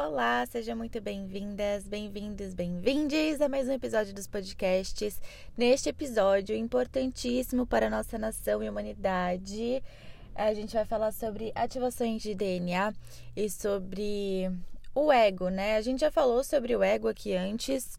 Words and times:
Olá, 0.00 0.46
sejam 0.46 0.76
muito 0.76 1.00
bem-vindas, 1.00 1.88
bem-vindos, 1.88 2.54
bem-vindes 2.54 3.40
a 3.40 3.48
mais 3.48 3.68
um 3.68 3.72
episódio 3.72 4.14
dos 4.14 4.28
podcasts. 4.28 5.20
Neste 5.56 5.88
episódio 5.88 6.54
importantíssimo 6.54 7.66
para 7.66 7.88
a 7.88 7.90
nossa 7.90 8.16
nação 8.16 8.62
e 8.62 8.70
humanidade, 8.70 9.82
a 10.36 10.54
gente 10.54 10.72
vai 10.72 10.84
falar 10.84 11.10
sobre 11.10 11.50
ativações 11.52 12.22
de 12.22 12.32
DNA 12.32 12.94
e 13.34 13.50
sobre 13.50 14.48
o 14.94 15.10
ego, 15.10 15.48
né? 15.48 15.74
A 15.74 15.80
gente 15.80 16.02
já 16.02 16.12
falou 16.12 16.44
sobre 16.44 16.76
o 16.76 16.82
ego 16.84 17.08
aqui 17.08 17.34
antes, 17.34 17.98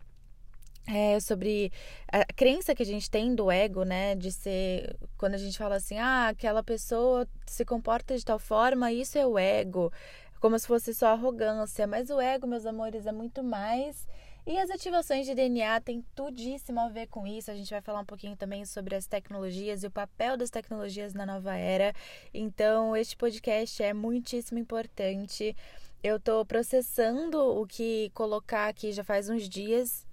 é, 0.87 1.19
sobre 1.19 1.69
a 2.07 2.23
crença 2.33 2.73
que 2.73 2.81
a 2.81 2.85
gente 2.85 3.11
tem 3.11 3.35
do 3.35 3.51
ego, 3.51 3.83
né? 3.83 4.15
De 4.15 4.31
ser. 4.31 4.95
Quando 5.17 5.35
a 5.35 5.37
gente 5.37 5.57
fala 5.57 5.75
assim, 5.75 5.97
ah, 5.97 6.29
aquela 6.29 6.63
pessoa 6.63 7.27
se 7.45 7.65
comporta 7.65 8.17
de 8.17 8.23
tal 8.23 8.39
forma, 8.39 8.89
isso 8.89 9.17
é 9.17 9.27
o 9.27 9.37
ego. 9.37 9.91
Como 10.39 10.57
se 10.57 10.67
fosse 10.67 10.93
só 10.93 11.07
arrogância. 11.07 11.85
Mas 11.87 12.09
o 12.09 12.19
ego, 12.19 12.47
meus 12.47 12.65
amores, 12.65 13.05
é 13.05 13.11
muito 13.11 13.43
mais. 13.43 14.07
E 14.45 14.57
as 14.57 14.69
ativações 14.69 15.25
de 15.25 15.35
DNA 15.35 15.81
têm 15.81 16.03
tudíssimo 16.15 16.79
a 16.79 16.89
ver 16.89 17.07
com 17.07 17.27
isso. 17.27 17.51
A 17.51 17.55
gente 17.55 17.69
vai 17.69 17.81
falar 17.81 17.99
um 17.99 18.05
pouquinho 18.05 18.35
também 18.35 18.65
sobre 18.65 18.95
as 18.95 19.05
tecnologias 19.05 19.83
e 19.83 19.87
o 19.87 19.91
papel 19.91 20.37
das 20.37 20.49
tecnologias 20.49 21.13
na 21.13 21.25
nova 21.25 21.55
era. 21.55 21.93
Então, 22.33 22.95
este 22.95 23.15
podcast 23.15 23.83
é 23.83 23.93
muitíssimo 23.93 24.59
importante. 24.59 25.55
Eu 26.01 26.17
estou 26.17 26.45
processando 26.45 27.39
o 27.39 27.67
que 27.67 28.09
colocar 28.13 28.67
aqui 28.69 28.91
já 28.91 29.03
faz 29.03 29.29
uns 29.29 29.47
dias 29.47 30.07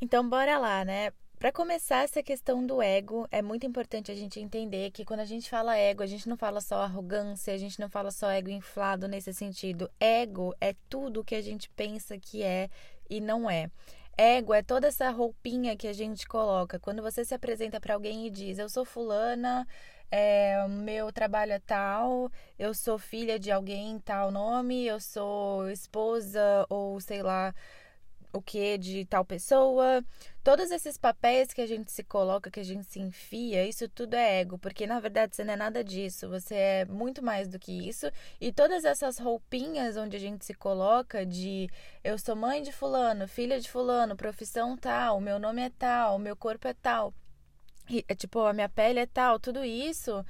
então, 0.00 0.28
bora 0.28 0.58
lá, 0.58 0.84
né? 0.84 1.12
Para 1.40 1.50
começar 1.50 2.04
essa 2.04 2.22
questão 2.22 2.66
do 2.66 2.82
ego, 2.82 3.26
é 3.30 3.40
muito 3.40 3.64
importante 3.64 4.12
a 4.12 4.14
gente 4.14 4.38
entender 4.38 4.90
que 4.90 5.06
quando 5.06 5.20
a 5.20 5.24
gente 5.24 5.48
fala 5.48 5.74
ego, 5.74 6.02
a 6.02 6.06
gente 6.06 6.28
não 6.28 6.36
fala 6.36 6.60
só 6.60 6.82
arrogância, 6.82 7.54
a 7.54 7.56
gente 7.56 7.80
não 7.80 7.88
fala 7.88 8.10
só 8.10 8.30
ego 8.30 8.50
inflado 8.50 9.08
nesse 9.08 9.32
sentido. 9.32 9.90
Ego 9.98 10.54
é 10.60 10.74
tudo 10.90 11.24
que 11.24 11.34
a 11.34 11.40
gente 11.40 11.70
pensa 11.70 12.18
que 12.18 12.42
é 12.42 12.68
e 13.08 13.22
não 13.22 13.48
é. 13.50 13.70
Ego 14.18 14.52
é 14.52 14.62
toda 14.62 14.88
essa 14.88 15.08
roupinha 15.08 15.78
que 15.78 15.88
a 15.88 15.94
gente 15.94 16.28
coloca. 16.28 16.78
Quando 16.78 17.00
você 17.00 17.24
se 17.24 17.34
apresenta 17.34 17.80
para 17.80 17.94
alguém 17.94 18.26
e 18.26 18.30
diz: 18.30 18.58
Eu 18.58 18.68
sou 18.68 18.84
fulana, 18.84 19.66
é, 20.10 20.68
meu 20.68 21.10
trabalho 21.10 21.52
é 21.52 21.58
tal, 21.58 22.30
eu 22.58 22.74
sou 22.74 22.98
filha 22.98 23.38
de 23.38 23.50
alguém, 23.50 23.98
tal 24.00 24.30
nome, 24.30 24.84
eu 24.84 25.00
sou 25.00 25.70
esposa 25.70 26.66
ou 26.68 27.00
sei 27.00 27.22
lá 27.22 27.54
o 28.32 28.40
que 28.40 28.78
de 28.78 29.04
tal 29.04 29.24
pessoa. 29.24 30.04
Todos 30.42 30.70
esses 30.70 30.96
papéis 30.96 31.52
que 31.52 31.60
a 31.60 31.66
gente 31.66 31.92
se 31.92 32.02
coloca, 32.02 32.50
que 32.50 32.60
a 32.60 32.64
gente 32.64 32.84
se 32.86 32.98
enfia, 32.98 33.66
isso 33.66 33.88
tudo 33.88 34.14
é 34.14 34.40
ego, 34.40 34.58
porque 34.58 34.86
na 34.86 34.98
verdade 34.98 35.36
você 35.36 35.44
não 35.44 35.54
é 35.54 35.56
nada 35.56 35.84
disso, 35.84 36.28
você 36.28 36.54
é 36.54 36.84
muito 36.86 37.22
mais 37.22 37.48
do 37.48 37.58
que 37.58 37.88
isso. 37.88 38.10
E 38.40 38.52
todas 38.52 38.84
essas 38.84 39.18
roupinhas 39.18 39.96
onde 39.96 40.16
a 40.16 40.20
gente 40.20 40.44
se 40.44 40.54
coloca 40.54 41.26
de 41.26 41.68
eu 42.02 42.18
sou 42.18 42.34
mãe 42.34 42.62
de 42.62 42.72
fulano, 42.72 43.28
filha 43.28 43.60
de 43.60 43.70
fulano, 43.70 44.16
profissão 44.16 44.76
tal, 44.76 45.20
meu 45.20 45.38
nome 45.38 45.62
é 45.62 45.70
tal, 45.70 46.18
meu 46.18 46.36
corpo 46.36 46.66
é 46.68 46.74
tal. 46.74 47.12
E, 47.88 48.02
tipo, 48.14 48.40
a 48.40 48.52
minha 48.52 48.68
pele 48.68 49.00
é 49.00 49.06
tal, 49.06 49.40
tudo 49.40 49.64
isso 49.64 50.24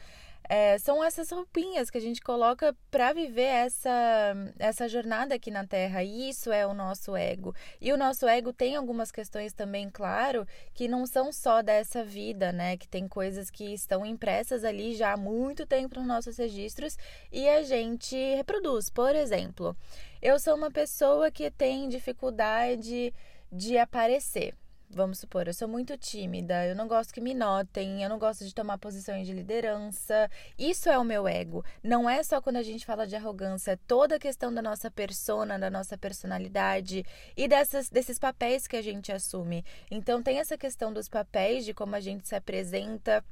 é, 0.53 0.77
são 0.79 1.05
essas 1.05 1.31
roupinhas 1.31 1.91
que 1.91 1.97
a 1.97 2.01
gente 2.01 2.21
coloca 2.21 2.77
para 2.91 3.13
viver 3.13 3.43
essa, 3.43 4.35
essa 4.59 4.89
jornada 4.89 5.37
aqui 5.37 5.49
na 5.49 5.65
Terra. 5.65 6.03
E 6.03 6.29
isso 6.29 6.51
é 6.51 6.67
o 6.67 6.75
nosso 6.75 7.15
ego. 7.15 7.55
E 7.81 7.93
o 7.93 7.97
nosso 7.97 8.27
ego 8.27 8.53
tem 8.53 8.75
algumas 8.75 9.13
questões 9.13 9.53
também, 9.53 9.89
claro, 9.89 10.45
que 10.75 10.89
não 10.89 11.07
são 11.07 11.33
só 11.33 11.63
dessa 11.63 12.03
vida, 12.03 12.51
né? 12.51 12.77
Que 12.77 12.89
tem 12.89 13.07
coisas 13.07 13.49
que 13.49 13.73
estão 13.73 14.05
impressas 14.05 14.65
ali 14.65 14.97
já 14.97 15.13
há 15.13 15.17
muito 15.17 15.65
tempo 15.65 16.01
nos 16.01 16.09
nossos 16.09 16.37
registros 16.37 16.99
e 17.31 17.49
a 17.49 17.63
gente 17.63 18.17
reproduz. 18.35 18.91
Por 18.91 19.15
exemplo, 19.15 19.77
eu 20.21 20.37
sou 20.41 20.57
uma 20.57 20.71
pessoa 20.73 21.31
que 21.31 21.49
tem 21.49 21.89
dificuldade 21.89 23.15
de 23.53 23.79
aparecer. 23.79 24.57
Vamos 24.93 25.21
supor, 25.21 25.47
eu 25.47 25.55
sou 25.55 25.69
muito 25.69 25.97
tímida, 25.97 26.67
eu 26.67 26.75
não 26.75 26.89
gosto 26.89 27.15
que 27.15 27.21
me 27.21 27.33
notem, 27.33 28.03
eu 28.03 28.09
não 28.09 28.19
gosto 28.19 28.45
de 28.45 28.53
tomar 28.53 28.77
posições 28.77 29.25
de 29.25 29.33
liderança. 29.33 30.29
Isso 30.59 30.89
é 30.89 30.99
o 30.99 31.05
meu 31.05 31.29
ego. 31.29 31.65
Não 31.81 32.11
é 32.11 32.21
só 32.25 32.41
quando 32.41 32.57
a 32.57 32.63
gente 32.65 32.85
fala 32.85 33.07
de 33.07 33.15
arrogância, 33.15 33.73
é 33.73 33.77
toda 33.87 34.17
a 34.17 34.19
questão 34.19 34.53
da 34.53 34.61
nossa 34.61 34.91
persona, 34.91 35.57
da 35.61 35.71
nossa 35.71 35.97
personalidade 35.97 37.05
e 37.37 37.47
dessas, 37.47 37.89
desses 37.89 38.19
papéis 38.19 38.67
que 38.67 38.77
a 38.77 38.83
gente 38.83 39.13
assume. 39.13 39.65
Então, 39.93 40.21
tem 40.25 40.41
essa 40.41 40.59
questão 40.59 40.93
dos 40.93 41.09
papéis, 41.09 41.65
de 41.65 41.73
como 41.73 41.95
a 41.95 42.01
gente 42.01 42.27
se 42.27 42.35
apresenta 42.35 43.25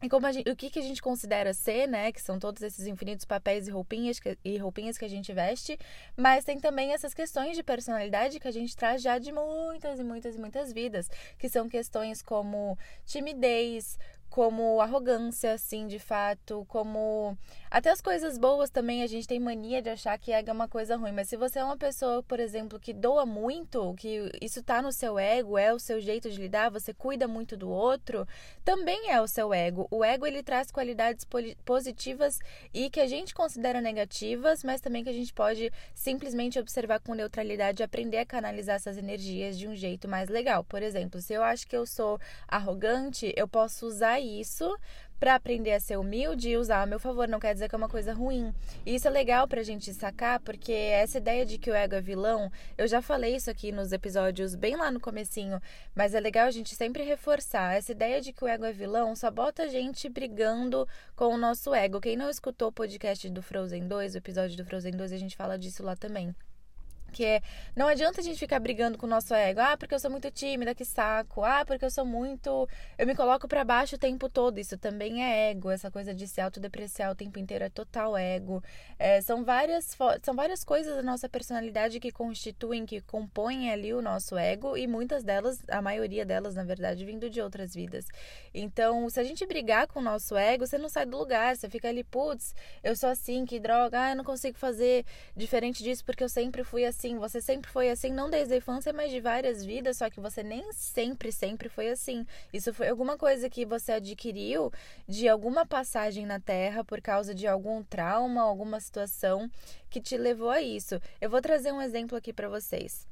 e 0.00 0.08
como 0.08 0.30
gente, 0.30 0.48
o 0.48 0.54
que, 0.54 0.70
que 0.70 0.78
a 0.78 0.82
gente 0.82 1.02
considera 1.02 1.52
ser, 1.52 1.88
né? 1.88 2.12
Que 2.12 2.22
são 2.22 2.38
todos 2.38 2.62
esses 2.62 2.86
infinitos 2.86 3.24
papéis 3.24 3.66
e 3.66 3.70
roupinhas, 3.70 4.20
que, 4.20 4.38
e 4.44 4.56
roupinhas 4.56 4.96
que 4.96 5.04
a 5.04 5.08
gente 5.08 5.32
veste, 5.32 5.78
mas 6.16 6.44
tem 6.44 6.60
também 6.60 6.92
essas 6.92 7.12
questões 7.12 7.56
de 7.56 7.62
personalidade 7.62 8.38
que 8.38 8.46
a 8.46 8.52
gente 8.52 8.76
traz 8.76 9.02
já 9.02 9.18
de 9.18 9.32
muitas 9.32 9.98
e 9.98 10.04
muitas 10.04 10.36
e 10.36 10.38
muitas 10.38 10.72
vidas, 10.72 11.10
que 11.36 11.48
são 11.48 11.68
questões 11.68 12.22
como 12.22 12.78
timidez, 13.04 13.98
como 14.30 14.80
arrogância, 14.80 15.52
assim, 15.54 15.86
de 15.86 15.98
fato, 15.98 16.64
como 16.68 17.36
até 17.70 17.90
as 17.90 18.00
coisas 18.00 18.38
boas 18.38 18.70
também 18.70 19.02
a 19.02 19.06
gente 19.06 19.26
tem 19.26 19.38
mania 19.38 19.82
de 19.82 19.90
achar 19.90 20.18
que 20.18 20.32
ego 20.32 20.50
é 20.50 20.52
uma 20.52 20.68
coisa 20.68 20.96
ruim, 20.96 21.12
mas 21.12 21.28
se 21.28 21.36
você 21.36 21.58
é 21.58 21.64
uma 21.64 21.76
pessoa, 21.76 22.22
por 22.22 22.40
exemplo, 22.40 22.78
que 22.78 22.92
doa 22.92 23.26
muito, 23.26 23.94
que 23.94 24.30
isso 24.40 24.62
tá 24.62 24.80
no 24.80 24.92
seu 24.92 25.18
ego, 25.18 25.58
é 25.58 25.72
o 25.72 25.78
seu 25.78 26.00
jeito 26.00 26.30
de 26.30 26.38
lidar, 26.38 26.70
você 26.70 26.94
cuida 26.94 27.26
muito 27.26 27.56
do 27.56 27.68
outro, 27.68 28.26
também 28.64 29.10
é 29.10 29.20
o 29.20 29.26
seu 29.26 29.52
ego. 29.52 29.86
O 29.90 30.04
ego 30.04 30.26
ele 30.26 30.42
traz 30.42 30.70
qualidades 30.70 31.26
positivas 31.64 32.38
e 32.72 32.90
que 32.90 33.00
a 33.00 33.06
gente 33.06 33.34
considera 33.34 33.80
negativas, 33.80 34.62
mas 34.62 34.80
também 34.80 35.02
que 35.02 35.10
a 35.10 35.14
gente 35.14 35.32
pode 35.32 35.72
simplesmente 35.94 36.58
observar 36.58 37.00
com 37.00 37.14
neutralidade 37.14 37.82
e 37.82 37.84
aprender 37.84 38.18
a 38.18 38.26
canalizar 38.26 38.76
essas 38.76 38.96
energias 38.96 39.58
de 39.58 39.66
um 39.68 39.74
jeito 39.74 40.08
mais 40.08 40.28
legal. 40.28 40.64
Por 40.64 40.82
exemplo, 40.82 41.20
se 41.20 41.32
eu 41.32 41.42
acho 41.42 41.66
que 41.66 41.76
eu 41.76 41.86
sou 41.86 42.20
arrogante, 42.46 43.32
eu 43.36 43.48
posso 43.48 43.86
usar 43.86 44.17
isso 44.18 44.76
para 45.18 45.34
aprender 45.34 45.72
a 45.72 45.80
ser 45.80 45.96
humilde 45.96 46.50
e 46.50 46.56
usar 46.56 46.82
a 46.82 46.86
meu 46.86 46.98
favor. 46.98 47.26
Não 47.28 47.40
quer 47.40 47.52
dizer 47.52 47.68
que 47.68 47.74
é 47.74 47.78
uma 47.78 47.88
coisa 47.88 48.12
ruim. 48.12 48.54
E 48.86 48.94
isso 48.94 49.08
é 49.08 49.10
legal 49.10 49.48
pra 49.48 49.62
gente 49.62 49.92
sacar, 49.92 50.40
porque 50.40 50.72
essa 50.72 51.18
ideia 51.18 51.44
de 51.44 51.58
que 51.58 51.70
o 51.70 51.74
ego 51.74 51.96
é 51.96 52.00
vilão, 52.00 52.50
eu 52.76 52.86
já 52.86 53.02
falei 53.02 53.36
isso 53.36 53.50
aqui 53.50 53.72
nos 53.72 53.92
episódios 53.92 54.54
bem 54.54 54.76
lá 54.76 54.90
no 54.90 55.00
comecinho, 55.00 55.60
mas 55.94 56.14
é 56.14 56.20
legal 56.20 56.46
a 56.46 56.50
gente 56.50 56.74
sempre 56.74 57.02
reforçar. 57.02 57.76
Essa 57.76 57.92
ideia 57.92 58.20
de 58.20 58.32
que 58.32 58.44
o 58.44 58.48
ego 58.48 58.64
é 58.64 58.72
vilão 58.72 59.14
só 59.16 59.30
bota 59.30 59.64
a 59.64 59.68
gente 59.68 60.08
brigando 60.08 60.86
com 61.16 61.34
o 61.34 61.38
nosso 61.38 61.74
ego. 61.74 62.00
Quem 62.00 62.16
não 62.16 62.30
escutou 62.30 62.68
o 62.68 62.72
podcast 62.72 63.28
do 63.28 63.42
Frozen 63.42 63.88
2, 63.88 64.14
o 64.14 64.18
episódio 64.18 64.56
do 64.56 64.64
Frozen 64.64 64.92
2, 64.92 65.12
a 65.12 65.18
gente 65.18 65.36
fala 65.36 65.58
disso 65.58 65.82
lá 65.82 65.96
também. 65.96 66.34
Que 67.18 67.24
é, 67.24 67.42
não 67.74 67.88
adianta 67.88 68.20
a 68.20 68.22
gente 68.22 68.38
ficar 68.38 68.60
brigando 68.60 68.96
com 68.96 69.04
o 69.04 69.08
nosso 69.08 69.34
ego. 69.34 69.58
Ah, 69.58 69.76
porque 69.76 69.92
eu 69.92 69.98
sou 69.98 70.08
muito 70.08 70.30
tímida, 70.30 70.72
que 70.72 70.84
saco. 70.84 71.42
Ah, 71.42 71.64
porque 71.66 71.84
eu 71.84 71.90
sou 71.90 72.04
muito. 72.04 72.68
Eu 72.96 73.08
me 73.08 73.14
coloco 73.16 73.48
para 73.48 73.64
baixo 73.64 73.96
o 73.96 73.98
tempo 73.98 74.28
todo. 74.28 74.60
Isso 74.60 74.78
também 74.78 75.24
é 75.24 75.50
ego. 75.50 75.68
Essa 75.68 75.90
coisa 75.90 76.14
de 76.14 76.28
se 76.28 76.40
autodepreciar 76.40 77.10
o 77.10 77.16
tempo 77.16 77.36
inteiro 77.40 77.64
é 77.64 77.68
total 77.68 78.16
ego. 78.16 78.62
É, 79.00 79.20
são, 79.20 79.42
várias, 79.42 79.98
são 80.22 80.36
várias 80.36 80.62
coisas 80.62 80.94
da 80.94 81.02
nossa 81.02 81.28
personalidade 81.28 81.98
que 81.98 82.12
constituem, 82.12 82.86
que 82.86 83.00
compõem 83.00 83.72
ali 83.72 83.92
o 83.92 84.00
nosso 84.00 84.38
ego. 84.38 84.76
E 84.76 84.86
muitas 84.86 85.24
delas, 85.24 85.60
a 85.68 85.82
maioria 85.82 86.24
delas, 86.24 86.54
na 86.54 86.62
verdade, 86.62 87.04
vindo 87.04 87.28
de 87.28 87.40
outras 87.40 87.74
vidas. 87.74 88.06
Então, 88.54 89.10
se 89.10 89.18
a 89.18 89.24
gente 89.24 89.44
brigar 89.44 89.88
com 89.88 89.98
o 89.98 90.02
nosso 90.04 90.36
ego, 90.36 90.64
você 90.64 90.78
não 90.78 90.88
sai 90.88 91.04
do 91.04 91.18
lugar. 91.18 91.56
Você 91.56 91.68
fica 91.68 91.88
ali, 91.88 92.04
putz, 92.04 92.54
eu 92.80 92.94
sou 92.94 93.10
assim, 93.10 93.44
que 93.44 93.58
droga. 93.58 94.02
Ah, 94.02 94.10
eu 94.10 94.16
não 94.16 94.24
consigo 94.24 94.56
fazer 94.56 95.04
diferente 95.34 95.82
disso 95.82 96.04
porque 96.04 96.22
eu 96.22 96.28
sempre 96.28 96.62
fui 96.62 96.84
assim 96.84 97.07
assim, 97.08 97.18
você 97.18 97.40
sempre 97.40 97.70
foi 97.70 97.90
assim, 97.90 98.12
não 98.12 98.28
desde 98.28 98.54
a 98.54 98.56
infância, 98.58 98.92
mas 98.92 99.10
de 99.10 99.20
várias 99.20 99.64
vidas, 99.64 99.96
só 99.96 100.10
que 100.10 100.20
você 100.20 100.42
nem 100.42 100.70
sempre, 100.72 101.32
sempre 101.32 101.68
foi 101.68 101.88
assim. 101.88 102.26
Isso 102.52 102.72
foi 102.74 102.88
alguma 102.88 103.16
coisa 103.16 103.48
que 103.48 103.64
você 103.64 103.92
adquiriu 103.92 104.70
de 105.06 105.28
alguma 105.28 105.64
passagem 105.64 106.26
na 106.26 106.38
Terra 106.38 106.84
por 106.84 107.00
causa 107.00 107.34
de 107.34 107.46
algum 107.46 107.82
trauma, 107.82 108.42
alguma 108.42 108.78
situação 108.80 109.50
que 109.88 110.00
te 110.00 110.16
levou 110.16 110.50
a 110.50 110.60
isso. 110.60 111.00
Eu 111.20 111.30
vou 111.30 111.40
trazer 111.40 111.72
um 111.72 111.80
exemplo 111.80 112.16
aqui 112.16 112.32
para 112.32 112.48
vocês. 112.48 113.06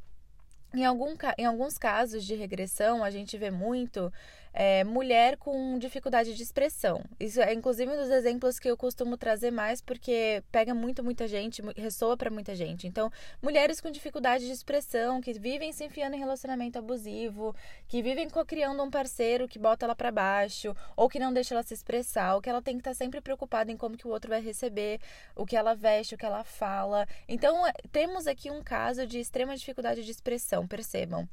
Em, 0.75 0.85
algum, 0.85 1.15
em 1.39 1.47
alguns 1.47 1.79
casos 1.79 2.25
de 2.25 2.35
regressão, 2.35 3.03
a 3.03 3.11
gente 3.11 3.39
vê 3.39 3.51
muito 3.51 4.13
é, 4.59 4.83
mulher 4.85 5.37
com 5.37 5.79
dificuldade 5.79 6.35
de 6.35 6.43
expressão. 6.43 7.05
Isso 7.21 7.43
é 7.43 7.53
inclusive 7.53 7.93
um 7.93 7.97
dos 7.97 8.09
exemplos 8.09 8.59
que 8.59 8.71
eu 8.71 8.77
costumo 8.77 9.19
trazer 9.19 9.51
mais 9.51 9.83
porque 9.83 10.43
pega 10.51 10.75
muito, 10.75 11.05
muita 11.05 11.29
gente, 11.29 11.61
ressoa 11.77 12.17
para 12.17 12.31
muita 12.31 12.55
gente. 12.55 12.87
Então, 12.87 13.13
mulheres 13.43 13.83
com 13.83 13.91
dificuldade 13.91 14.47
de 14.47 14.53
expressão, 14.53 15.21
que 15.21 15.35
vivem 15.35 15.73
se 15.73 15.85
enfiando 15.85 16.15
em 16.15 16.19
relacionamento 16.19 16.79
abusivo, 16.79 17.55
que 17.87 18.03
vivem 18.03 18.29
criando 18.47 18.83
um 18.83 18.91
parceiro 18.91 19.47
que 19.47 19.59
bota 19.59 19.85
ela 19.85 19.95
para 19.95 20.11
baixo, 20.11 20.75
ou 20.97 21.07
que 21.07 21.19
não 21.19 21.35
deixa 21.35 21.55
ela 21.55 21.63
se 21.63 21.75
expressar, 21.75 22.35
ou 22.35 22.41
que 22.41 22.49
ela 22.49 22.63
tem 22.63 22.77
que 22.77 22.81
estar 22.81 22.93
tá 22.93 22.95
sempre 22.95 23.21
preocupada 23.21 23.71
em 23.71 23.77
como 23.77 23.95
que 23.95 24.09
o 24.09 24.11
outro 24.11 24.31
vai 24.31 24.41
receber, 24.41 25.01
o 25.35 25.45
que 25.45 25.55
ela 25.55 25.75
veste, 25.75 26.15
o 26.15 26.19
que 26.19 26.25
ela 26.25 26.45
fala. 26.45 27.07
Então, 27.29 27.63
temos 27.93 28.27
aqui 28.27 28.51
um 28.51 28.63
caso 28.63 29.07
de 29.07 29.21
extrema 29.21 29.55
dificuldade 29.55 30.03
de 30.03 30.11
expressão, 30.11 30.67
percebam. 30.67 31.29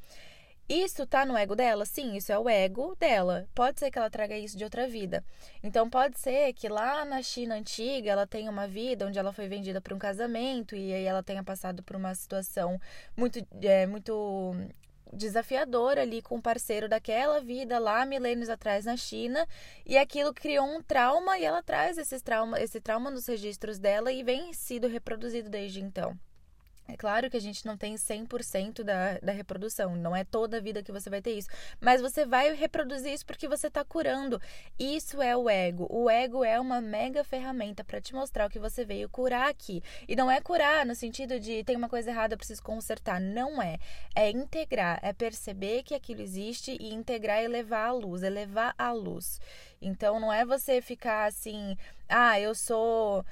Isso 0.67 1.05
tá 1.05 1.25
no 1.25 1.37
ego 1.37 1.55
dela? 1.55 1.85
Sim, 1.85 2.15
isso 2.15 2.31
é 2.31 2.39
o 2.39 2.47
ego 2.47 2.95
dela. 2.95 3.47
Pode 3.53 3.79
ser 3.79 3.91
que 3.91 3.97
ela 3.97 4.09
traga 4.09 4.37
isso 4.37 4.57
de 4.57 4.63
outra 4.63 4.87
vida. 4.87 5.23
Então 5.61 5.89
pode 5.89 6.17
ser 6.19 6.53
que 6.53 6.69
lá 6.69 7.03
na 7.03 7.21
China 7.21 7.55
antiga 7.55 8.11
ela 8.11 8.25
tenha 8.25 8.49
uma 8.49 8.67
vida 8.67 9.05
onde 9.05 9.19
ela 9.19 9.33
foi 9.33 9.47
vendida 9.47 9.81
para 9.81 9.93
um 9.93 9.99
casamento 9.99 10.75
e 10.75 10.93
aí 10.93 11.03
ela 11.03 11.21
tenha 11.21 11.43
passado 11.43 11.83
por 11.83 11.97
uma 11.97 12.15
situação 12.15 12.79
muito, 13.15 13.45
é, 13.61 13.85
muito 13.85 14.55
desafiadora 15.11 16.01
ali 16.01 16.21
com 16.21 16.37
o 16.37 16.41
parceiro 16.41 16.87
daquela 16.87 17.39
vida 17.41 17.77
lá 17.77 18.05
milênios 18.05 18.49
atrás 18.49 18.85
na 18.85 18.97
China 18.97 19.45
e 19.85 19.97
aquilo 19.97 20.33
criou 20.33 20.65
um 20.65 20.81
trauma 20.81 21.37
e 21.37 21.43
ela 21.43 21.61
traz 21.61 21.97
esse 21.97 22.19
trauma, 22.21 22.59
esse 22.59 22.79
trauma 22.79 23.11
nos 23.11 23.27
registros 23.27 23.79
dela 23.79 24.11
e 24.11 24.23
vem 24.23 24.53
sido 24.53 24.87
reproduzido 24.87 25.49
desde 25.49 25.81
então. 25.81 26.17
É 26.87 26.97
claro 26.97 27.29
que 27.29 27.37
a 27.37 27.41
gente 27.41 27.65
não 27.65 27.77
tem 27.77 27.95
100% 27.95 28.83
da, 28.83 29.17
da 29.19 29.31
reprodução, 29.31 29.95
não 29.95 30.13
é 30.13 30.23
toda 30.23 30.57
a 30.57 30.59
vida 30.59 30.83
que 30.83 30.91
você 30.91 31.09
vai 31.09 31.21
ter 31.21 31.31
isso, 31.31 31.47
mas 31.79 32.01
você 32.01 32.25
vai 32.25 32.53
reproduzir 32.53 33.13
isso 33.13 33.25
porque 33.25 33.47
você 33.47 33.67
está 33.67 33.85
curando. 33.85 34.41
Isso 34.77 35.21
é 35.21 35.35
o 35.35 35.49
ego. 35.49 35.87
O 35.89 36.09
ego 36.09 36.43
é 36.43 36.59
uma 36.59 36.81
mega 36.81 37.23
ferramenta 37.23 37.83
para 37.83 38.01
te 38.01 38.13
mostrar 38.13 38.47
o 38.47 38.49
que 38.49 38.59
você 38.59 38.83
veio 38.83 39.07
curar 39.07 39.49
aqui. 39.49 39.81
E 40.07 40.15
não 40.15 40.29
é 40.29 40.41
curar 40.41 40.85
no 40.85 40.93
sentido 40.93 41.39
de 41.39 41.63
tem 41.63 41.75
uma 41.77 41.87
coisa 41.87 42.09
errada, 42.11 42.33
eu 42.33 42.37
preciso 42.37 42.61
consertar. 42.61 43.19
Não 43.19 43.61
é. 43.61 43.77
É 44.13 44.29
integrar, 44.29 44.99
é 45.01 45.13
perceber 45.13 45.83
que 45.83 45.95
aquilo 45.95 46.21
existe 46.21 46.77
e 46.79 46.93
integrar 46.93 47.41
e 47.41 47.47
levar 47.47 47.87
à 47.87 47.91
luz, 47.93 48.23
é 48.23 48.29
levar 48.29 48.75
à 48.77 48.91
luz. 48.91 49.39
Então 49.81 50.19
não 50.19 50.31
é 50.31 50.45
você 50.45 50.81
ficar 50.81 51.25
assim, 51.25 51.77
ah, 52.09 52.39
eu 52.39 52.53
sou 52.53 53.25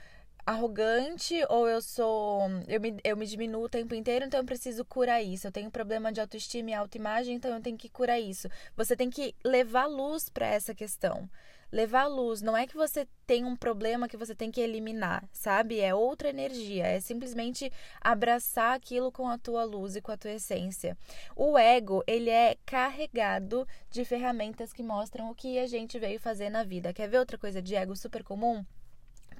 arrogante 0.46 1.36
ou 1.50 1.68
eu 1.68 1.82
sou. 1.82 2.42
Eu 2.68 2.82
me, 2.82 2.98
eu 3.04 3.18
me 3.18 3.26
diminuo 3.26 3.64
o 3.64 3.70
tempo 3.70 3.94
inteiro, 3.96 4.26
então 4.26 4.40
eu 4.40 4.46
preciso 4.46 4.84
curar 4.86 5.22
isso. 5.22 5.48
Eu 5.48 5.52
tenho 5.52 5.72
problema 5.72 6.12
de 6.12 6.22
autoestima 6.22 6.72
e 6.72 6.74
autoimagem, 6.74 7.36
então 7.36 7.54
eu 7.54 7.62
tenho 7.62 7.78
que 7.78 7.90
curar 7.90 8.20
isso. 8.20 8.50
Você 8.76 8.96
tem 8.96 9.10
que 9.10 9.36
levar 9.44 9.86
luz 9.86 10.30
para 10.30 10.48
essa 10.48 10.74
questão. 10.74 11.30
Levar 11.72 12.06
luz 12.08 12.42
não 12.42 12.58
é 12.58 12.68
que 12.68 12.76
você 12.76 13.08
tem 13.26 13.46
um 13.46 13.56
problema 13.56 14.10
que 14.10 14.18
você 14.18 14.36
tem 14.36 14.52
que 14.52 14.60
eliminar, 14.60 15.24
sabe? 15.32 15.80
É 15.80 15.96
outra 15.96 16.28
energia, 16.30 16.86
é 16.86 17.00
simplesmente 17.00 17.72
abraçar 18.02 18.76
aquilo 18.76 19.10
com 19.10 19.30
a 19.30 19.38
tua 19.38 19.64
luz 19.64 19.96
e 19.96 20.02
com 20.02 20.12
a 20.12 20.18
tua 20.18 20.32
essência. 20.32 20.98
O 21.34 21.58
ego, 21.58 22.04
ele 22.06 22.30
é 22.30 22.58
carregado 22.66 23.66
de 23.90 24.04
ferramentas 24.04 24.74
que 24.74 24.84
mostram 24.84 25.30
o 25.30 25.36
que 25.36 25.58
a 25.60 25.66
gente 25.66 25.98
veio 25.98 26.20
fazer 26.20 26.50
na 26.50 26.66
vida. 26.66 26.94
Quer 26.94 27.08
ver 27.08 27.20
outra 27.20 27.38
coisa 27.38 27.62
de 27.62 27.74
ego 27.74 27.96
super 27.96 28.22
comum? 28.22 28.66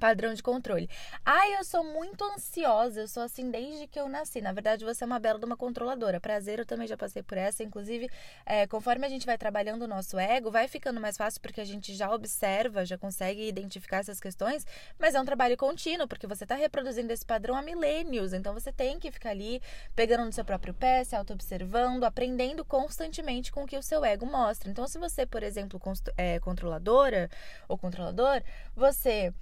Padrão 0.02 0.34
de 0.34 0.42
controle. 0.42 0.90
Ai, 1.24 1.54
eu 1.54 1.62
sou 1.62 1.84
muito 1.84 2.24
ansiosa, 2.24 3.02
eu 3.02 3.06
sou 3.06 3.22
assim 3.22 3.52
desde 3.52 3.86
que 3.86 4.00
eu 4.00 4.08
nasci. 4.08 4.40
Na 4.40 4.52
verdade, 4.52 4.84
você 4.84 5.04
é 5.04 5.06
uma 5.06 5.20
bela 5.20 5.38
de 5.38 5.44
uma 5.44 5.56
controladora. 5.56 6.18
Prazer, 6.18 6.58
eu 6.58 6.66
também 6.66 6.88
já 6.88 6.96
passei 6.96 7.22
por 7.22 7.38
essa. 7.38 7.62
Inclusive, 7.62 8.10
é, 8.44 8.66
conforme 8.66 9.06
a 9.06 9.08
gente 9.08 9.24
vai 9.24 9.38
trabalhando 9.38 9.82
o 9.82 9.86
nosso 9.86 10.18
ego, 10.18 10.50
vai 10.50 10.66
ficando 10.66 11.00
mais 11.00 11.16
fácil 11.16 11.40
porque 11.40 11.60
a 11.60 11.64
gente 11.64 11.94
já 11.94 12.12
observa, 12.12 12.84
já 12.84 12.98
consegue 12.98 13.46
identificar 13.46 13.98
essas 13.98 14.18
questões, 14.18 14.66
mas 14.98 15.14
é 15.14 15.20
um 15.20 15.24
trabalho 15.24 15.56
contínuo, 15.56 16.08
porque 16.08 16.26
você 16.26 16.42
está 16.44 16.56
reproduzindo 16.56 17.12
esse 17.12 17.24
padrão 17.24 17.54
há 17.54 17.62
milênios. 17.62 18.32
Então, 18.32 18.52
você 18.52 18.72
tem 18.72 18.98
que 18.98 19.12
ficar 19.12 19.30
ali 19.30 19.62
pegando 19.94 20.24
no 20.24 20.32
seu 20.32 20.44
próprio 20.44 20.74
pé, 20.74 21.04
se 21.04 21.14
auto-observando, 21.14 22.02
aprendendo 22.02 22.64
constantemente 22.64 23.52
com 23.52 23.62
o 23.62 23.66
que 23.68 23.78
o 23.78 23.82
seu 23.84 24.04
ego 24.04 24.26
mostra. 24.26 24.68
Então, 24.68 24.84
se 24.88 24.98
você, 24.98 25.24
por 25.24 25.44
exemplo, 25.44 25.80
é 26.16 26.40
controladora 26.40 27.30
ou 27.68 27.78
controlador, 27.78 28.42
você 28.74 29.32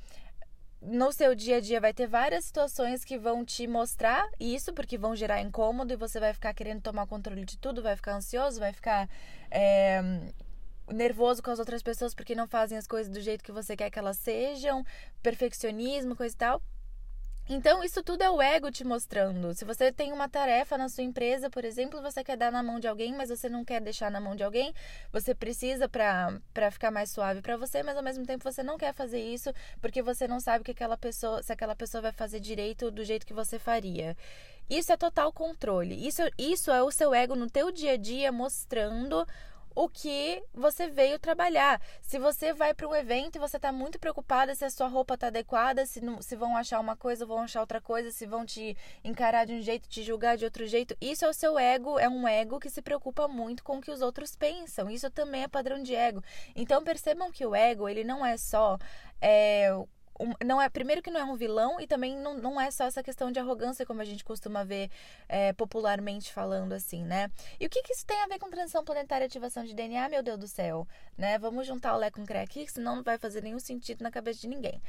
no 0.82 1.12
seu 1.12 1.35
dia 1.35 1.56
a 1.56 1.61
dia 1.61 1.81
vai 1.81 1.93
ter 1.93 2.06
várias 2.06 2.47
situações 2.47 3.05
que 3.05 3.19
vão 3.19 3.44
te 3.44 3.67
mostrar 3.67 4.27
isso, 4.38 4.73
porque 4.73 4.97
vão 4.97 5.15
gerar 5.15 5.41
incômodo 5.43 5.93
e 5.93 5.97
você 5.97 6.19
vai 6.19 6.32
ficar 6.32 6.55
querendo 6.55 6.81
tomar 6.81 7.06
controle 7.06 7.44
de 7.44 7.59
tudo, 7.59 7.82
vai 7.82 7.97
ficar 7.97 8.15
ansioso, 8.15 8.59
vai 8.59 8.73
ficar 8.73 9.09
é, 9.50 10.00
nervoso 10.88 11.43
com 11.43 11.50
as 11.50 11.59
outras 11.59 11.82
pessoas 11.82 12.15
porque 12.15 12.35
não 12.35 12.49
fazem 12.49 12.79
as 12.79 12.87
coisas 12.87 13.12
do 13.12 13.21
jeito 13.21 13.44
que 13.44 13.53
você 13.53 13.77
quer 13.77 13.91
que 13.91 13.99
elas 13.99 14.17
sejam, 14.17 14.85
perfeccionismo, 15.23 16.17
coisa 16.17 16.35
e 16.35 16.38
tal. 16.38 16.62
Então, 17.52 17.82
isso 17.82 18.00
tudo 18.00 18.23
é 18.23 18.31
o 18.31 18.41
ego 18.41 18.70
te 18.70 18.85
mostrando. 18.85 19.52
Se 19.55 19.64
você 19.64 19.91
tem 19.91 20.12
uma 20.12 20.29
tarefa 20.29 20.79
na 20.79 20.88
sua 20.88 21.02
empresa, 21.02 21.50
por 21.50 21.64
exemplo, 21.64 22.00
você 22.00 22.23
quer 22.23 22.37
dar 22.37 22.52
na 22.52 22.62
mão 22.62 22.79
de 22.79 22.87
alguém, 22.87 23.12
mas 23.12 23.29
você 23.29 23.49
não 23.49 23.64
quer 23.64 23.81
deixar 23.81 24.08
na 24.08 24.20
mão 24.20 24.37
de 24.37 24.44
alguém, 24.44 24.73
você 25.12 25.35
precisa 25.35 25.88
para 25.88 26.70
ficar 26.70 26.93
mais 26.93 27.11
suave 27.11 27.43
para 27.43 27.56
você, 27.56 27.82
mas 27.82 27.97
ao 27.97 28.05
mesmo 28.05 28.25
tempo 28.25 28.44
você 28.44 28.62
não 28.62 28.79
quer 28.79 28.94
fazer 28.94 29.19
isso 29.20 29.52
porque 29.81 30.00
você 30.00 30.29
não 30.29 30.38
sabe 30.38 30.64
que 30.64 30.70
aquela 30.70 30.97
pessoa, 30.97 31.43
se 31.43 31.52
aquela 31.52 31.75
pessoa 31.75 32.00
vai 32.00 32.12
fazer 32.12 32.38
direito 32.38 32.88
do 32.88 33.02
jeito 33.02 33.26
que 33.26 33.35
você 33.35 33.58
faria. 33.58 34.17
Isso 34.70 34.93
é 34.93 34.96
total 34.96 35.32
controle. 35.32 36.06
Isso, 36.06 36.23
isso 36.38 36.70
é 36.70 36.81
o 36.81 36.93
seu 36.93 37.12
ego 37.12 37.35
no 37.35 37.50
teu 37.50 37.73
dia 37.73 37.94
a 37.94 37.96
dia 37.96 38.31
mostrando 38.31 39.26
o 39.75 39.88
que 39.88 40.43
você 40.52 40.88
veio 40.88 41.19
trabalhar. 41.19 41.81
Se 42.00 42.19
você 42.19 42.52
vai 42.52 42.75
para 42.75 42.88
um 42.88 42.94
evento 42.94 43.37
e 43.37 43.38
você 43.38 43.56
está 43.56 43.72
muito 43.72 43.99
preocupada 43.99 44.55
se 44.55 44.64
a 44.64 44.70
sua 44.70 44.88
roupa 44.88 45.14
está 45.14 45.28
adequada, 45.28 45.87
se, 45.87 46.00
não, 46.00 46.20
se 46.20 46.37
vão 46.37 46.56
achar 46.56 46.81
uma 46.81 46.96
coisa, 46.96 47.26
vão 47.26 47.40
achar 47.40 47.61
outra 47.61 47.81
coisa, 47.81 48.11
se 48.11 48.26
vão 48.26 48.44
te 48.44 48.76
encarar 49.05 49.44
de 49.46 49.55
um 49.55 49.62
jeito, 49.62 49.88
te 49.88 50.02
julgar 50.02 50.37
de 50.37 50.44
outro 50.44 50.67
jeito, 50.67 50.96
isso 51.00 51.25
é 51.25 51.28
o 51.28 51.34
seu 51.34 51.58
ego, 51.58 51.99
é 51.99 52.08
um 52.08 52.26
ego 52.26 52.58
que 52.58 52.70
se 52.70 52.82
preocupa 52.82 53.28
muito 53.28 53.62
com 53.62 53.78
o 53.78 53.81
que 53.81 53.90
os 53.90 54.00
outros 54.00 54.34
pensam. 54.34 54.90
Isso 54.90 55.11
também 55.11 55.43
é 55.44 55.49
padrão 55.49 55.82
de 55.82 55.94
ego. 55.94 56.22
Então 56.55 56.82
percebam 56.82 57.31
que 57.31 57.46
o 57.46 57.55
ego, 57.55 57.88
ele 57.88 58.05
não 58.05 58.25
é 58.25 58.37
só 58.37 58.78
é, 59.20 59.70
um, 60.20 60.32
não 60.44 60.61
é 60.61 60.69
primeiro 60.69 61.02
que 61.02 61.11
não 61.11 61.20
é 61.20 61.25
um 61.25 61.34
vilão 61.34 61.81
e 61.81 61.87
também 61.87 62.17
não, 62.17 62.34
não 62.34 62.61
é 62.61 62.70
só 62.70 62.84
essa 62.84 63.02
questão 63.02 63.32
de 63.32 63.40
arrogância 63.40 63.87
como 63.87 64.02
a 64.02 64.05
gente 64.05 64.22
costuma 64.22 64.62
ver 64.62 64.90
é, 65.28 65.52
popularmente 65.55 66.32
falando 66.32 66.75
assim, 66.75 67.02
né? 67.05 67.31
E 67.58 67.67
o 67.67 67.70
que, 67.70 67.82
que 67.82 67.93
isso 67.93 68.05
tem 68.05 68.20
a 68.22 68.26
ver 68.26 68.38
com 68.38 68.50
transição 68.50 68.84
planetária 68.84 69.25
e 69.25 69.26
ativação 69.26 69.64
de 69.64 69.75
DNA, 69.75 70.08
meu 70.11 70.22
Deus 70.22 70.38
do 70.38 70.46
céu, 70.46 70.87
né? 71.17 71.38
Vamos 71.38 71.67
juntar 71.67 71.94
o 71.94 71.99
Lé 71.99 72.11
com 72.11 72.22
o 72.22 72.26
Cré 72.26 72.43
aqui, 72.43 72.70
senão 72.70 72.96
não 72.96 73.02
vai 73.02 73.17
fazer 73.17 73.43
nenhum 73.43 73.58
sentido 73.58 74.02
na 74.02 74.11
cabeça 74.11 74.40
de 74.40 74.49
ninguém. 74.49 74.82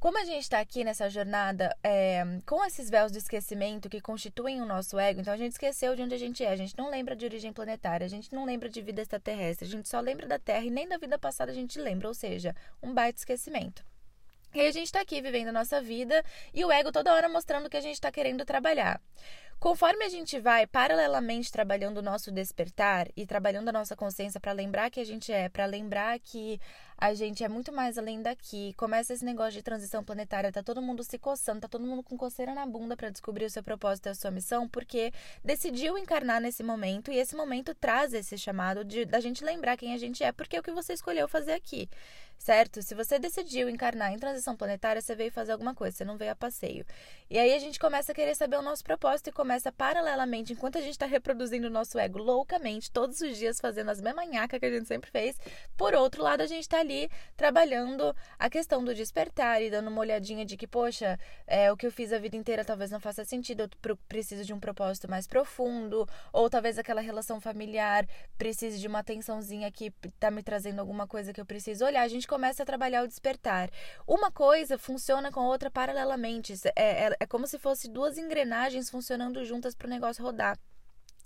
Como 0.00 0.16
a 0.16 0.24
gente 0.24 0.42
está 0.42 0.60
aqui 0.60 0.84
nessa 0.84 1.10
jornada 1.10 1.76
é, 1.82 2.24
com 2.46 2.64
esses 2.64 2.88
véus 2.88 3.10
de 3.10 3.18
esquecimento 3.18 3.88
que 3.88 4.00
constituem 4.00 4.60
o 4.60 4.66
nosso 4.66 4.96
ego, 4.96 5.20
então 5.20 5.34
a 5.34 5.36
gente 5.36 5.52
esqueceu 5.52 5.96
de 5.96 6.02
onde 6.02 6.14
a 6.14 6.18
gente 6.18 6.44
é, 6.44 6.50
a 6.50 6.56
gente 6.56 6.78
não 6.78 6.88
lembra 6.88 7.16
de 7.16 7.24
origem 7.24 7.52
planetária, 7.52 8.04
a 8.04 8.08
gente 8.08 8.32
não 8.32 8.44
lembra 8.44 8.68
de 8.68 8.80
vida 8.80 9.02
extraterrestre, 9.02 9.66
a 9.66 9.70
gente 9.70 9.88
só 9.88 9.98
lembra 9.98 10.24
da 10.26 10.38
Terra 10.38 10.64
e 10.64 10.70
nem 10.70 10.86
da 10.88 10.98
vida 10.98 11.18
passada 11.18 11.50
a 11.50 11.54
gente 11.54 11.80
lembra, 11.80 12.06
ou 12.06 12.14
seja, 12.14 12.54
um 12.80 12.94
baita 12.94 13.18
esquecimento. 13.18 13.84
E 14.54 14.60
a 14.60 14.70
gente 14.70 14.86
está 14.86 15.00
aqui 15.00 15.20
vivendo 15.20 15.48
a 15.48 15.52
nossa 15.52 15.80
vida 15.80 16.24
e 16.54 16.64
o 16.64 16.72
ego 16.72 16.90
toda 16.90 17.12
hora 17.12 17.28
mostrando 17.28 17.68
que 17.68 17.76
a 17.76 17.80
gente 17.80 17.94
está 17.94 18.10
querendo 18.10 18.44
trabalhar. 18.44 19.00
Conforme 19.60 20.04
a 20.04 20.08
gente 20.08 20.38
vai 20.38 20.68
paralelamente 20.68 21.50
trabalhando 21.50 21.98
o 21.98 22.02
nosso 22.02 22.30
despertar 22.30 23.08
e 23.16 23.26
trabalhando 23.26 23.68
a 23.70 23.72
nossa 23.72 23.96
consciência 23.96 24.38
para 24.38 24.52
lembrar 24.52 24.88
que 24.88 25.00
a 25.00 25.04
gente 25.04 25.32
é, 25.32 25.48
para 25.48 25.66
lembrar 25.66 26.16
que 26.20 26.60
a 26.96 27.12
gente 27.12 27.42
é 27.42 27.48
muito 27.48 27.72
mais 27.72 27.98
além 27.98 28.22
daqui, 28.22 28.72
começa 28.74 29.12
esse 29.12 29.24
negócio 29.24 29.54
de 29.54 29.62
transição 29.62 30.04
planetária, 30.04 30.52
tá 30.52 30.62
todo 30.62 30.80
mundo 30.80 31.02
se 31.02 31.18
coçando, 31.18 31.62
tá 31.62 31.68
todo 31.68 31.84
mundo 31.84 32.04
com 32.04 32.16
coceira 32.16 32.54
na 32.54 32.64
bunda 32.66 32.96
para 32.96 33.10
descobrir 33.10 33.46
o 33.46 33.50
seu 33.50 33.62
propósito 33.62 34.06
e 34.06 34.10
a 34.10 34.14
sua 34.14 34.30
missão, 34.30 34.68
porque 34.68 35.12
decidiu 35.44 35.98
encarnar 35.98 36.40
nesse 36.40 36.62
momento 36.62 37.10
e 37.10 37.18
esse 37.18 37.34
momento 37.34 37.74
traz 37.74 38.14
esse 38.14 38.38
chamado 38.38 38.84
de 38.84 39.04
da 39.04 39.18
gente 39.18 39.44
lembrar 39.44 39.76
quem 39.76 39.92
a 39.92 39.98
gente 39.98 40.22
é, 40.22 40.30
porque 40.30 40.56
é 40.56 40.60
o 40.60 40.62
que 40.62 40.70
você 40.70 40.92
escolheu 40.92 41.26
fazer 41.26 41.52
aqui 41.52 41.88
certo? 42.38 42.80
Se 42.80 42.94
você 42.94 43.18
decidiu 43.18 43.68
encarnar 43.68 44.12
em 44.12 44.18
transição 44.18 44.56
planetária, 44.56 45.02
você 45.02 45.14
veio 45.14 45.30
fazer 45.30 45.52
alguma 45.52 45.74
coisa, 45.74 45.96
você 45.96 46.04
não 46.04 46.16
veio 46.16 46.32
a 46.32 46.36
passeio. 46.36 46.86
E 47.28 47.38
aí 47.38 47.52
a 47.52 47.58
gente 47.58 47.78
começa 47.78 48.12
a 48.12 48.14
querer 48.14 48.34
saber 48.34 48.56
o 48.56 48.62
nosso 48.62 48.84
propósito 48.84 49.28
e 49.28 49.32
começa 49.32 49.72
paralelamente, 49.72 50.52
enquanto 50.52 50.78
a 50.78 50.80
gente 50.80 50.92
está 50.92 51.04
reproduzindo 51.04 51.66
o 51.66 51.70
nosso 51.70 51.98
ego 51.98 52.18
loucamente, 52.18 52.90
todos 52.90 53.20
os 53.20 53.36
dias 53.36 53.60
fazendo 53.60 53.90
as 53.90 54.00
mesmas 54.00 54.28
nhacas 54.28 54.60
que 54.60 54.66
a 54.66 54.70
gente 54.70 54.86
sempre 54.86 55.10
fez, 55.10 55.36
por 55.76 55.94
outro 55.94 56.22
lado, 56.22 56.40
a 56.42 56.46
gente 56.46 56.62
está 56.62 56.78
ali 56.78 57.10
trabalhando 57.36 58.14
a 58.38 58.48
questão 58.48 58.84
do 58.84 58.94
despertar 58.94 59.60
e 59.60 59.70
dando 59.70 59.88
uma 59.88 60.00
olhadinha 60.00 60.44
de 60.44 60.56
que, 60.56 60.66
poxa, 60.66 61.18
é, 61.46 61.70
o 61.72 61.76
que 61.76 61.86
eu 61.86 61.92
fiz 61.92 62.12
a 62.12 62.18
vida 62.18 62.36
inteira 62.36 62.64
talvez 62.64 62.90
não 62.90 63.00
faça 63.00 63.24
sentido, 63.24 63.68
eu 63.84 63.96
preciso 64.08 64.44
de 64.44 64.52
um 64.52 64.60
propósito 64.60 65.10
mais 65.10 65.26
profundo, 65.26 66.08
ou 66.32 66.48
talvez 66.48 66.78
aquela 66.78 67.00
relação 67.00 67.40
familiar 67.40 68.06
precise 68.38 68.78
de 68.78 68.86
uma 68.86 69.00
atençãozinha 69.00 69.70
que 69.72 69.90
tá 70.20 70.30
me 70.30 70.42
trazendo 70.42 70.78
alguma 70.78 71.06
coisa 71.06 71.32
que 71.32 71.40
eu 71.40 71.46
preciso 71.46 71.84
olhar. 71.84 72.02
A 72.02 72.08
gente 72.08 72.27
começa 72.28 72.62
a 72.62 72.66
trabalhar 72.66 73.02
o 73.02 73.08
despertar. 73.08 73.70
Uma 74.06 74.30
coisa 74.30 74.78
funciona 74.78 75.32
com 75.32 75.40
a 75.40 75.48
outra 75.48 75.70
paralelamente. 75.70 76.52
É, 76.76 77.06
é, 77.06 77.16
é 77.20 77.26
como 77.26 77.46
se 77.46 77.58
fosse 77.58 77.88
duas 77.88 78.18
engrenagens 78.18 78.90
funcionando 78.90 79.44
juntas 79.44 79.74
para 79.74 79.86
o 79.86 79.90
negócio 79.90 80.22
rodar. 80.22 80.58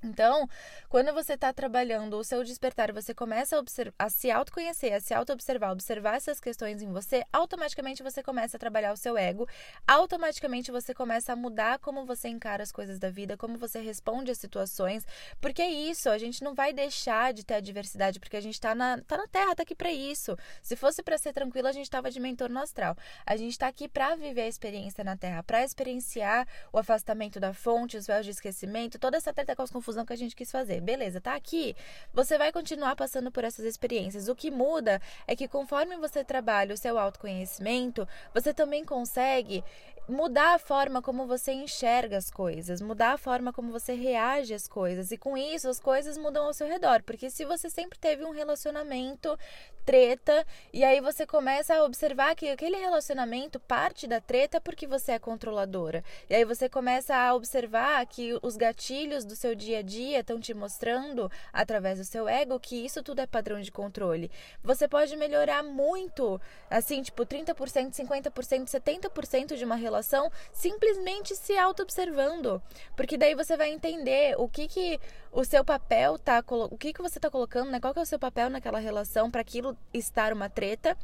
Então, 0.02 0.48
quando 0.88 1.12
você 1.12 1.34
está 1.34 1.52
trabalhando 1.52 2.18
o 2.18 2.24
seu 2.24 2.42
despertar, 2.42 2.92
você 2.92 3.14
começa 3.14 3.56
a, 3.56 4.04
a 4.04 4.10
se 4.10 4.30
autoconhecer, 4.32 4.92
a 4.92 5.00
se 5.00 5.14
auto-observar, 5.14 5.70
observar 5.70 6.16
essas 6.16 6.40
questões 6.40 6.82
em 6.82 6.90
você, 6.90 7.24
automaticamente 7.32 8.02
você 8.02 8.20
começa 8.20 8.56
a 8.56 8.60
trabalhar 8.60 8.92
o 8.92 8.96
seu 8.96 9.16
ego, 9.16 9.48
automaticamente 9.86 10.72
você 10.72 10.92
começa 10.92 11.32
a 11.32 11.36
mudar 11.36 11.78
como 11.78 12.04
você 12.04 12.28
encara 12.28 12.64
as 12.64 12.72
coisas 12.72 12.98
da 12.98 13.10
vida, 13.10 13.36
como 13.36 13.56
você 13.56 13.80
responde 13.80 14.32
às 14.32 14.38
situações, 14.38 15.06
porque 15.40 15.62
é 15.62 15.70
isso, 15.70 16.10
a 16.10 16.18
gente 16.18 16.42
não 16.42 16.52
vai 16.52 16.72
deixar 16.72 17.32
de 17.32 17.44
ter 17.44 17.54
a 17.54 17.60
diversidade, 17.60 18.18
porque 18.18 18.36
a 18.36 18.40
gente 18.40 18.54
está 18.54 18.74
na, 18.74 19.00
tá 19.02 19.16
na 19.16 19.28
Terra, 19.28 19.54
tá 19.54 19.62
aqui 19.62 19.74
para 19.74 19.92
isso. 19.92 20.36
Se 20.60 20.74
fosse 20.74 21.00
para 21.02 21.16
ser 21.16 21.32
tranquilo, 21.32 21.68
a 21.68 21.72
gente 21.72 21.84
estava 21.84 22.10
de 22.10 22.18
mentor 22.18 22.50
no 22.50 22.58
astral. 22.58 22.96
A 23.24 23.36
gente 23.36 23.52
está 23.52 23.68
aqui 23.68 23.88
para 23.88 24.16
viver 24.16 24.42
a 24.42 24.48
experiência 24.48 25.04
na 25.04 25.16
Terra, 25.16 25.44
para 25.44 25.62
experienciar 25.62 26.46
o 26.72 26.78
afastamento 26.78 27.38
da 27.38 27.54
fonte, 27.54 27.96
os 27.96 28.06
véus 28.06 28.24
de 28.24 28.32
esquecimento, 28.32 28.98
toda 28.98 29.16
essa 29.16 29.32
treta 29.32 29.54
com 29.54 29.62
as 29.62 29.70
confusões 29.70 29.91
confusão 29.92 30.06
que 30.06 30.12
a 30.12 30.16
gente 30.16 30.34
quis 30.34 30.50
fazer. 30.50 30.80
Beleza, 30.80 31.20
tá 31.20 31.34
aqui. 31.34 31.76
Você 32.12 32.38
vai 32.38 32.50
continuar 32.50 32.96
passando 32.96 33.30
por 33.30 33.44
essas 33.44 33.64
experiências. 33.64 34.28
O 34.28 34.34
que 34.34 34.50
muda 34.50 35.00
é 35.26 35.36
que 35.36 35.46
conforme 35.46 35.96
você 35.96 36.24
trabalha 36.24 36.74
o 36.74 36.78
seu 36.78 36.98
autoconhecimento, 36.98 38.08
você 38.34 38.54
também 38.54 38.84
consegue 38.84 39.62
mudar 40.08 40.54
a 40.54 40.58
forma 40.58 41.00
como 41.00 41.26
você 41.26 41.52
enxerga 41.52 42.16
as 42.16 42.30
coisas, 42.30 42.80
mudar 42.80 43.12
a 43.12 43.18
forma 43.18 43.52
como 43.52 43.70
você 43.70 43.94
reage 43.94 44.52
às 44.52 44.66
coisas. 44.66 45.10
E 45.10 45.16
com 45.16 45.36
isso, 45.36 45.68
as 45.68 45.78
coisas 45.78 46.18
mudam 46.18 46.46
ao 46.46 46.54
seu 46.54 46.66
redor. 46.66 47.02
Porque 47.02 47.30
se 47.30 47.44
você 47.44 47.70
sempre 47.70 47.98
teve 47.98 48.24
um 48.24 48.30
relacionamento 48.30 49.38
treta, 49.84 50.46
e 50.72 50.84
aí 50.84 51.00
você 51.00 51.26
começa 51.26 51.74
a 51.74 51.84
observar 51.84 52.36
que 52.36 52.48
aquele 52.48 52.76
relacionamento 52.76 53.58
parte 53.58 54.06
da 54.06 54.20
treta 54.20 54.60
porque 54.60 54.86
você 54.86 55.12
é 55.12 55.18
controladora. 55.18 56.04
E 56.30 56.34
aí 56.34 56.44
você 56.44 56.68
começa 56.68 57.16
a 57.16 57.34
observar 57.34 58.04
que 58.06 58.38
os 58.42 58.56
gatilhos 58.56 59.24
do 59.24 59.34
seu 59.34 59.54
dia 59.54 59.78
a 59.78 59.82
dia 59.82 60.20
estão 60.20 60.38
te 60.38 60.54
mostrando, 60.54 61.30
através 61.52 61.98
do 61.98 62.04
seu 62.04 62.28
ego, 62.28 62.60
que 62.60 62.84
isso 62.84 63.02
tudo 63.02 63.20
é 63.20 63.26
padrão 63.26 63.60
de 63.60 63.72
controle. 63.72 64.30
Você 64.62 64.86
pode 64.86 65.16
melhorar 65.16 65.62
muito, 65.62 66.40
assim, 66.70 67.02
tipo 67.02 67.26
30%, 67.26 67.92
50%, 67.92 68.66
70% 68.66 69.56
de 69.56 69.64
uma 69.64 69.74
relação 69.74 69.91
relação 69.92 70.30
simplesmente 70.52 71.36
se 71.36 71.56
auto-observando. 71.56 72.62
Porque 72.96 73.18
daí 73.18 73.34
você 73.34 73.56
vai 73.56 73.70
entender 73.70 74.34
o 74.38 74.48
que 74.48 74.66
que 74.66 74.98
o 75.30 75.44
seu 75.44 75.64
papel 75.64 76.18
tá, 76.18 76.42
o 76.48 76.78
que 76.78 76.92
que 76.92 77.02
você 77.02 77.20
tá 77.20 77.30
colocando, 77.30 77.70
né? 77.70 77.78
Qual 77.78 77.92
que 77.92 78.00
é 78.00 78.02
o 78.02 78.06
seu 78.06 78.18
papel 78.18 78.48
naquela 78.48 78.78
relação 78.78 79.30
para 79.30 79.42
aquilo 79.42 79.76
estar 79.92 80.32
uma 80.32 80.48
treta. 80.48 80.96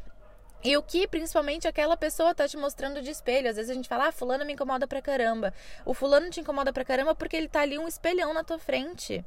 E 0.64 0.76
o 0.76 0.83
que 0.83 1.07
principalmente 1.07 1.68
aquela 1.68 1.97
pessoa 1.97 2.35
tá 2.35 2.49
te 2.49 2.57
mostrando 2.57 3.00
de 3.00 3.11
espelho. 3.11 3.49
Às 3.49 3.57
vezes 3.57 3.71
a 3.71 3.75
gente 3.75 3.88
fala, 3.88 4.09
ah, 4.09 4.12
fulano 4.12 4.45
me 4.45 4.54
incomoda 4.54 4.88
pra 4.88 5.02
caramba. 5.02 5.52
O 5.85 5.95
fulano 5.95 6.30
te 6.30 6.40
incomoda 6.40 6.73
pra 6.73 6.85
caramba 6.85 7.14
porque 7.14 7.37
ele 7.37 7.49
tá 7.49 7.61
ali 7.61 7.78
um 7.78 7.87
espelhão 7.87 8.33
na 8.33 8.42
tua 8.42 8.59
frente. 8.59 9.25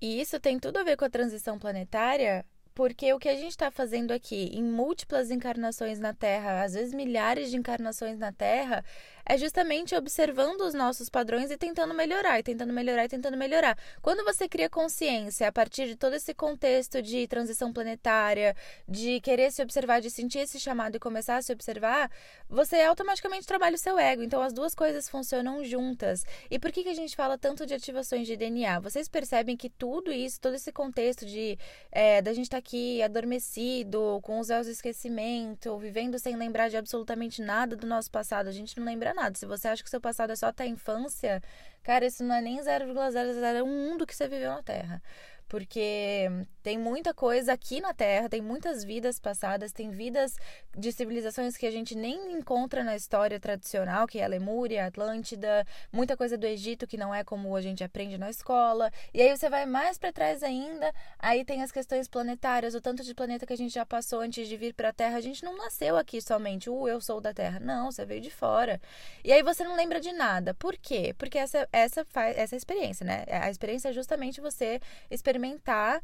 E 0.00 0.20
isso 0.20 0.38
tem 0.38 0.60
tudo 0.60 0.78
a 0.78 0.84
ver 0.84 0.96
com 0.96 1.04
a 1.04 1.10
transição 1.10 1.58
planetária, 1.58 2.44
porque 2.78 3.12
o 3.12 3.18
que 3.18 3.28
a 3.28 3.34
gente 3.34 3.50
está 3.50 3.72
fazendo 3.72 4.12
aqui 4.12 4.50
em 4.54 4.62
múltiplas 4.62 5.32
encarnações 5.32 5.98
na 5.98 6.14
Terra, 6.14 6.62
às 6.62 6.74
vezes 6.74 6.94
milhares 6.94 7.50
de 7.50 7.56
encarnações 7.56 8.16
na 8.16 8.30
Terra, 8.30 8.84
é 9.28 9.36
justamente 9.36 9.94
observando 9.94 10.62
os 10.62 10.72
nossos 10.72 11.10
padrões 11.10 11.50
e 11.50 11.58
tentando 11.58 11.92
melhorar, 11.92 12.38
e 12.38 12.42
tentando 12.42 12.72
melhorar, 12.72 13.04
e 13.04 13.08
tentando 13.08 13.36
melhorar. 13.36 13.76
Quando 14.00 14.24
você 14.24 14.48
cria 14.48 14.70
consciência 14.70 15.46
a 15.46 15.52
partir 15.52 15.86
de 15.86 15.96
todo 15.96 16.14
esse 16.14 16.32
contexto 16.32 17.02
de 17.02 17.28
transição 17.28 17.70
planetária, 17.70 18.56
de 18.88 19.20
querer 19.20 19.52
se 19.52 19.60
observar, 19.60 20.00
de 20.00 20.10
sentir 20.10 20.38
esse 20.38 20.58
chamado 20.58 20.96
e 20.96 20.98
começar 20.98 21.36
a 21.36 21.42
se 21.42 21.52
observar, 21.52 22.10
você 22.48 22.80
automaticamente 22.80 23.46
trabalha 23.46 23.74
o 23.74 23.78
seu 23.78 23.98
ego. 23.98 24.22
Então 24.22 24.40
as 24.40 24.54
duas 24.54 24.74
coisas 24.74 25.10
funcionam 25.10 25.62
juntas. 25.62 26.24
E 26.50 26.58
por 26.58 26.72
que, 26.72 26.82
que 26.82 26.88
a 26.88 26.94
gente 26.94 27.14
fala 27.14 27.36
tanto 27.36 27.66
de 27.66 27.74
ativações 27.74 28.26
de 28.26 28.34
DNA? 28.34 28.80
Vocês 28.80 29.08
percebem 29.08 29.58
que 29.58 29.68
tudo 29.68 30.10
isso, 30.10 30.40
todo 30.40 30.54
esse 30.54 30.72
contexto 30.72 31.26
de 31.26 31.58
é, 31.92 32.22
da 32.22 32.32
gente 32.32 32.44
estar 32.44 32.56
tá 32.56 32.60
aqui 32.60 33.02
adormecido, 33.02 34.20
com 34.22 34.38
os 34.40 34.48
véus 34.48 34.66
do 34.66 34.72
esquecimento, 34.72 35.76
vivendo 35.76 36.18
sem 36.18 36.34
lembrar 36.34 36.70
de 36.70 36.78
absolutamente 36.78 37.42
nada 37.42 37.76
do 37.76 37.86
nosso 37.86 38.10
passado, 38.10 38.48
a 38.48 38.52
gente 38.52 38.78
não 38.78 38.86
lembra 38.86 39.17
Se 39.34 39.46
você 39.46 39.68
acha 39.68 39.82
que 39.82 39.90
seu 39.90 40.00
passado 40.00 40.32
é 40.32 40.36
só 40.36 40.46
até 40.46 40.64
a 40.64 40.66
infância, 40.66 41.42
cara, 41.82 42.06
isso 42.06 42.24
não 42.24 42.34
é 42.34 42.40
nem 42.40 42.60
0,001 42.62 43.96
do 43.96 44.06
que 44.06 44.14
você 44.14 44.28
viveu 44.28 44.50
na 44.50 44.62
Terra. 44.62 45.02
Porque 45.48 46.28
tem 46.68 46.76
muita 46.76 47.14
coisa 47.14 47.54
aqui 47.54 47.80
na 47.80 47.94
Terra, 47.94 48.28
tem 48.28 48.42
muitas 48.42 48.84
vidas 48.84 49.18
passadas, 49.18 49.72
tem 49.72 49.88
vidas 49.88 50.36
de 50.76 50.92
civilizações 50.92 51.56
que 51.56 51.66
a 51.66 51.70
gente 51.70 51.94
nem 51.94 52.30
encontra 52.32 52.84
na 52.84 52.94
história 52.94 53.40
tradicional, 53.40 54.06
que 54.06 54.18
é 54.18 54.24
a 54.24 54.28
Lemúria, 54.28 54.84
a 54.84 54.88
Atlântida, 54.88 55.66
muita 55.90 56.14
coisa 56.14 56.36
do 56.36 56.44
Egito 56.46 56.86
que 56.86 56.98
não 56.98 57.14
é 57.14 57.24
como 57.24 57.56
a 57.56 57.62
gente 57.62 57.82
aprende 57.82 58.18
na 58.18 58.28
escola. 58.28 58.92
E 59.14 59.22
aí 59.22 59.34
você 59.34 59.48
vai 59.48 59.64
mais 59.64 59.96
para 59.96 60.12
trás 60.12 60.42
ainda, 60.42 60.92
aí 61.18 61.42
tem 61.42 61.62
as 61.62 61.72
questões 61.72 62.06
planetárias, 62.06 62.74
o 62.74 62.82
tanto 62.82 63.02
de 63.02 63.14
planeta 63.14 63.46
que 63.46 63.54
a 63.54 63.56
gente 63.56 63.72
já 63.72 63.86
passou 63.86 64.20
antes 64.20 64.46
de 64.46 64.54
vir 64.58 64.74
para 64.74 64.90
a 64.90 64.92
Terra. 64.92 65.16
A 65.16 65.22
gente 65.22 65.42
não 65.42 65.56
nasceu 65.56 65.96
aqui 65.96 66.20
somente, 66.20 66.68
o 66.68 66.82
uh, 66.82 66.88
eu 66.88 67.00
sou 67.00 67.18
da 67.18 67.32
Terra. 67.32 67.58
Não, 67.60 67.90
você 67.90 68.04
veio 68.04 68.20
de 68.20 68.30
fora. 68.30 68.78
E 69.24 69.32
aí 69.32 69.42
você 69.42 69.64
não 69.64 69.74
lembra 69.74 70.02
de 70.02 70.12
nada. 70.12 70.52
Por 70.52 70.76
quê? 70.76 71.14
Porque 71.16 71.38
essa 71.38 71.66
essa 71.72 72.04
faz 72.04 72.36
essa 72.36 72.54
experiência, 72.54 73.06
né? 73.06 73.24
A 73.30 73.48
experiência 73.48 73.88
é 73.88 73.92
justamente 73.94 74.38
você 74.38 74.78
experimentar 75.10 75.78
experimentar 75.88 76.02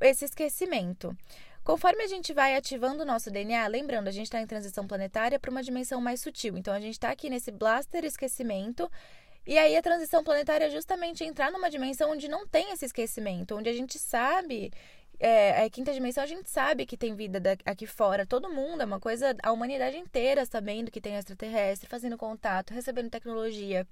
esse 0.00 0.24
esquecimento. 0.24 1.16
Conforme 1.62 2.02
a 2.02 2.06
gente 2.06 2.32
vai 2.32 2.56
ativando 2.56 3.02
o 3.02 3.06
nosso 3.06 3.30
DNA, 3.30 3.66
lembrando, 3.66 4.08
a 4.08 4.10
gente 4.10 4.26
está 4.26 4.40
em 4.40 4.46
transição 4.46 4.86
planetária 4.86 5.38
para 5.38 5.50
uma 5.50 5.62
dimensão 5.62 6.00
mais 6.00 6.20
sutil. 6.20 6.56
Então, 6.56 6.72
a 6.72 6.80
gente 6.80 6.94
está 6.94 7.10
aqui 7.10 7.28
nesse 7.28 7.50
blaster 7.50 8.04
esquecimento. 8.04 8.90
E 9.46 9.58
aí, 9.58 9.76
a 9.76 9.82
transição 9.82 10.24
planetária 10.24 10.64
é 10.64 10.70
justamente 10.70 11.22
entrar 11.22 11.52
numa 11.52 11.70
dimensão 11.70 12.10
onde 12.10 12.28
não 12.28 12.46
tem 12.46 12.72
esse 12.72 12.86
esquecimento, 12.86 13.56
onde 13.56 13.68
a 13.68 13.72
gente 13.74 13.98
sabe. 13.98 14.72
É, 15.18 15.64
a 15.64 15.68
quinta 15.68 15.92
dimensão, 15.92 16.24
a 16.24 16.26
gente 16.26 16.48
sabe 16.48 16.86
que 16.86 16.96
tem 16.96 17.14
vida 17.14 17.38
aqui 17.66 17.86
fora. 17.86 18.26
Todo 18.26 18.48
mundo, 18.48 18.80
é 18.82 18.86
uma 18.86 18.98
coisa. 18.98 19.36
A 19.42 19.52
humanidade 19.52 19.98
inteira 19.98 20.46
sabendo 20.46 20.90
que 20.90 21.00
tem 21.00 21.14
extraterrestre, 21.14 21.88
fazendo 21.88 22.16
contato, 22.16 22.72
recebendo 22.72 23.10
tecnologia. 23.10 23.86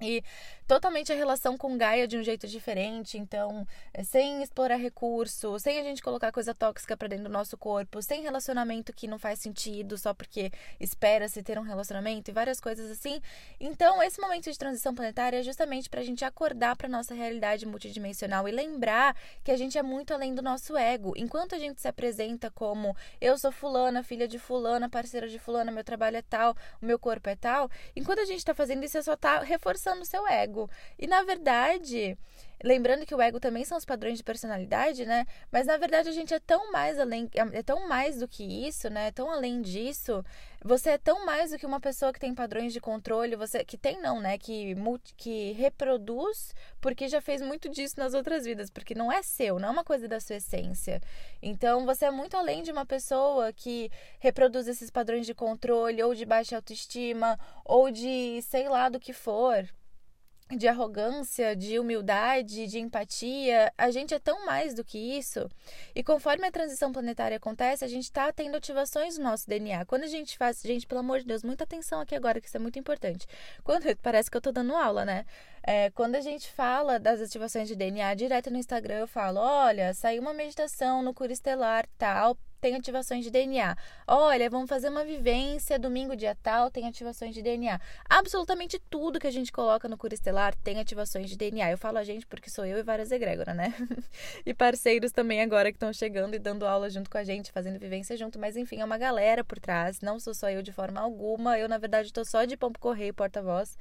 E 0.00 0.22
totalmente 0.66 1.12
a 1.12 1.16
relação 1.16 1.56
com 1.56 1.76
Gaia 1.76 2.06
de 2.06 2.16
um 2.16 2.22
jeito 2.22 2.46
diferente, 2.46 3.18
então, 3.18 3.66
é, 3.92 4.04
sem 4.04 4.42
explorar 4.42 4.76
recurso, 4.76 5.58
sem 5.58 5.78
a 5.78 5.82
gente 5.82 6.02
colocar 6.02 6.30
coisa 6.30 6.54
tóxica 6.54 6.96
para 6.96 7.08
dentro 7.08 7.24
do 7.24 7.30
nosso 7.30 7.56
corpo, 7.56 8.00
sem 8.02 8.22
relacionamento 8.22 8.92
que 8.92 9.08
não 9.08 9.18
faz 9.18 9.40
sentido 9.40 9.96
só 9.96 10.14
porque 10.14 10.52
espera-se 10.78 11.42
ter 11.42 11.58
um 11.58 11.62
relacionamento 11.62 12.30
e 12.30 12.34
várias 12.34 12.60
coisas 12.60 12.90
assim. 12.90 13.20
Então, 13.58 14.02
esse 14.02 14.20
momento 14.20 14.50
de 14.50 14.58
transição 14.58 14.94
planetária 14.94 15.38
é 15.38 15.42
justamente 15.42 15.88
para 15.88 16.00
a 16.00 16.04
gente 16.04 16.24
acordar 16.24 16.76
para 16.76 16.88
nossa 16.88 17.14
realidade 17.14 17.66
multidimensional 17.66 18.46
e 18.46 18.52
lembrar 18.52 19.16
que 19.42 19.50
a 19.50 19.56
gente 19.56 19.78
é 19.78 19.82
muito 19.82 20.12
além 20.14 20.34
do 20.34 20.42
nosso 20.42 20.76
ego. 20.76 21.14
Enquanto 21.16 21.54
a 21.54 21.58
gente 21.58 21.80
se 21.80 21.88
apresenta 21.88 22.50
como 22.50 22.94
eu 23.20 23.36
sou 23.38 23.50
fulana, 23.50 24.02
filha 24.04 24.28
de 24.28 24.38
fulana, 24.38 24.88
parceira 24.88 25.28
de 25.28 25.38
fulana, 25.38 25.72
meu 25.72 25.82
trabalho 25.82 26.18
é 26.18 26.22
tal, 26.22 26.54
o 26.80 26.86
meu 26.86 26.98
corpo 26.98 27.28
é 27.30 27.36
tal, 27.36 27.70
enquanto 27.96 28.20
a 28.20 28.26
gente 28.26 28.38
está 28.38 28.54
fazendo 28.54 28.84
isso, 28.84 28.98
é 28.98 29.02
só 29.02 29.16
tá 29.16 29.40
reforçando 29.40 29.87
no 29.94 30.04
seu 30.04 30.26
ego. 30.26 30.70
E 30.98 31.06
na 31.06 31.22
verdade, 31.22 32.16
lembrando 32.62 33.06
que 33.06 33.14
o 33.14 33.20
ego 33.20 33.38
também 33.38 33.64
são 33.64 33.78
os 33.78 33.84
padrões 33.84 34.18
de 34.18 34.24
personalidade, 34.24 35.06
né? 35.06 35.26
Mas 35.50 35.66
na 35.66 35.76
verdade 35.76 36.08
a 36.08 36.12
gente 36.12 36.34
é 36.34 36.40
tão 36.40 36.72
mais 36.72 36.98
além, 36.98 37.28
é 37.52 37.62
tão 37.62 37.88
mais 37.88 38.18
do 38.18 38.26
que 38.26 38.42
isso, 38.66 38.90
né? 38.90 39.08
É 39.08 39.12
tão 39.12 39.30
além 39.30 39.62
disso. 39.62 40.24
Você 40.64 40.90
é 40.90 40.98
tão 40.98 41.24
mais 41.24 41.52
do 41.52 41.58
que 41.58 41.64
uma 41.64 41.78
pessoa 41.80 42.12
que 42.12 42.18
tem 42.18 42.34
padrões 42.34 42.72
de 42.72 42.80
controle, 42.80 43.36
você 43.36 43.64
que 43.64 43.78
tem 43.78 44.00
não, 44.00 44.20
né? 44.20 44.36
Que 44.38 44.74
que 45.16 45.52
reproduz 45.52 46.52
porque 46.80 47.08
já 47.08 47.20
fez 47.20 47.40
muito 47.40 47.68
disso 47.68 47.94
nas 47.98 48.12
outras 48.12 48.44
vidas, 48.44 48.70
porque 48.70 48.94
não 48.94 49.10
é 49.12 49.22
seu, 49.22 49.58
não 49.58 49.68
é 49.68 49.72
uma 49.72 49.84
coisa 49.84 50.08
da 50.08 50.18
sua 50.20 50.36
essência. 50.36 51.00
Então 51.40 51.86
você 51.86 52.06
é 52.06 52.10
muito 52.10 52.36
além 52.36 52.62
de 52.62 52.72
uma 52.72 52.84
pessoa 52.84 53.52
que 53.52 53.90
reproduz 54.18 54.66
esses 54.66 54.90
padrões 54.90 55.26
de 55.26 55.34
controle 55.34 56.02
ou 56.02 56.14
de 56.14 56.24
baixa 56.24 56.56
autoestima 56.56 57.38
ou 57.64 57.90
de 57.90 58.40
sei 58.42 58.68
lá 58.68 58.88
do 58.88 58.98
que 58.98 59.12
for 59.12 59.68
de 60.56 60.66
arrogância, 60.66 61.54
de 61.54 61.78
humildade, 61.78 62.66
de 62.66 62.78
empatia. 62.78 63.72
A 63.76 63.90
gente 63.90 64.14
é 64.14 64.18
tão 64.18 64.46
mais 64.46 64.74
do 64.74 64.84
que 64.84 64.98
isso. 64.98 65.48
E 65.94 66.02
conforme 66.02 66.46
a 66.46 66.50
transição 66.50 66.92
planetária 66.92 67.36
acontece, 67.36 67.84
a 67.84 67.88
gente 67.88 68.04
está 68.04 68.32
tendo 68.32 68.56
ativações 68.56 69.18
no 69.18 69.24
nosso 69.24 69.46
DNA. 69.48 69.84
Quando 69.84 70.04
a 70.04 70.08
gente 70.08 70.36
faz. 70.36 70.60
Gente, 70.62 70.86
pelo 70.86 71.00
amor 71.00 71.20
de 71.20 71.26
Deus, 71.26 71.42
muita 71.42 71.64
atenção 71.64 72.00
aqui 72.00 72.14
agora, 72.14 72.40
que 72.40 72.48
isso 72.48 72.56
é 72.56 72.60
muito 72.60 72.78
importante. 72.78 73.26
Quando 73.62 73.84
parece 73.96 74.30
que 74.30 74.36
eu 74.36 74.40
estou 74.40 74.52
dando 74.52 74.74
aula, 74.74 75.04
né? 75.04 75.24
É, 75.70 75.90
quando 75.90 76.14
a 76.14 76.22
gente 76.22 76.50
fala 76.50 76.98
das 76.98 77.20
ativações 77.20 77.68
de 77.68 77.76
DNA 77.76 78.14
direto 78.14 78.50
no 78.50 78.56
Instagram, 78.56 79.00
eu 79.00 79.06
falo: 79.06 79.38
olha, 79.38 79.92
saiu 79.92 80.22
uma 80.22 80.32
meditação 80.32 81.02
no 81.02 81.12
cura 81.12 81.30
estelar 81.30 81.86
tal 81.98 82.38
tem 82.58 82.74
ativações 82.74 83.22
de 83.22 83.30
DNA. 83.30 83.76
Olha, 84.06 84.50
vamos 84.50 84.68
fazer 84.68 84.88
uma 84.88 85.04
vivência 85.04 85.78
domingo 85.78 86.16
dia 86.16 86.34
tal, 86.42 86.70
tem 86.70 86.88
ativações 86.88 87.32
de 87.34 87.42
DNA. 87.42 87.78
Absolutamente 88.08 88.80
tudo 88.90 89.20
que 89.20 89.28
a 89.28 89.30
gente 89.30 89.52
coloca 89.52 89.86
no 89.86 89.96
Cura 89.96 90.12
Estelar 90.12 90.56
tem 90.64 90.80
ativações 90.80 91.30
de 91.30 91.36
DNA. 91.36 91.70
Eu 91.70 91.78
falo 91.78 91.98
a 91.98 92.02
gente 92.02 92.26
porque 92.26 92.50
sou 92.50 92.64
eu 92.64 92.78
e 92.78 92.82
várias 92.82 93.12
egrégoras, 93.12 93.54
né? 93.54 93.72
e 94.44 94.52
parceiros 94.52 95.12
também 95.12 95.40
agora 95.40 95.70
que 95.70 95.76
estão 95.76 95.92
chegando 95.92 96.34
e 96.34 96.38
dando 96.40 96.66
aula 96.66 96.90
junto 96.90 97.08
com 97.08 97.18
a 97.18 97.22
gente, 97.22 97.52
fazendo 97.52 97.78
vivência 97.78 98.16
junto, 98.16 98.40
mas 98.40 98.56
enfim, 98.56 98.80
é 98.80 98.84
uma 98.84 98.98
galera 98.98 99.44
por 99.44 99.60
trás. 99.60 100.00
Não 100.00 100.18
sou 100.18 100.34
só 100.34 100.50
eu 100.50 100.60
de 100.60 100.72
forma 100.72 101.00
alguma. 101.00 101.56
Eu, 101.56 101.68
na 101.68 101.78
verdade, 101.78 102.08
estou 102.08 102.24
só 102.24 102.44
de 102.44 102.56
pompo 102.56 102.80
correio 102.80 103.14
porta-voz 103.14 103.78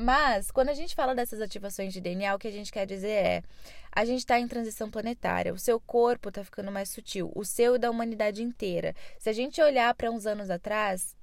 mas, 0.00 0.52
quando 0.52 0.68
a 0.68 0.74
gente 0.74 0.94
fala 0.94 1.12
dessas 1.12 1.40
ativações 1.40 1.92
de 1.92 2.00
DNA, 2.00 2.32
o 2.32 2.38
que 2.38 2.46
a 2.46 2.52
gente 2.52 2.70
quer 2.70 2.86
dizer 2.86 3.08
é: 3.08 3.42
a 3.90 4.04
gente 4.04 4.20
está 4.20 4.38
em 4.38 4.46
transição 4.46 4.88
planetária, 4.88 5.52
o 5.52 5.58
seu 5.58 5.80
corpo 5.80 6.28
está 6.28 6.44
ficando 6.44 6.70
mais 6.70 6.88
sutil, 6.88 7.32
o 7.34 7.44
seu 7.44 7.74
e 7.74 7.80
da 7.80 7.90
humanidade 7.90 8.40
inteira. 8.40 8.94
Se 9.18 9.28
a 9.28 9.32
gente 9.32 9.60
olhar 9.60 9.92
para 9.94 10.08
uns 10.08 10.24
anos 10.24 10.50
atrás, 10.50 11.16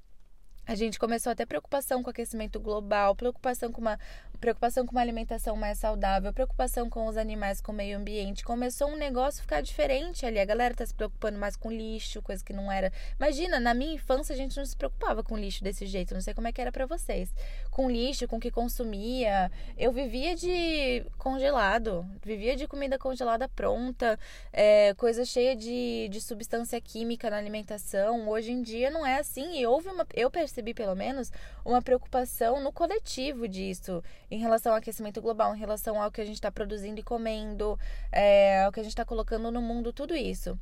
a 0.68 0.76
gente 0.76 0.98
começou 0.98 1.32
a 1.32 1.36
ter 1.36 1.46
preocupação 1.46 2.02
com 2.02 2.10
aquecimento 2.10 2.60
global, 2.60 3.16
preocupação 3.16 3.72
com 3.72 3.82
uma 3.82 4.00
preocupação 4.36 4.86
com 4.86 4.92
uma 4.92 5.02
alimentação 5.02 5.56
mais 5.56 5.80
saudável, 5.80 6.32
preocupação 6.32 6.90
com 6.90 7.08
os 7.08 7.18
animais, 7.18 7.62
com 7.62 7.72
o 7.72 7.76
meio 7.76 7.98
ambiente. 7.98 8.44
Começou 8.44 8.90
um 8.90 8.96
negócio 8.96 9.42
ficar 9.42 9.62
diferente 9.62 10.26
ali. 10.26 10.40
A 10.40 10.46
galera 10.46 10.74
tá 10.74 10.86
se 10.86 10.94
preocupando 10.94 11.40
mais 11.40 11.56
com 11.56 11.72
lixo, 11.72 12.22
coisa 12.22 12.44
que 12.44 12.54
não 12.54 12.72
era. 12.72 12.92
Imagina, 13.20 13.60
na 13.60 13.74
minha 13.74 13.96
infância 13.96 14.34
a 14.34 14.38
gente 14.38 14.56
não 14.58 14.66
se 14.66 14.76
preocupava 14.76 15.24
com 15.24 15.38
lixo 15.38 15.64
desse 15.64 15.86
jeito. 15.86 16.14
Não 16.14 16.22
sei 16.22 16.34
como 16.34 16.48
é 16.48 16.52
que 16.52 16.62
era 16.62 16.72
para 16.72 16.86
vocês. 16.86 17.34
Com 17.72 17.90
lixo, 17.90 18.28
com 18.28 18.38
o 18.38 18.40
que 18.40 18.52
consumia. 18.52 19.52
Eu 19.78 19.92
vivia 19.92 20.36
de 20.36 21.06
congelado, 21.18 22.06
vivia 22.24 22.56
de 22.56 22.68
comida 22.68 22.98
congelada 22.98 23.48
pronta, 23.48 24.20
é, 24.52 24.94
coisa 24.96 25.26
cheia 25.26 25.56
de, 25.56 26.08
de 26.10 26.22
substância 26.22 26.80
química 26.80 27.30
na 27.30 27.38
alimentação. 27.38 28.30
Hoje 28.30 28.52
em 28.52 28.62
dia 28.62 28.92
não 28.92 29.06
é 29.06 29.20
assim. 29.20 29.60
E 29.60 29.66
houve 29.66 29.90
uma. 29.90 30.06
Eu 30.14 30.30
pelo 30.74 30.96
menos, 30.96 31.32
uma 31.64 31.82
preocupação 31.82 32.62
no 32.64 32.72
coletivo 32.72 33.48
disso 33.48 34.04
em 34.30 34.40
relação 34.40 34.72
ao 34.72 34.78
aquecimento 34.78 35.22
global, 35.22 35.56
em 35.56 35.60
relação 35.60 36.02
ao 36.02 36.12
que 36.12 36.22
a 36.22 36.26
gente 36.26 36.36
está 36.36 36.52
produzindo 36.52 37.00
e 37.00 37.04
comendo, 37.04 37.80
é, 38.12 38.64
ao 38.64 38.72
que 38.72 38.80
a 38.80 38.84
gente 38.84 38.92
está 38.92 39.06
colocando 39.06 39.52
no 39.52 39.62
mundo, 39.62 39.94
tudo 39.94 40.16
isso. 40.16 40.58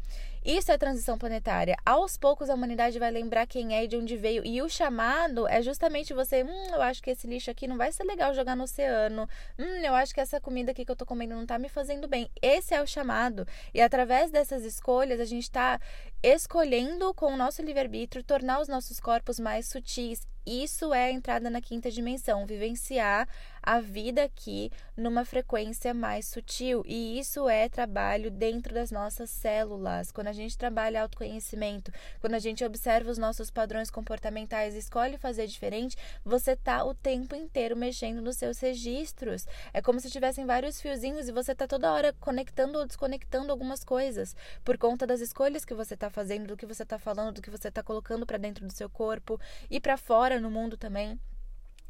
Isso 0.46 0.72
é 0.72 0.78
transição 0.78 1.18
planetária. 1.18 1.78
Aos 1.86 2.18
poucos 2.18 2.50
a 2.50 2.54
humanidade 2.54 3.00
vai 3.00 3.10
lembrar 3.10 3.48
quem 3.48 3.74
é 3.76 3.86
e 3.86 3.88
de 3.88 3.96
onde 3.96 4.18
veio. 4.18 4.46
E 4.46 4.62
o 4.62 4.70
chamado 4.70 5.48
é 5.48 5.62
justamente 5.62 6.14
você, 6.14 6.44
hum, 6.44 6.68
eu 6.74 6.82
acho 6.82 7.02
que 7.02 7.12
esse 7.12 7.26
lixo 7.26 7.50
aqui 7.50 7.66
não 7.68 7.78
vai 7.78 7.92
ser 7.92 8.04
legal 8.04 8.34
jogar 8.34 8.56
no 8.56 8.64
oceano. 8.64 9.28
Hum, 9.58 9.64
eu 9.64 9.96
acho 9.96 10.14
que 10.14 10.20
essa 10.20 10.42
comida 10.42 10.72
aqui 10.72 10.84
que 10.84 10.92
eu 10.92 10.96
tô 10.96 11.06
comendo 11.06 11.34
não 11.34 11.46
tá 11.46 11.58
me 11.58 11.70
fazendo 11.70 12.08
bem. 12.08 12.30
Esse 12.42 12.74
é 12.74 12.82
o 12.82 12.88
chamado. 12.88 13.48
E 13.74 13.82
através 13.82 14.32
dessas 14.32 14.66
escolhas, 14.66 15.20
a 15.20 15.26
gente 15.26 15.44
está 15.44 15.80
escolhendo 16.22 17.14
com 17.14 17.34
o 17.34 17.38
nosso 17.38 17.62
livre-arbítrio 17.62 18.24
tornar 18.24 18.60
os 18.60 18.68
nossos 18.68 19.00
corpos 19.00 19.40
mais 19.40 19.68
sutis. 19.68 20.28
Isso 20.46 20.94
é 20.94 21.06
a 21.06 21.12
entrada 21.12 21.50
na 21.50 21.62
quinta 21.62 21.90
dimensão, 21.90 22.46
vivenciar 22.46 23.28
a 23.64 23.80
vida 23.80 24.24
aqui 24.24 24.70
numa 24.96 25.24
frequência 25.24 25.94
mais 25.94 26.28
sutil. 26.28 26.84
E 26.86 27.18
isso 27.18 27.48
é 27.48 27.70
trabalho 27.70 28.30
dentro 28.30 28.74
das 28.74 28.92
nossas 28.92 29.30
células. 29.30 30.12
Quando 30.12 30.28
a 30.28 30.34
gente 30.34 30.58
trabalha 30.58 31.02
autoconhecimento, 31.02 31.92
quando 32.20 32.34
a 32.34 32.40
gente 32.40 32.64
observa 32.66 33.10
os 33.10 33.18
nossos 33.18 33.50
padrões 33.50 33.90
comportamentais, 33.90 34.76
escolhe 34.76 35.18
fazer 35.18 35.48
diferente, 35.48 35.96
você 36.26 36.58
tá 36.58 36.84
o 36.84 36.94
tempo 36.94 37.36
inteiro 37.36 37.78
mexendo 37.78 38.22
nos 38.22 38.36
seus 38.36 38.60
registros. 38.60 39.48
É 39.74 39.82
como 39.82 40.00
se 40.02 40.12
tivessem 40.12 40.46
vários 40.46 40.82
fiozinhos 40.82 41.30
e 41.30 41.32
você 41.32 41.56
tá 41.56 41.66
toda 41.66 41.94
hora 41.94 42.14
conectando 42.20 42.78
ou 42.78 42.86
desconectando 42.86 43.52
algumas 43.52 43.84
coisas 43.84 44.36
por 44.64 44.78
conta 44.78 45.08
das 45.08 45.22
escolhas 45.22 45.64
que 45.64 45.74
você 45.74 45.96
tá 45.96 46.10
fazendo, 46.10 46.48
do 46.48 46.58
que 46.58 46.66
você 46.66 46.84
tá 46.84 47.00
falando, 47.00 47.36
do 47.36 47.42
que 47.42 47.50
você 47.50 47.72
tá 47.72 47.82
colocando 47.82 48.26
para 48.26 48.38
dentro 48.38 48.68
do 48.68 48.74
seu 48.74 48.90
corpo 48.90 49.40
e 49.70 49.80
para 49.80 49.96
fora 50.34 50.40
no 50.40 50.50
mundo 50.50 50.78
também. 50.78 51.20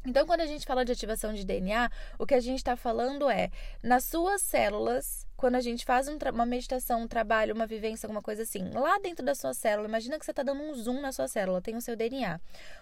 Então, 0.06 0.26
quando 0.26 0.42
a 0.42 0.46
gente 0.46 0.66
fala 0.66 0.84
de 0.84 0.92
ativação 0.92 1.32
de 1.32 1.46
DNA, 1.46 1.90
o 2.18 2.26
que 2.26 2.34
a 2.34 2.40
gente 2.40 2.58
está 2.58 2.76
falando 2.76 3.30
é, 3.30 3.50
nas 3.82 4.04
suas 4.04 4.42
células, 4.42 5.26
quando 5.34 5.54
a 5.54 5.62
gente 5.62 5.84
faz 5.84 6.08
um 6.08 6.18
uma 6.32 6.44
meditação, 6.44 7.02
um 7.02 7.08
trabalho, 7.08 7.54
uma 7.54 7.66
vivência, 7.66 8.06
alguma 8.06 8.20
coisa 8.20 8.42
assim, 8.42 8.70
lá 8.70 8.98
dentro 8.98 9.24
da 9.24 9.34
sua 9.34 9.54
célula, 9.54 9.88
imagina 9.88 10.18
que 10.18 10.24
você 10.24 10.30
está 10.30 10.42
dando 10.42 10.62
um 10.62 10.74
zoom 10.74 11.00
na 11.00 11.10
sua 11.10 11.26
célula, 11.26 11.62
tem 11.62 11.74
o 11.74 11.80
seu 11.80 11.96
DNA. 11.96 12.38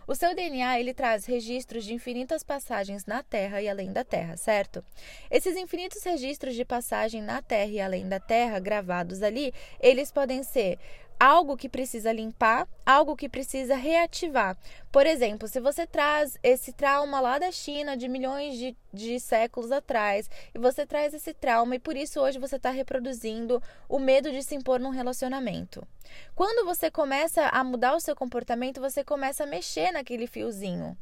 O 0.07 0.17
seu 0.17 0.35
DNA, 0.35 0.81
ele 0.81 0.93
traz 0.93 1.25
registros 1.25 1.85
de 1.85 1.95
infinitas 1.95 2.43
passagens 2.43 3.07
na 3.07 3.23
Terra 3.23 3.63
e 3.63 3.69
além 3.69 3.93
da 3.93 4.03
Terra, 4.03 4.37
certo? 4.37 4.85
Esses 5.31 5.57
infinitos 5.57 6.03
registros 6.03 6.57
de 6.57 6.65
passagem 6.65 7.23
na 7.23 7.41
Terra 7.41 7.71
e 7.71 7.81
além 7.81 8.09
da 8.09 8.19
Terra, 8.19 8.59
gravados 8.59 9.23
ali, 9.23 9.55
eles 9.81 10.11
podem 10.11 10.43
ser 10.43 10.79
algo 11.19 11.57
que 11.57 11.69
precisa 11.69 12.13
limpar, 12.13 12.67
algo 12.85 13.17
que 13.17 13.29
precisa 13.29 13.75
reativar. 13.77 14.57
Por 14.91 15.07
exemplo, 15.07 15.49
se 15.49 15.61
você 15.61 15.87
traz 15.87 16.37
esse 16.43 16.73
trauma 16.73 17.21
lá 17.21 17.39
da 17.39 17.51
China 17.51 17.97
de 17.97 18.09
milhões 18.09 18.59
de, 18.59 18.77
de 18.93 19.21
séculos 19.21 19.73
atrás 19.73 20.29
e 20.55 20.59
você 20.59 20.85
traz 20.85 21.15
esse 21.15 21.33
trauma 21.33 21.77
e 21.77 21.79
por 21.79 21.97
isso 21.97 22.21
hoje 22.21 22.39
você 22.39 22.57
está 22.57 22.71
reproduzindo 22.71 23.63
o 23.89 23.99
medo 23.99 24.31
de 24.31 24.43
se 24.43 24.55
impor 24.55 24.81
num 24.81 24.91
relacionamento. 24.91 25.87
Quando 26.35 26.67
você 26.67 26.91
começa 26.91 27.47
a 27.47 27.65
mudar 27.65 27.95
o 27.95 28.01
seu 28.01 28.15
comportamento, 28.15 28.81
você 28.81 29.03
começa 29.05 29.45
a 29.45 29.47
mexer 29.47 29.93
naquele 29.93 30.27
fiozinho, 30.27 30.97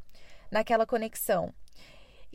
naquela 0.51 0.87
conexão 0.87 1.53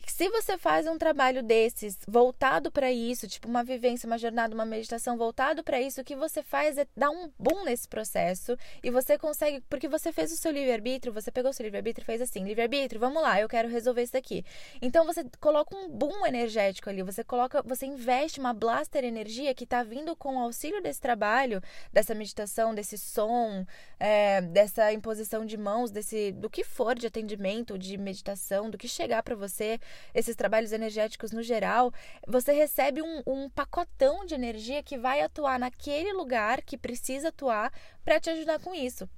se 0.06 0.28
você 0.30 0.56
faz 0.56 0.86
um 0.86 0.96
trabalho 0.96 1.42
desses 1.42 1.98
voltado 2.06 2.70
para 2.70 2.90
isso, 2.92 3.26
tipo 3.26 3.48
uma 3.48 3.64
vivência, 3.64 4.06
uma 4.06 4.16
jornada, 4.18 4.54
uma 4.54 4.64
meditação 4.64 5.16
voltado 5.16 5.64
para 5.64 5.80
isso, 5.80 6.00
o 6.00 6.04
que 6.04 6.14
você 6.14 6.42
faz 6.42 6.78
é 6.78 6.86
dar 6.96 7.10
um 7.10 7.30
boom 7.38 7.64
nesse 7.64 7.88
processo 7.88 8.56
e 8.82 8.90
você 8.90 9.18
consegue, 9.18 9.62
porque 9.68 9.88
você 9.88 10.12
fez 10.12 10.32
o 10.32 10.36
seu 10.36 10.52
livre-arbítrio, 10.52 11.12
você 11.12 11.30
pegou 11.30 11.50
o 11.50 11.54
seu 11.54 11.64
livre-arbítrio 11.64 12.04
e 12.04 12.06
fez 12.06 12.22
assim, 12.22 12.44
livre-arbítrio, 12.44 13.00
vamos 13.00 13.20
lá, 13.22 13.40
eu 13.40 13.48
quero 13.48 13.68
resolver 13.68 14.02
isso 14.02 14.12
daqui. 14.12 14.44
Então 14.80 15.04
você 15.04 15.24
coloca 15.40 15.76
um 15.76 15.88
boom 15.88 16.24
energético 16.26 16.88
ali, 16.88 17.02
você 17.02 17.24
coloca, 17.24 17.62
você 17.62 17.84
investe 17.86 18.38
uma 18.38 18.54
blaster 18.54 19.04
energia 19.04 19.54
que 19.54 19.64
está 19.64 19.82
vindo 19.82 20.14
com 20.14 20.36
o 20.36 20.40
auxílio 20.40 20.80
desse 20.80 21.00
trabalho, 21.00 21.60
dessa 21.92 22.14
meditação, 22.14 22.74
desse 22.74 22.96
som, 22.96 23.66
é, 23.98 24.40
dessa 24.40 24.92
imposição 24.92 25.44
de 25.44 25.56
mãos, 25.56 25.90
desse 25.90 26.32
do 26.32 26.48
que 26.48 26.62
for 26.62 26.94
de 26.94 27.06
atendimento, 27.06 27.78
de 27.78 27.98
meditação, 27.98 28.70
do 28.70 28.78
que 28.78 28.88
chegar 28.88 29.22
para 29.22 29.34
você 29.34 29.80
esses 30.14 30.36
trabalhos 30.36 30.72
energéticos 30.72 31.32
no 31.32 31.42
geral, 31.42 31.92
você 32.26 32.52
recebe 32.52 33.02
um, 33.02 33.22
um 33.26 33.50
pacotão 33.50 34.24
de 34.24 34.34
energia 34.34 34.82
que 34.82 34.98
vai 34.98 35.20
atuar 35.20 35.58
naquele 35.58 36.12
lugar 36.12 36.62
que 36.62 36.76
precisa 36.76 37.28
atuar 37.28 37.72
para 38.04 38.20
te 38.20 38.30
ajudar 38.30 38.58
com 38.60 38.74
isso. 38.74 39.08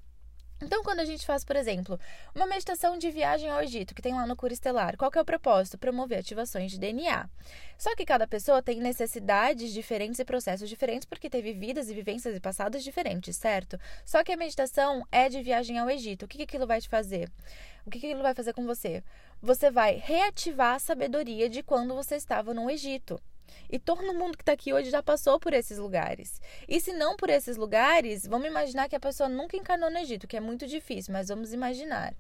Então, 0.61 0.83
quando 0.83 1.01
a 1.01 1.05
gente 1.05 1.25
faz, 1.25 1.44
por 1.44 1.55
exemplo, 1.55 2.01
uma 2.35 2.47
meditação 2.47 2.99
de 2.99 3.11
viagem 3.11 3.49
ao 3.49 3.62
Egito, 3.62 3.94
que 3.94 4.03
tem 4.03 4.12
lá 4.12 4.27
no 4.27 4.35
Cura 4.35 4.53
Estelar, 4.53 4.97
qual 4.97 5.11
que 5.11 5.16
é 5.16 5.21
o 5.21 5.25
propósito? 5.25 5.79
Promover 5.79 6.18
ativações 6.18 6.73
de 6.73 6.79
DNA. 6.79 7.29
Só 7.77 7.94
que 7.94 8.05
cada 8.05 8.27
pessoa 8.27 8.61
tem 8.61 8.81
necessidades 8.81 9.73
diferentes 9.73 10.18
e 10.18 10.25
processos 10.25 10.68
diferentes, 10.68 11.07
porque 11.07 11.31
teve 11.31 11.53
vidas 11.53 11.88
e 11.88 11.94
vivências 11.94 12.35
e 12.35 12.40
passados 12.40 12.83
diferentes, 12.83 13.37
certo? 13.37 13.79
Só 14.05 14.25
que 14.25 14.33
a 14.33 14.37
meditação 14.37 15.07
é 15.12 15.29
de 15.29 15.40
viagem 15.42 15.79
ao 15.79 15.88
Egito. 15.88 16.25
O 16.25 16.29
que, 16.29 16.38
que 16.38 16.44
aquilo 16.44 16.66
vai 16.66 16.81
te 16.81 16.88
fazer? 16.88 17.31
O 17.87 17.90
que, 17.90 18.01
que 18.01 18.07
aquilo 18.07 18.23
vai 18.23 18.35
fazer 18.35 18.53
com 18.53 18.66
você? 18.66 19.03
Você 19.40 19.71
vai 19.71 19.94
reativar 19.94 20.75
a 20.75 20.79
sabedoria 20.81 21.49
de 21.49 21.62
quando 21.62 21.94
você 21.94 22.16
estava 22.16 22.53
no 22.53 22.68
Egito. 22.68 23.21
E 23.70 23.78
todo 23.78 24.14
mundo 24.14 24.37
que 24.37 24.42
está 24.42 24.52
aqui 24.52 24.72
hoje 24.72 24.90
já 24.90 25.02
passou 25.02 25.38
por 25.38 25.52
esses 25.52 25.78
lugares. 25.78 26.40
E 26.66 26.80
se 26.80 26.92
não 26.92 27.16
por 27.16 27.30
esses 27.30 27.56
lugares, 27.56 28.26
vamos 28.26 28.46
imaginar 28.46 28.88
que 28.88 28.96
a 28.96 29.00
pessoa 29.00 29.28
nunca 29.28 29.56
encarnou 29.56 29.90
no 29.90 29.98
Egito, 29.98 30.26
que 30.26 30.37
é 30.37 30.40
muito 30.40 30.66
difícil, 30.66 31.12
mas 31.12 31.28
vamos 31.28 31.52
imaginar. 31.52 32.14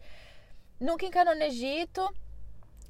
Nunca 0.80 1.06
encarnou 1.06 1.34
no 1.34 1.42
Egito, 1.42 2.08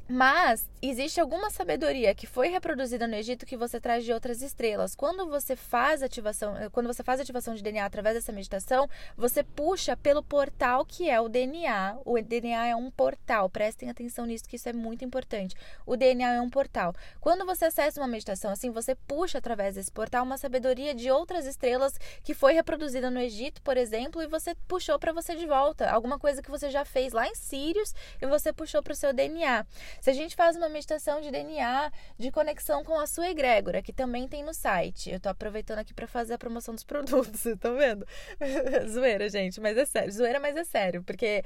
mas 0.08 0.66
existe 0.80 1.20
alguma 1.20 1.50
sabedoria 1.50 2.14
que 2.14 2.26
foi 2.26 2.48
reproduzida 2.48 3.06
no 3.06 3.14
Egito 3.14 3.44
que 3.44 3.58
você 3.58 3.78
traz 3.78 4.04
de 4.04 4.12
outras 4.12 4.40
estrelas. 4.40 4.94
Quando 4.94 5.28
você 5.28 5.54
faz 5.54 6.02
ativação, 6.02 6.56
eh, 6.56 6.70
quando 6.70 6.86
você 6.86 7.02
faz 7.02 7.20
ativação 7.20 7.54
de 7.54 7.62
DNA 7.62 7.84
através 7.84 8.14
dessa 8.14 8.32
meditação, 8.32 8.88
você 9.16 9.42
puxa 9.42 9.96
pelo 9.96 10.22
portal 10.22 10.86
que 10.86 11.10
é 11.10 11.20
o 11.20 11.28
DNA. 11.28 11.98
O 12.06 12.18
DNA 12.22 12.68
é 12.68 12.74
um 12.74 12.90
portal. 12.90 13.50
Prestem 13.50 13.90
atenção 13.90 14.24
nisso 14.24 14.48
que 14.48 14.56
isso 14.56 14.68
é 14.68 14.72
muito 14.72 15.04
importante. 15.04 15.54
O 15.84 15.94
DNA 15.94 16.34
é 16.34 16.40
um 16.40 16.48
portal. 16.48 16.94
Quando 17.20 17.44
você 17.44 17.66
acessa 17.66 18.00
uma 18.00 18.08
meditação 18.08 18.50
assim, 18.50 18.70
você 18.70 18.94
puxa 18.94 19.38
através 19.38 19.74
desse 19.74 19.92
portal 19.92 20.24
uma 20.24 20.38
sabedoria 20.38 20.94
de 20.94 21.10
outras 21.10 21.44
estrelas 21.44 21.98
que 22.24 22.32
foi 22.32 22.54
reproduzida 22.54 23.10
no 23.10 23.20
Egito, 23.20 23.60
por 23.60 23.76
exemplo, 23.76 24.22
e 24.22 24.26
você 24.26 24.54
puxou 24.66 24.98
para 24.98 25.12
você 25.12 25.36
de 25.36 25.44
volta. 25.44 25.90
Alguma 25.90 26.18
coisa 26.18 26.40
que 26.40 26.50
você 26.50 26.70
já 26.70 26.84
fez 26.84 27.12
lá 27.12 27.26
em 27.26 27.34
Sírios 27.34 27.94
e 28.22 28.26
você 28.26 28.54
puxou 28.54 28.82
para 28.82 28.92
o 28.92 28.96
seu 28.96 29.12
DNA. 29.12 29.66
Se 30.00 30.10
a 30.10 30.12
gente 30.12 30.36
faz 30.36 30.56
uma 30.56 30.68
meditação 30.68 31.20
de 31.20 31.30
DNA, 31.30 31.90
de 32.16 32.30
conexão 32.30 32.84
com 32.84 32.98
a 32.98 33.06
sua 33.06 33.28
egrégora, 33.28 33.82
que 33.82 33.92
também 33.92 34.28
tem 34.28 34.44
no 34.44 34.54
site. 34.54 35.10
Eu 35.10 35.20
tô 35.20 35.28
aproveitando 35.28 35.78
aqui 35.80 35.92
para 35.92 36.06
fazer 36.06 36.34
a 36.34 36.38
promoção 36.38 36.74
dos 36.74 36.84
produtos, 36.84 37.44
estão 37.44 37.76
vendo? 37.78 38.06
Zoeira, 38.88 39.28
gente, 39.28 39.60
mas 39.60 39.76
é 39.76 39.84
sério. 39.84 40.12
Zoeira, 40.12 40.40
mas 40.40 40.56
é 40.56 40.64
sério, 40.64 41.02
porque 41.02 41.42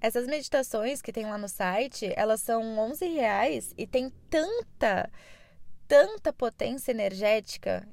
essas 0.00 0.26
meditações 0.26 1.00
que 1.00 1.12
tem 1.12 1.24
lá 1.24 1.38
no 1.38 1.48
site, 1.48 2.12
elas 2.14 2.42
são 2.42 2.78
11 2.78 3.06
reais 3.06 3.72
e 3.76 3.86
tem 3.86 4.12
tanta, 4.28 5.10
tanta 5.88 6.32
potência 6.32 6.90
energética 6.90 7.88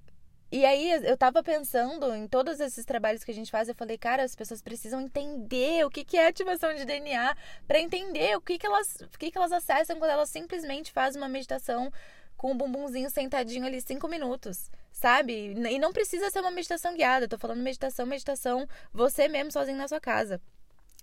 e 0.52 0.66
aí 0.66 0.92
eu 1.06 1.16
tava 1.16 1.42
pensando 1.42 2.14
em 2.14 2.28
todos 2.28 2.60
esses 2.60 2.84
trabalhos 2.84 3.24
que 3.24 3.32
a 3.32 3.34
gente 3.34 3.50
faz, 3.50 3.70
eu 3.70 3.76
falei, 3.76 3.98
cara, 3.98 4.24
as 4.24 4.36
pessoas 4.36 4.62
precisam 4.62 5.00
entender 5.00 5.86
o 5.86 5.90
que, 5.90 6.04
que 6.04 6.18
é 6.18 6.28
ativação 6.28 6.76
de 6.76 6.84
DNA 6.84 7.36
para 7.66 7.80
entender 7.80 8.36
o 8.36 8.42
que, 8.42 8.58
que 8.58 8.66
elas 8.66 9.02
o 9.02 9.18
que, 9.18 9.32
que 9.32 9.38
elas 9.38 9.52
acessam 9.52 9.98
quando 9.98 10.12
elas 10.12 10.30
simplesmente 10.30 10.92
fazem 10.92 11.22
uma 11.22 11.30
meditação 11.30 11.92
com 12.36 12.52
o 12.52 12.56
bumbumzinho 12.56 13.10
sentadinho 13.10 13.66
ali 13.66 13.80
cinco 13.80 14.08
minutos, 14.08 14.70
sabe? 14.92 15.54
E 15.54 15.80
não 15.80 15.94
precisa 15.94 16.30
ser 16.30 16.42
uma 16.42 16.52
meditação 16.52 16.96
guiada, 16.96 17.26
eu 17.26 17.30
tô 17.30 17.38
falando 17.38 17.62
meditação, 17.62 18.06
meditação, 18.06 18.68
você 18.92 19.28
mesmo 19.28 19.52
sozinho 19.52 19.78
na 19.78 19.88
sua 19.88 20.00
casa. 20.02 20.42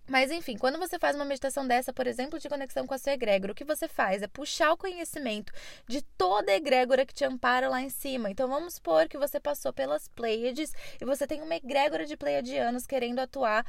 Mas 0.09 0.31
enfim, 0.31 0.57
quando 0.57 0.79
você 0.79 0.99
faz 0.99 1.14
uma 1.14 1.25
meditação 1.25 1.66
dessa, 1.66 1.92
por 1.92 2.07
exemplo, 2.07 2.38
de 2.38 2.49
conexão 2.49 2.87
com 2.87 2.94
a 2.94 2.99
sua 2.99 3.12
egrégora, 3.12 3.53
o 3.53 3.55
que 3.55 3.64
você 3.64 3.87
faz 3.87 4.23
é 4.23 4.27
puxar 4.27 4.73
o 4.73 4.77
conhecimento 4.77 5.53
de 5.87 6.01
toda 6.01 6.51
a 6.51 6.57
egrégora 6.57 7.05
que 7.05 7.12
te 7.12 7.25
ampara 7.25 7.68
lá 7.68 7.83
em 7.83 7.90
cima. 7.90 8.31
Então 8.31 8.49
vamos 8.49 8.75
supor 8.75 9.07
que 9.07 9.18
você 9.18 9.38
passou 9.38 9.73
pelas 9.73 10.09
Pleiades 10.09 10.73
e 11.01 11.05
você 11.05 11.27
tem 11.27 11.42
uma 11.42 11.55
egrégora 11.55 12.07
de 12.07 12.16
pleiadianos 12.16 12.87
querendo 12.87 13.18
atuar 13.18 13.64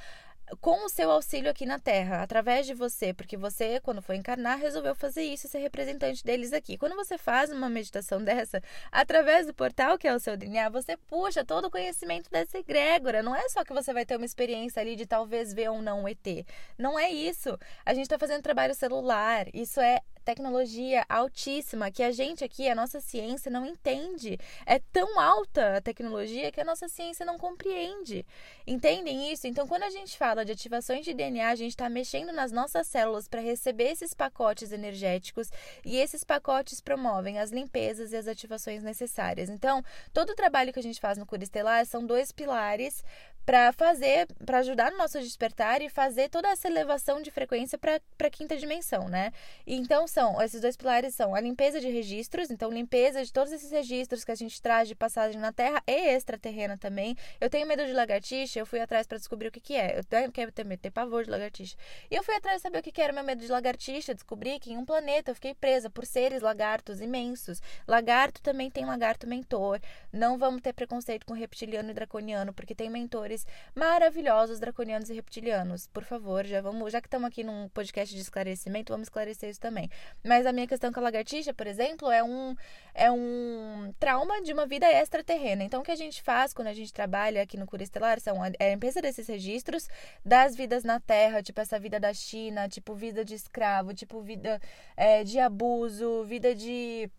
com 0.61 0.85
o 0.85 0.89
seu 0.89 1.11
auxílio 1.11 1.49
aqui 1.49 1.65
na 1.65 1.79
Terra, 1.79 2.21
através 2.21 2.65
de 2.65 2.73
você, 2.73 3.13
porque 3.13 3.37
você, 3.37 3.79
quando 3.79 4.01
foi 4.01 4.15
encarnar, 4.15 4.57
resolveu 4.57 4.95
fazer 4.95 5.23
isso 5.23 5.47
e 5.47 5.49
ser 5.49 5.59
representante 5.59 6.23
deles 6.23 6.53
aqui. 6.53 6.77
Quando 6.77 6.95
você 6.95 7.17
faz 7.17 7.51
uma 7.51 7.69
meditação 7.69 8.21
dessa, 8.23 8.61
através 8.91 9.45
do 9.45 9.53
portal 9.53 9.97
que 9.97 10.07
é 10.07 10.13
o 10.13 10.19
seu 10.19 10.35
DNA, 10.35 10.69
você 10.69 10.97
puxa 10.97 11.45
todo 11.45 11.65
o 11.65 11.71
conhecimento 11.71 12.29
dessa 12.29 12.57
egrégora. 12.57 13.23
Não 13.23 13.35
é 13.35 13.47
só 13.49 13.63
que 13.63 13.73
você 13.73 13.93
vai 13.93 14.05
ter 14.05 14.15
uma 14.15 14.25
experiência 14.25 14.81
ali 14.81 14.95
de 14.95 15.05
talvez 15.05 15.53
ver 15.53 15.69
ou 15.69 15.81
não 15.81 16.03
um 16.03 16.07
ET. 16.07 16.45
Não 16.77 16.97
é 16.97 17.09
isso. 17.09 17.57
A 17.85 17.93
gente 17.93 18.03
está 18.03 18.17
fazendo 18.17 18.41
trabalho 18.41 18.73
celular. 18.73 19.47
Isso 19.53 19.79
é 19.79 20.01
tecnologia 20.29 21.03
altíssima 21.09 21.89
que 21.89 22.03
a 22.03 22.11
gente 22.11 22.43
aqui, 22.43 22.69
a 22.69 22.75
nossa 22.75 23.01
ciência 23.01 23.49
não 23.49 23.65
entende. 23.65 24.37
É 24.63 24.77
tão 24.77 25.19
alta 25.19 25.77
a 25.77 25.81
tecnologia 25.81 26.51
que 26.51 26.61
a 26.61 26.63
nossa 26.63 26.87
ciência 26.87 27.25
não 27.25 27.35
compreende. 27.35 28.23
Entendem 28.67 29.31
isso? 29.31 29.47
Então, 29.47 29.67
quando 29.67 29.83
a 29.83 29.89
gente 29.89 30.15
fala 30.15 30.45
de 30.45 30.51
ativações 30.51 31.03
de 31.03 31.15
DNA, 31.15 31.49
a 31.49 31.55
gente 31.55 31.71
está 31.71 31.89
mexendo 31.89 32.31
nas 32.31 32.51
nossas 32.51 32.85
células 32.85 33.27
para 33.27 33.41
receber 33.41 33.89
esses 33.89 34.13
pacotes 34.13 34.71
energéticos 34.71 35.49
e 35.83 35.97
esses 35.97 36.23
pacotes 36.23 36.79
promovem 36.79 37.39
as 37.39 37.49
limpezas 37.49 38.11
e 38.11 38.15
as 38.15 38.27
ativações 38.27 38.83
necessárias. 38.83 39.49
Então, 39.49 39.83
todo 40.13 40.29
o 40.29 40.35
trabalho 40.35 40.71
que 40.71 40.79
a 40.79 40.83
gente 40.83 40.99
faz 40.99 41.17
no 41.17 41.25
Cura 41.25 41.41
Estelar 41.41 41.83
são 41.87 42.05
dois 42.05 42.31
pilares 42.31 43.03
para 43.49 43.73
fazer, 43.73 44.27
para 44.45 44.59
ajudar 44.59 44.91
no 44.91 44.97
nosso 44.99 45.19
despertar 45.19 45.81
e 45.81 45.89
fazer 45.89 46.29
toda 46.29 46.49
essa 46.49 46.67
elevação 46.67 47.19
de 47.19 47.31
frequência 47.31 47.79
para 47.79 47.99
a 48.19 48.29
quinta 48.29 48.55
dimensão, 48.55 49.09
né? 49.09 49.31
Então 49.65 50.07
são, 50.19 50.41
esses 50.41 50.59
dois 50.59 50.75
pilares 50.75 51.15
são 51.15 51.33
a 51.33 51.39
limpeza 51.39 51.79
de 51.79 51.87
registros, 51.87 52.51
então 52.51 52.69
limpeza 52.69 53.23
de 53.23 53.31
todos 53.31 53.53
esses 53.53 53.71
registros 53.71 54.25
que 54.25 54.31
a 54.33 54.35
gente 54.35 54.61
traz 54.61 54.85
de 54.85 54.93
passagem 54.93 55.39
na 55.39 55.53
Terra 55.53 55.81
e 55.87 56.09
extraterrena 56.09 56.77
também. 56.77 57.15
Eu 57.39 57.49
tenho 57.49 57.65
medo 57.65 57.85
de 57.85 57.93
lagartixa, 57.93 58.59
eu 58.59 58.65
fui 58.65 58.81
atrás 58.81 59.07
para 59.07 59.17
descobrir 59.17 59.47
o 59.47 59.51
que 59.51 59.61
que 59.61 59.75
é. 59.77 59.97
Eu 59.97 60.03
tenho, 60.03 60.29
quero 60.29 60.51
ter 60.51 60.65
medo, 60.65 60.81
ter 60.81 60.91
pavor 60.91 61.23
de 61.23 61.29
lagartixa. 61.29 61.77
E 62.11 62.15
eu 62.15 62.21
fui 62.21 62.35
atrás 62.35 62.57
de 62.57 62.63
saber 62.63 62.79
o 62.79 62.83
que 62.83 62.91
que 62.91 63.01
era 63.01 63.13
meu 63.13 63.23
medo 63.23 63.41
de 63.41 63.47
lagartixa, 63.47 64.13
descobri 64.13 64.59
que 64.59 64.73
em 64.73 64.77
um 64.77 64.83
planeta 64.83 65.31
eu 65.31 65.35
fiquei 65.35 65.55
presa 65.55 65.89
por 65.89 66.05
seres 66.05 66.41
lagartos 66.41 66.99
imensos. 66.99 67.61
Lagarto 67.87 68.41
também 68.41 68.69
tem 68.69 68.85
lagarto 68.85 69.25
mentor. 69.25 69.79
Não 70.11 70.37
vamos 70.37 70.61
ter 70.61 70.73
preconceito 70.73 71.25
com 71.25 71.31
reptiliano 71.31 71.91
e 71.91 71.93
draconiano, 71.93 72.53
porque 72.53 72.75
tem 72.75 72.89
mentores 72.89 73.47
maravilhosos 73.73 74.59
draconianos 74.59 75.09
e 75.09 75.13
reptilianos. 75.13 75.87
Por 75.87 76.03
favor, 76.03 76.45
já 76.45 76.59
vamos, 76.59 76.91
já 76.91 76.99
que 76.99 77.07
estamos 77.07 77.29
aqui 77.29 77.41
num 77.41 77.69
podcast 77.69 78.13
de 78.13 78.19
esclarecimento, 78.19 78.91
vamos 78.91 79.05
esclarecer 79.05 79.49
isso 79.49 79.61
também. 79.61 79.89
Mas 80.23 80.45
a 80.45 80.51
minha 80.51 80.67
questão 80.67 80.91
com 80.91 80.99
a 80.99 81.03
lagartixa, 81.03 81.53
por 81.53 81.67
exemplo, 81.67 82.11
é 82.11 82.23
um 82.23 82.55
é 82.93 83.09
um 83.11 83.93
trauma 83.99 84.41
de 84.41 84.51
uma 84.51 84.65
vida 84.65 84.85
extraterrena. 84.91 85.63
Então, 85.63 85.81
o 85.81 85.83
que 85.83 85.91
a 85.91 85.95
gente 85.95 86.21
faz 86.21 86.53
quando 86.53 86.67
a 86.67 86.73
gente 86.73 86.91
trabalha 86.91 87.41
aqui 87.41 87.57
no 87.57 87.65
Cura 87.65 87.83
Estelar 87.83 88.19
são 88.19 88.41
a, 88.43 88.49
é 88.59 88.67
a 88.67 88.71
limpeza 88.71 89.01
desses 89.01 89.27
registros 89.27 89.87
das 90.25 90.55
vidas 90.55 90.83
na 90.83 90.99
Terra, 90.99 91.41
tipo 91.41 91.61
essa 91.61 91.79
vida 91.79 91.99
da 91.99 92.13
China, 92.13 92.67
tipo 92.67 92.93
vida 92.93 93.23
de 93.23 93.35
escravo, 93.35 93.93
tipo 93.93 94.21
vida 94.21 94.59
é, 94.97 95.23
de 95.23 95.39
abuso, 95.39 96.23
vida 96.25 96.53
de 96.53 97.09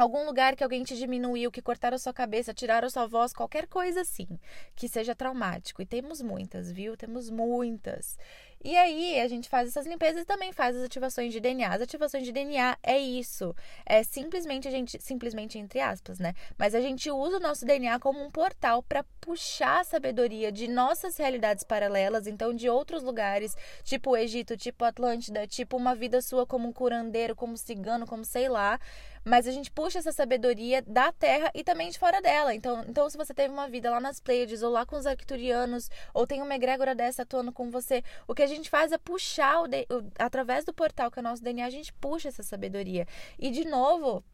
algum 0.00 0.24
lugar 0.24 0.54
que 0.54 0.62
alguém 0.62 0.84
te 0.84 0.96
diminuiu, 0.96 1.50
que 1.50 1.60
cortaram 1.60 1.98
sua 1.98 2.12
cabeça, 2.12 2.54
tiraram 2.54 2.88
sua 2.88 3.06
voz, 3.06 3.32
qualquer 3.32 3.66
coisa 3.66 4.02
assim, 4.02 4.28
que 4.74 4.88
seja 4.88 5.14
traumático. 5.14 5.82
E 5.82 5.86
temos 5.86 6.22
muitas, 6.22 6.70
viu? 6.70 6.96
Temos 6.96 7.30
muitas. 7.30 8.16
E 8.64 8.76
aí 8.76 9.20
a 9.20 9.28
gente 9.28 9.48
faz 9.48 9.68
essas 9.68 9.86
limpezas 9.86 10.22
e 10.22 10.24
também 10.24 10.52
faz 10.52 10.76
as 10.76 10.82
ativações 10.82 11.32
de 11.32 11.40
DNA. 11.40 11.68
As 11.68 11.80
ativações 11.80 12.24
de 12.24 12.32
DNA 12.32 12.76
é 12.82 12.98
isso. 12.98 13.54
É 13.86 14.02
simplesmente 14.02 14.66
a 14.66 14.70
gente, 14.70 15.00
simplesmente 15.00 15.58
entre 15.58 15.80
aspas, 15.80 16.18
né? 16.18 16.34
Mas 16.56 16.74
a 16.74 16.80
gente 16.80 17.10
usa 17.10 17.36
o 17.36 17.40
nosso 17.40 17.64
DNA 17.64 17.98
como 18.00 18.22
um 18.22 18.30
portal 18.30 18.82
para 18.82 19.04
puxar 19.20 19.80
a 19.80 19.84
sabedoria 19.84 20.50
de 20.50 20.66
nossas 20.66 21.16
realidades 21.16 21.62
paralelas, 21.62 22.26
então 22.26 22.52
de 22.52 22.68
outros 22.68 23.02
lugares, 23.02 23.56
tipo 23.84 24.10
o 24.10 24.16
Egito, 24.16 24.56
tipo 24.56 24.84
Atlântida, 24.84 25.46
tipo 25.46 25.76
uma 25.76 25.94
vida 25.94 26.20
sua 26.20 26.46
como 26.46 26.68
um 26.68 26.72
curandeiro, 26.72 27.36
como 27.36 27.56
cigano, 27.56 28.06
como 28.06 28.24
sei 28.24 28.48
lá, 28.48 28.80
mas 29.28 29.46
a 29.46 29.52
gente 29.52 29.70
puxa 29.70 29.98
essa 29.98 30.10
sabedoria 30.10 30.82
da 30.82 31.12
Terra 31.12 31.50
e 31.54 31.62
também 31.62 31.90
de 31.90 31.98
fora 31.98 32.20
dela. 32.22 32.54
Então, 32.54 32.82
então 32.88 33.08
se 33.10 33.16
você 33.16 33.34
teve 33.34 33.52
uma 33.52 33.68
vida 33.68 33.90
lá 33.90 34.00
nas 34.00 34.18
Pleiades, 34.20 34.62
ou 34.62 34.72
lá 34.72 34.86
com 34.86 34.96
os 34.96 35.06
Arcturianos, 35.06 35.90
ou 36.14 36.26
tem 36.26 36.40
uma 36.40 36.54
egrégora 36.54 36.94
dessa 36.94 37.22
atuando 37.22 37.52
com 37.52 37.70
você, 37.70 38.02
o 38.26 38.34
que 38.34 38.42
a 38.42 38.46
gente 38.48 38.68
faz 38.68 38.92
é 38.92 38.98
puxar, 38.98 39.62
o, 39.62 39.64
o 39.64 40.12
através 40.18 40.64
do 40.64 40.72
portal 40.72 41.10
que 41.10 41.18
é 41.18 41.20
o 41.20 41.22
nosso 41.22 41.42
DNA, 41.42 41.66
a 41.66 41.70
gente 41.70 41.92
puxa 41.94 42.28
essa 42.28 42.42
sabedoria. 42.42 43.06
E, 43.38 43.50
de 43.50 43.64
novo, 43.64 44.24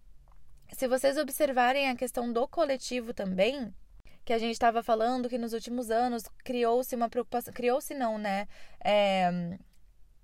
se 0.72 0.88
vocês 0.88 1.16
observarem 1.18 1.88
a 1.88 1.96
questão 1.96 2.32
do 2.32 2.48
coletivo 2.48 3.12
também, 3.12 3.72
que 4.24 4.32
a 4.32 4.38
gente 4.38 4.52
estava 4.52 4.82
falando 4.82 5.28
que 5.28 5.36
nos 5.36 5.52
últimos 5.52 5.90
anos 5.90 6.24
criou-se 6.42 6.94
uma 6.94 7.10
preocupação, 7.10 7.52
criou-se 7.52 7.94
não, 7.94 8.16
né? 8.16 8.48
É, 8.82 9.58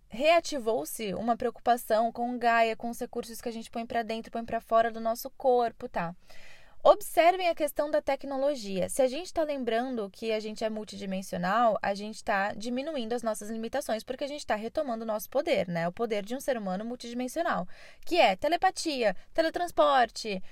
reativou-se 0.09 1.15
uma 1.15 1.37
preocupação 1.37 2.11
com 2.11 2.39
Gaia, 2.39 2.75
com 2.75 2.91
os 2.91 2.99
recursos 2.99 3.41
que 3.41 3.49
a 3.49 3.53
gente 3.53 3.71
põe 3.71 3.87
para 3.87 4.03
dentro, 4.03 4.33
põe 4.33 4.45
para 4.45 4.61
fora 4.61 4.91
do 4.91 5.01
nosso 5.01 5.31
corpo, 5.31 5.89
tá? 5.89 6.15
Observem 6.83 7.47
a 7.47 7.55
questão 7.55 7.91
da 7.91 8.01
tecnologia. 8.01 8.89
Se 8.89 9.03
a 9.03 9.07
gente 9.07 9.27
está 9.27 9.43
lembrando 9.43 10.09
que 10.09 10.33
a 10.33 10.41
gente 10.41 10.65
é 10.65 10.71
multidimensional, 10.71 11.79
a 11.83 11.93
gente 11.93 12.17
está 12.17 12.55
diminuindo 12.55 13.13
as 13.13 13.23
nossas 13.23 13.51
limitações, 13.51 14.03
porque 14.03 14.25
a 14.25 14.27
gente 14.27 14.41
está 14.41 14.55
retomando 14.55 15.05
o 15.05 15.07
nosso 15.07 15.29
poder, 15.29 15.69
né? 15.69 15.87
O 15.87 15.93
poder 15.93 16.25
de 16.25 16.35
um 16.35 16.41
ser 16.41 16.57
humano 16.57 16.83
multidimensional, 16.83 17.69
que 18.07 18.17
é 18.17 18.35
telepatia, 18.35 19.15
teletransporte, 19.35 20.43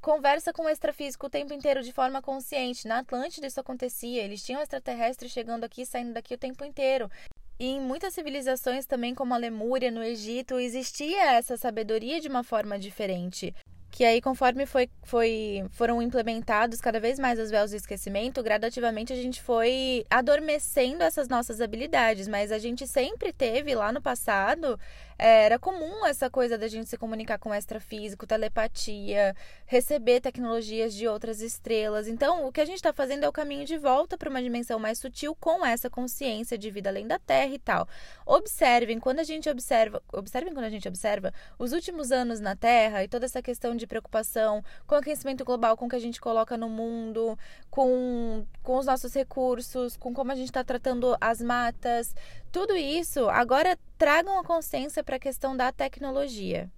conversa 0.00 0.52
com 0.52 0.62
o 0.62 0.68
extrafísico 0.68 1.26
o 1.26 1.30
tempo 1.30 1.52
inteiro 1.52 1.82
de 1.82 1.92
forma 1.92 2.22
consciente. 2.22 2.86
Na 2.86 3.00
Atlântida 3.00 3.48
isso 3.48 3.58
acontecia, 3.58 4.22
eles 4.22 4.44
tinham 4.44 4.62
extraterrestres 4.62 5.32
chegando 5.32 5.64
aqui 5.64 5.82
e 5.82 5.86
saindo 5.86 6.12
daqui 6.12 6.34
o 6.34 6.38
tempo 6.38 6.64
inteiro. 6.64 7.10
E 7.58 7.70
em 7.70 7.80
muitas 7.80 8.14
civilizações, 8.14 8.86
também 8.86 9.16
como 9.16 9.34
a 9.34 9.36
Lemúria, 9.36 9.90
no 9.90 10.04
Egito, 10.04 10.60
existia 10.60 11.32
essa 11.32 11.56
sabedoria 11.56 12.20
de 12.20 12.28
uma 12.28 12.44
forma 12.44 12.78
diferente. 12.78 13.52
Que 13.96 14.04
aí, 14.04 14.20
conforme 14.20 14.66
foi, 14.66 14.90
foi, 15.04 15.64
foram 15.70 16.02
implementados 16.02 16.82
cada 16.82 17.00
vez 17.00 17.18
mais 17.18 17.38
os 17.38 17.50
véus 17.50 17.70
do 17.70 17.78
esquecimento, 17.78 18.42
gradativamente 18.42 19.10
a 19.10 19.16
gente 19.16 19.40
foi 19.40 20.04
adormecendo 20.10 21.02
essas 21.02 21.28
nossas 21.28 21.62
habilidades. 21.62 22.28
Mas 22.28 22.52
a 22.52 22.58
gente 22.58 22.86
sempre 22.86 23.32
teve 23.32 23.74
lá 23.74 23.90
no 23.90 24.02
passado 24.02 24.78
era 25.18 25.58
comum 25.58 26.04
essa 26.06 26.28
coisa 26.28 26.58
da 26.58 26.68
gente 26.68 26.88
se 26.88 26.96
comunicar 26.96 27.38
com 27.38 27.54
extrafísico, 27.54 28.26
telepatia, 28.26 29.34
receber 29.64 30.20
tecnologias 30.20 30.94
de 30.94 31.08
outras 31.08 31.40
estrelas. 31.40 32.06
Então, 32.06 32.46
o 32.46 32.52
que 32.52 32.60
a 32.60 32.64
gente 32.64 32.76
está 32.76 32.92
fazendo 32.92 33.24
é 33.24 33.28
o 33.28 33.32
caminho 33.32 33.64
de 33.64 33.78
volta 33.78 34.18
para 34.18 34.28
uma 34.28 34.42
dimensão 34.42 34.78
mais 34.78 34.98
sutil 34.98 35.34
com 35.34 35.64
essa 35.64 35.88
consciência 35.88 36.58
de 36.58 36.70
vida 36.70 36.90
além 36.90 37.06
da 37.06 37.18
Terra 37.18 37.54
e 37.54 37.58
tal. 37.58 37.88
Observem 38.26 38.98
quando 38.98 39.20
a 39.20 39.24
gente 39.24 39.48
observa, 39.48 40.02
observem 40.12 40.52
quando 40.52 40.66
a 40.66 40.70
gente 40.70 40.86
observa 40.86 41.32
os 41.58 41.72
últimos 41.72 42.12
anos 42.12 42.40
na 42.40 42.54
Terra 42.54 43.02
e 43.02 43.08
toda 43.08 43.24
essa 43.24 43.40
questão 43.40 43.74
de 43.74 43.86
preocupação 43.86 44.62
com 44.86 44.94
o 44.94 44.98
aquecimento 44.98 45.44
global, 45.44 45.76
com 45.76 45.86
o 45.86 45.88
que 45.88 45.96
a 45.96 46.00
gente 46.00 46.20
coloca 46.20 46.56
no 46.56 46.68
mundo, 46.68 47.38
com, 47.70 48.44
com 48.62 48.76
os 48.78 48.86
nossos 48.86 49.14
recursos, 49.14 49.96
com 49.96 50.12
como 50.12 50.32
a 50.32 50.34
gente 50.34 50.48
está 50.48 50.62
tratando 50.62 51.16
as 51.20 51.40
matas, 51.40 52.14
tudo 52.56 52.74
isso, 52.74 53.28
agora 53.28 53.78
tragam 53.98 54.38
a 54.38 54.42
consciência 54.42 55.04
para 55.04 55.16
a 55.16 55.18
questão 55.18 55.54
da 55.54 55.70
tecnologia. 55.70 56.70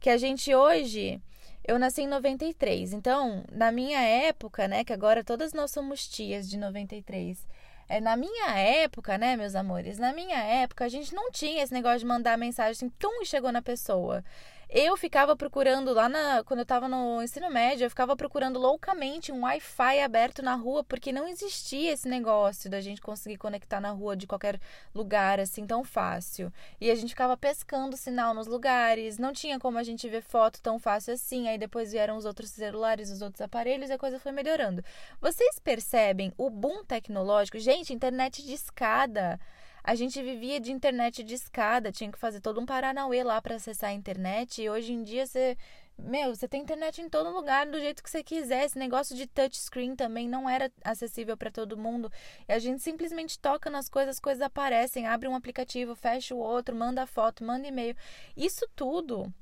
Que 0.00 0.08
a 0.08 0.16
gente 0.16 0.54
hoje, 0.54 1.20
eu 1.68 1.78
nasci 1.78 2.00
em 2.00 2.06
93, 2.06 2.94
então, 2.94 3.44
na 3.52 3.70
minha 3.70 4.00
época, 4.00 4.66
né, 4.66 4.82
que 4.84 4.92
agora 4.92 5.22
todas 5.22 5.52
nós 5.52 5.70
somos 5.70 6.08
tias 6.08 6.48
de 6.48 6.56
93. 6.56 7.46
É, 7.90 8.00
na 8.00 8.16
minha 8.16 8.56
época, 8.56 9.18
né, 9.18 9.36
meus 9.36 9.54
amores, 9.54 9.98
na 9.98 10.14
minha 10.14 10.38
época 10.38 10.86
a 10.86 10.88
gente 10.88 11.14
não 11.14 11.30
tinha 11.30 11.62
esse 11.62 11.74
negócio 11.74 11.98
de 11.98 12.06
mandar 12.06 12.38
mensagem 12.38 12.70
assim, 12.70 12.88
tum, 12.98 13.22
chegou 13.22 13.52
na 13.52 13.60
pessoa. 13.60 14.24
Eu 14.74 14.96
ficava 14.96 15.36
procurando 15.36 15.92
lá 15.92 16.08
na. 16.08 16.42
Quando 16.44 16.60
eu 16.60 16.62
estava 16.62 16.88
no 16.88 17.22
ensino 17.22 17.50
médio, 17.50 17.84
eu 17.84 17.90
ficava 17.90 18.16
procurando 18.16 18.58
loucamente 18.58 19.30
um 19.30 19.42
Wi-Fi 19.42 20.00
aberto 20.00 20.42
na 20.42 20.54
rua, 20.54 20.82
porque 20.82 21.12
não 21.12 21.28
existia 21.28 21.92
esse 21.92 22.08
negócio 22.08 22.70
da 22.70 22.80
gente 22.80 22.98
conseguir 22.98 23.36
conectar 23.36 23.82
na 23.82 23.90
rua 23.90 24.16
de 24.16 24.26
qualquer 24.26 24.58
lugar 24.94 25.38
assim 25.38 25.66
tão 25.66 25.84
fácil. 25.84 26.50
E 26.80 26.90
a 26.90 26.94
gente 26.94 27.10
ficava 27.10 27.36
pescando 27.36 27.98
sinal 27.98 28.32
nos 28.32 28.46
lugares, 28.46 29.18
não 29.18 29.34
tinha 29.34 29.58
como 29.58 29.76
a 29.76 29.82
gente 29.82 30.08
ver 30.08 30.22
foto 30.22 30.58
tão 30.62 30.78
fácil 30.78 31.12
assim. 31.12 31.48
Aí 31.48 31.58
depois 31.58 31.92
vieram 31.92 32.16
os 32.16 32.24
outros 32.24 32.48
celulares, 32.48 33.10
os 33.10 33.20
outros 33.20 33.42
aparelhos 33.42 33.90
e 33.90 33.92
a 33.92 33.98
coisa 33.98 34.18
foi 34.18 34.32
melhorando. 34.32 34.82
Vocês 35.20 35.58
percebem 35.58 36.32
o 36.38 36.48
boom 36.48 36.82
tecnológico? 36.82 37.58
Gente, 37.58 37.92
internet 37.92 38.42
de 38.42 38.54
escada. 38.54 39.38
A 39.84 39.96
gente 39.96 40.22
vivia 40.22 40.60
de 40.60 40.70
internet 40.70 41.24
de 41.24 41.34
escada, 41.34 41.90
tinha 41.90 42.10
que 42.10 42.18
fazer 42.18 42.40
todo 42.40 42.60
um 42.60 42.66
paranauê 42.66 43.24
lá 43.24 43.42
para 43.42 43.56
acessar 43.56 43.90
a 43.90 43.92
internet. 43.92 44.62
E 44.62 44.70
hoje 44.70 44.92
em 44.92 45.02
dia 45.02 45.26
você. 45.26 45.56
Meu, 45.98 46.34
você 46.34 46.48
tem 46.48 46.62
internet 46.62 47.00
em 47.02 47.08
todo 47.08 47.30
lugar, 47.30 47.66
do 47.66 47.78
jeito 47.78 48.02
que 48.02 48.10
você 48.10 48.22
quiser. 48.22 48.64
Esse 48.64 48.78
negócio 48.78 49.14
de 49.14 49.26
touchscreen 49.26 49.94
também 49.94 50.28
não 50.28 50.48
era 50.48 50.70
acessível 50.84 51.36
para 51.36 51.50
todo 51.50 51.76
mundo. 51.76 52.10
E 52.48 52.52
a 52.52 52.58
gente 52.58 52.80
simplesmente 52.80 53.38
toca 53.38 53.68
nas 53.68 53.88
coisas, 53.88 54.16
as 54.16 54.20
coisas 54.20 54.42
aparecem, 54.42 55.06
abre 55.06 55.28
um 55.28 55.34
aplicativo, 55.34 55.94
fecha 55.94 56.34
o 56.34 56.38
outro, 56.38 56.74
manda 56.74 57.06
foto, 57.06 57.44
manda 57.44 57.66
e-mail. 57.66 57.94
Isso 58.36 58.66
tudo, 58.74 59.32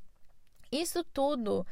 isso 0.72 1.04
tudo 1.04 1.66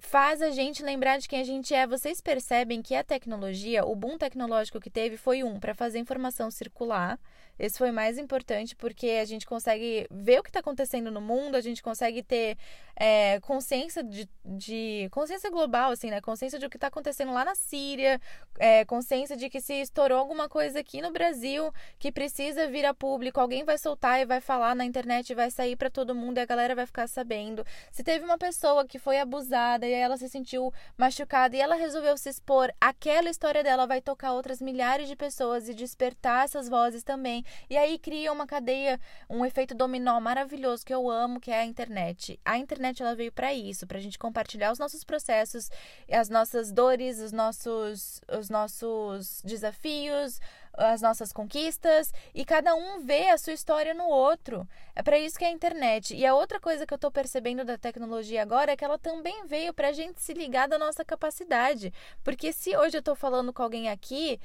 faz 0.00 0.40
a 0.42 0.50
gente 0.50 0.82
lembrar 0.82 1.18
de 1.18 1.28
quem 1.28 1.40
a 1.40 1.44
gente 1.44 1.74
é. 1.74 1.86
Vocês 1.86 2.20
percebem 2.20 2.82
que 2.82 2.94
a 2.94 3.04
tecnologia, 3.04 3.84
o 3.84 3.94
boom 3.94 4.18
tecnológico 4.18 4.80
que 4.80 4.90
teve 4.90 5.16
foi 5.16 5.44
um 5.44 5.60
para 5.60 5.74
fazer 5.74 5.98
informação 5.98 6.50
circular. 6.50 7.18
Esse 7.60 7.76
foi 7.76 7.90
mais 7.90 8.16
importante 8.16 8.74
porque 8.74 9.18
a 9.20 9.24
gente 9.26 9.46
consegue 9.46 10.06
ver 10.10 10.40
o 10.40 10.42
que 10.42 10.48
está 10.48 10.60
acontecendo 10.60 11.10
no 11.10 11.20
mundo, 11.20 11.56
a 11.56 11.60
gente 11.60 11.82
consegue 11.82 12.22
ter 12.22 12.56
é, 12.96 13.38
consciência 13.40 14.02
de, 14.02 14.26
de, 14.42 15.08
consciência 15.10 15.50
global, 15.50 15.92
assim, 15.92 16.08
né? 16.08 16.22
Consciência 16.22 16.58
de 16.58 16.64
o 16.64 16.70
que 16.70 16.78
está 16.78 16.86
acontecendo 16.86 17.32
lá 17.32 17.44
na 17.44 17.54
Síria, 17.54 18.18
é, 18.58 18.86
consciência 18.86 19.36
de 19.36 19.50
que 19.50 19.60
se 19.60 19.74
estourou 19.74 20.18
alguma 20.18 20.48
coisa 20.48 20.80
aqui 20.80 21.02
no 21.02 21.10
Brasil 21.12 21.70
que 21.98 22.10
precisa 22.10 22.66
vir 22.66 22.86
a 22.86 22.94
público, 22.94 23.38
alguém 23.38 23.62
vai 23.62 23.76
soltar 23.76 24.20
e 24.20 24.24
vai 24.24 24.40
falar 24.40 24.74
na 24.74 24.86
internet, 24.86 25.34
vai 25.34 25.50
sair 25.50 25.76
para 25.76 25.90
todo 25.90 26.14
mundo 26.14 26.38
e 26.38 26.40
a 26.40 26.46
galera 26.46 26.74
vai 26.74 26.86
ficar 26.86 27.08
sabendo. 27.08 27.62
Se 27.92 28.02
teve 28.02 28.24
uma 28.24 28.38
pessoa 28.38 28.86
que 28.86 28.98
foi 28.98 29.20
abusada 29.20 29.86
e 29.90 29.94
ela 29.94 30.16
se 30.16 30.28
sentiu 30.28 30.72
machucada 30.96 31.56
e 31.56 31.60
ela 31.60 31.74
resolveu 31.74 32.16
se 32.16 32.28
expor, 32.28 32.72
aquela 32.80 33.28
história 33.28 33.62
dela 33.62 33.86
vai 33.86 34.00
tocar 34.00 34.32
outras 34.32 34.60
milhares 34.60 35.08
de 35.08 35.16
pessoas 35.16 35.68
e 35.68 35.74
despertar 35.74 36.44
essas 36.44 36.68
vozes 36.68 37.02
também. 37.02 37.44
E 37.68 37.76
aí 37.76 37.98
cria 37.98 38.32
uma 38.32 38.46
cadeia, 38.46 38.98
um 39.28 39.44
efeito 39.44 39.74
dominó 39.74 40.20
maravilhoso 40.20 40.84
que 40.84 40.94
eu 40.94 41.10
amo, 41.10 41.40
que 41.40 41.50
é 41.50 41.60
a 41.60 41.64
internet. 41.64 42.38
A 42.44 42.58
internet 42.58 43.02
ela 43.02 43.14
veio 43.14 43.32
para 43.32 43.52
isso, 43.52 43.86
para 43.86 43.98
a 43.98 44.00
gente 44.00 44.18
compartilhar 44.18 44.72
os 44.72 44.78
nossos 44.78 45.04
processos, 45.04 45.70
as 46.10 46.28
nossas 46.28 46.72
dores, 46.72 47.18
os 47.18 47.32
nossos, 47.32 48.20
os 48.38 48.48
nossos 48.48 49.42
desafios, 49.44 50.40
as 50.74 51.02
nossas 51.02 51.32
conquistas 51.32 52.12
e 52.34 52.44
cada 52.44 52.74
um 52.74 53.00
vê 53.00 53.28
a 53.28 53.38
sua 53.38 53.52
história 53.52 53.94
no 53.94 54.04
outro. 54.04 54.66
É 54.94 55.02
para 55.02 55.18
isso 55.18 55.38
que 55.38 55.44
é 55.44 55.48
a 55.48 55.52
internet. 55.52 56.14
E 56.14 56.24
a 56.24 56.34
outra 56.34 56.60
coisa 56.60 56.86
que 56.86 56.92
eu 56.92 56.96
estou 56.96 57.10
percebendo 57.10 57.64
da 57.64 57.78
tecnologia 57.78 58.42
agora 58.42 58.72
é 58.72 58.76
que 58.76 58.84
ela 58.84 58.98
também 58.98 59.46
veio 59.46 59.72
para 59.74 59.88
a 59.88 59.92
gente 59.92 60.20
se 60.20 60.32
ligar 60.32 60.68
da 60.68 60.78
nossa 60.78 61.04
capacidade. 61.04 61.92
Porque 62.22 62.52
se 62.52 62.76
hoje 62.76 62.96
eu 62.96 63.00
estou 63.00 63.14
falando 63.14 63.52
com 63.52 63.62
alguém 63.62 63.88
aqui 63.88 64.40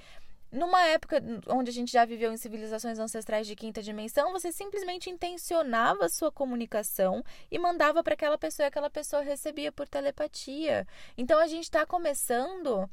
numa 0.52 0.86
época 0.86 1.22
onde 1.48 1.70
a 1.70 1.74
gente 1.74 1.92
já 1.92 2.06
viveu 2.06 2.32
em 2.32 2.38
civilizações 2.38 2.98
ancestrais 2.98 3.46
de 3.46 3.56
quinta 3.56 3.82
dimensão, 3.82 4.32
você 4.32 4.52
simplesmente 4.52 5.10
intencionava 5.10 6.08
sua 6.08 6.32
comunicação 6.32 7.24
e 7.52 7.60
mandava 7.60 8.04
para 8.04 8.14
aquela 8.14 8.38
pessoa 8.38 8.66
e 8.66 8.70
aquela 8.70 8.90
pessoa 8.90 9.22
recebia 9.22 9.72
por 9.72 9.88
telepatia. 9.88 10.88
Então 11.18 11.40
a 11.40 11.48
gente 11.48 11.64
está 11.64 11.86
começando 11.86 12.90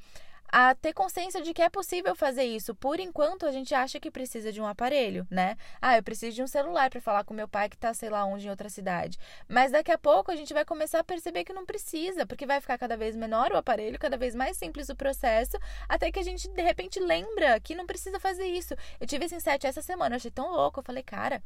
a 0.52 0.74
ter 0.74 0.92
consciência 0.92 1.40
de 1.40 1.54
que 1.54 1.62
é 1.62 1.70
possível 1.70 2.14
fazer 2.14 2.44
isso. 2.44 2.74
Por 2.74 3.00
enquanto, 3.00 3.46
a 3.46 3.50
gente 3.50 3.74
acha 3.74 3.98
que 3.98 4.10
precisa 4.10 4.52
de 4.52 4.60
um 4.60 4.66
aparelho, 4.66 5.26
né? 5.30 5.56
Ah, 5.80 5.96
eu 5.96 6.02
preciso 6.02 6.36
de 6.36 6.42
um 6.42 6.46
celular 6.46 6.90
para 6.90 7.00
falar 7.00 7.24
com 7.24 7.32
meu 7.32 7.48
pai 7.48 7.70
que 7.70 7.76
tá, 7.78 7.94
sei 7.94 8.10
lá, 8.10 8.22
onde 8.26 8.46
em 8.46 8.50
outra 8.50 8.68
cidade. 8.68 9.18
Mas 9.48 9.72
daqui 9.72 9.90
a 9.90 9.96
pouco 9.96 10.30
a 10.30 10.36
gente 10.36 10.52
vai 10.52 10.62
começar 10.62 10.98
a 10.98 11.04
perceber 11.04 11.44
que 11.44 11.54
não 11.54 11.64
precisa, 11.64 12.26
porque 12.26 12.44
vai 12.44 12.60
ficar 12.60 12.76
cada 12.76 12.98
vez 12.98 13.16
menor 13.16 13.50
o 13.50 13.56
aparelho, 13.56 13.98
cada 13.98 14.18
vez 14.18 14.34
mais 14.34 14.58
simples 14.58 14.90
o 14.90 14.94
processo, 14.94 15.56
até 15.88 16.12
que 16.12 16.18
a 16.18 16.22
gente 16.22 16.46
de 16.46 16.62
repente 16.62 17.00
lembra 17.00 17.58
que 17.58 17.74
não 17.74 17.86
precisa 17.86 18.20
fazer 18.20 18.44
isso. 18.44 18.74
Eu 19.00 19.06
tive 19.06 19.24
esse 19.24 19.34
insight 19.34 19.66
essa 19.66 19.80
semana, 19.80 20.14
eu 20.14 20.16
achei 20.16 20.30
tão 20.30 20.52
louco, 20.52 20.80
eu 20.80 20.84
falei, 20.84 21.02
cara, 21.02 21.42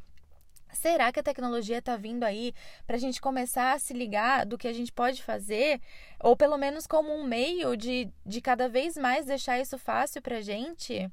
Será 0.76 1.10
que 1.10 1.18
a 1.18 1.22
tecnologia 1.22 1.78
está 1.78 1.96
vindo 1.96 2.22
aí 2.24 2.54
para 2.86 2.96
a 2.96 2.98
gente 2.98 3.20
começar 3.20 3.72
a 3.72 3.78
se 3.78 3.94
ligar 3.94 4.44
do 4.44 4.58
que 4.58 4.68
a 4.68 4.72
gente 4.72 4.92
pode 4.92 5.22
fazer? 5.22 5.80
Ou 6.20 6.36
pelo 6.36 6.56
menos 6.58 6.86
como 6.86 7.12
um 7.12 7.24
meio 7.24 7.76
de, 7.76 8.08
de 8.24 8.40
cada 8.40 8.68
vez 8.68 8.96
mais 8.96 9.26
deixar 9.26 9.58
isso 9.58 9.78
fácil 9.78 10.20
para 10.20 10.38
a 10.38 10.40
gente? 10.40 11.10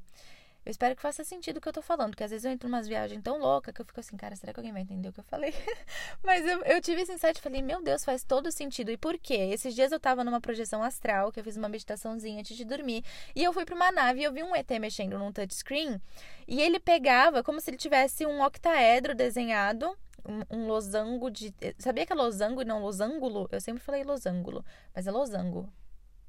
Eu 0.65 0.71
espero 0.71 0.95
que 0.95 1.01
faça 1.01 1.23
sentido 1.23 1.57
o 1.57 1.61
que 1.61 1.67
eu 1.67 1.73
tô 1.73 1.81
falando, 1.81 2.11
porque 2.11 2.23
às 2.23 2.31
vezes 2.31 2.45
eu 2.45 2.51
entro 2.51 2.69
umas 2.69 2.87
viagens 2.87 3.21
tão 3.21 3.37
loucas 3.37 3.73
que 3.73 3.81
eu 3.81 3.85
fico 3.85 3.99
assim, 3.99 4.15
cara, 4.15 4.35
será 4.35 4.53
que 4.53 4.59
alguém 4.59 4.71
vai 4.71 4.81
entender 4.81 5.09
o 5.09 5.13
que 5.13 5.19
eu 5.19 5.23
falei? 5.25 5.53
Mas 6.23 6.45
eu, 6.45 6.63
eu 6.63 6.81
tive 6.81 7.01
esse 7.01 7.11
insight 7.11 7.37
e 7.37 7.41
falei, 7.41 7.61
meu 7.61 7.83
Deus, 7.83 8.05
faz 8.05 8.23
todo 8.23 8.49
sentido. 8.51 8.89
E 8.89 8.97
por 8.97 9.17
quê? 9.17 9.49
Esses 9.51 9.75
dias 9.75 9.91
eu 9.91 9.99
tava 9.99 10.23
numa 10.23 10.39
projeção 10.39 10.81
astral, 10.81 11.31
que 11.31 11.39
eu 11.39 11.43
fiz 11.43 11.57
uma 11.57 11.67
meditaçãozinha 11.67 12.39
antes 12.39 12.55
de 12.55 12.63
dormir, 12.63 13.03
e 13.35 13.43
eu 13.43 13.51
fui 13.51 13.65
pra 13.65 13.75
uma 13.75 13.91
nave 13.91 14.21
e 14.21 14.23
eu 14.23 14.31
vi 14.31 14.41
um 14.41 14.55
ET 14.55 14.69
mexendo 14.79 15.17
num 15.19 15.31
touchscreen, 15.33 16.01
e 16.47 16.61
ele 16.61 16.79
pegava 16.79 17.43
como 17.43 17.59
se 17.59 17.69
ele 17.69 17.77
tivesse 17.77 18.25
um 18.25 18.41
octaedro 18.41 19.13
desenhado 19.13 19.97
um, 20.49 20.67
losango 20.67 21.29
de. 21.29 21.53
Sabia 21.77 22.05
que 22.05 22.13
é 22.13 22.15
losango 22.15 22.61
e 22.61 22.65
não 22.65 22.81
losangulo? 22.81 23.49
Eu 23.51 23.59
sempre 23.59 23.83
falei 23.83 24.03
losangulo, 24.03 24.63
mas 24.95 25.05
é 25.05 25.11
losango, 25.11 25.69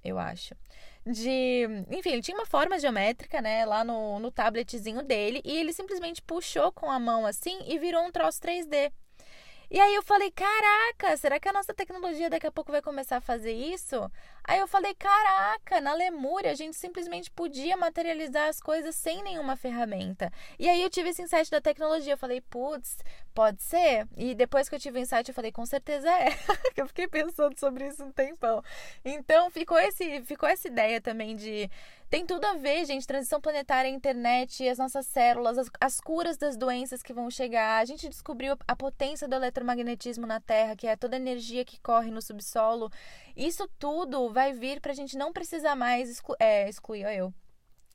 eu 0.02 0.18
acho 0.18 0.56
de. 1.06 1.66
Enfim, 1.90 2.10
ele 2.10 2.22
tinha 2.22 2.36
uma 2.36 2.46
forma 2.46 2.78
geométrica, 2.78 3.40
né, 3.40 3.64
lá 3.64 3.84
no, 3.84 4.18
no 4.18 4.30
tabletzinho 4.30 5.02
dele, 5.02 5.40
e 5.44 5.56
ele 5.56 5.72
simplesmente 5.72 6.22
puxou 6.22 6.72
com 6.72 6.90
a 6.90 6.98
mão 6.98 7.26
assim 7.26 7.58
e 7.66 7.78
virou 7.78 8.02
um 8.04 8.10
troço 8.12 8.40
3D. 8.40 8.92
E 9.74 9.80
aí 9.80 9.92
eu 9.92 10.04
falei, 10.04 10.30
caraca, 10.30 11.16
será 11.16 11.40
que 11.40 11.48
a 11.48 11.52
nossa 11.52 11.74
tecnologia 11.74 12.30
daqui 12.30 12.46
a 12.46 12.52
pouco 12.52 12.70
vai 12.70 12.80
começar 12.80 13.16
a 13.16 13.20
fazer 13.20 13.50
isso? 13.50 14.08
Aí 14.44 14.60
eu 14.60 14.68
falei, 14.68 14.94
caraca, 14.94 15.80
na 15.80 15.92
Lemúria 15.94 16.52
a 16.52 16.54
gente 16.54 16.76
simplesmente 16.76 17.28
podia 17.28 17.76
materializar 17.76 18.48
as 18.48 18.60
coisas 18.60 18.94
sem 18.94 19.20
nenhuma 19.24 19.56
ferramenta. 19.56 20.30
E 20.60 20.68
aí 20.68 20.80
eu 20.80 20.88
tive 20.88 21.08
esse 21.08 21.22
insight 21.22 21.50
da 21.50 21.60
tecnologia, 21.60 22.12
eu 22.12 22.16
falei, 22.16 22.40
putz, 22.40 22.98
pode 23.34 23.64
ser? 23.64 24.06
E 24.16 24.32
depois 24.32 24.68
que 24.68 24.76
eu 24.76 24.78
tive 24.78 25.00
o 25.00 25.02
insight, 25.02 25.28
eu 25.28 25.34
falei, 25.34 25.50
com 25.50 25.66
certeza 25.66 26.08
é. 26.08 26.28
eu 26.76 26.86
fiquei 26.86 27.08
pensando 27.08 27.58
sobre 27.58 27.88
isso 27.88 28.04
um 28.04 28.12
tempão. 28.12 28.62
Então 29.04 29.50
ficou, 29.50 29.80
esse, 29.80 30.22
ficou 30.22 30.48
essa 30.48 30.68
ideia 30.68 31.00
também 31.00 31.34
de 31.34 31.68
tem 32.14 32.24
tudo 32.24 32.44
a 32.44 32.54
ver, 32.54 32.84
gente. 32.84 33.08
Transição 33.08 33.40
planetária, 33.40 33.88
internet, 33.88 34.68
as 34.68 34.78
nossas 34.78 35.04
células, 35.04 35.58
as, 35.58 35.68
as, 35.80 36.00
curas 36.00 36.36
das 36.36 36.56
doenças 36.56 37.02
que 37.02 37.12
vão 37.12 37.28
chegar. 37.28 37.80
A 37.80 37.84
gente 37.84 38.08
descobriu 38.08 38.56
a 38.68 38.76
potência 38.76 39.26
do 39.26 39.34
eletromagnetismo 39.34 40.24
na 40.24 40.38
Terra, 40.38 40.76
que 40.76 40.86
é 40.86 40.94
toda 40.94 41.16
a 41.16 41.18
energia 41.18 41.64
que 41.64 41.80
corre 41.80 42.12
no 42.12 42.22
subsolo. 42.22 42.88
Isso 43.36 43.68
tudo 43.80 44.32
vai 44.32 44.52
vir 44.52 44.80
para 44.80 44.92
a 44.92 44.94
gente 44.94 45.18
não 45.18 45.32
precisar 45.32 45.74
mais 45.74 46.08
exclu 46.08 46.36
é, 46.38 46.68
excluir, 46.68 47.02
eu 47.02 47.34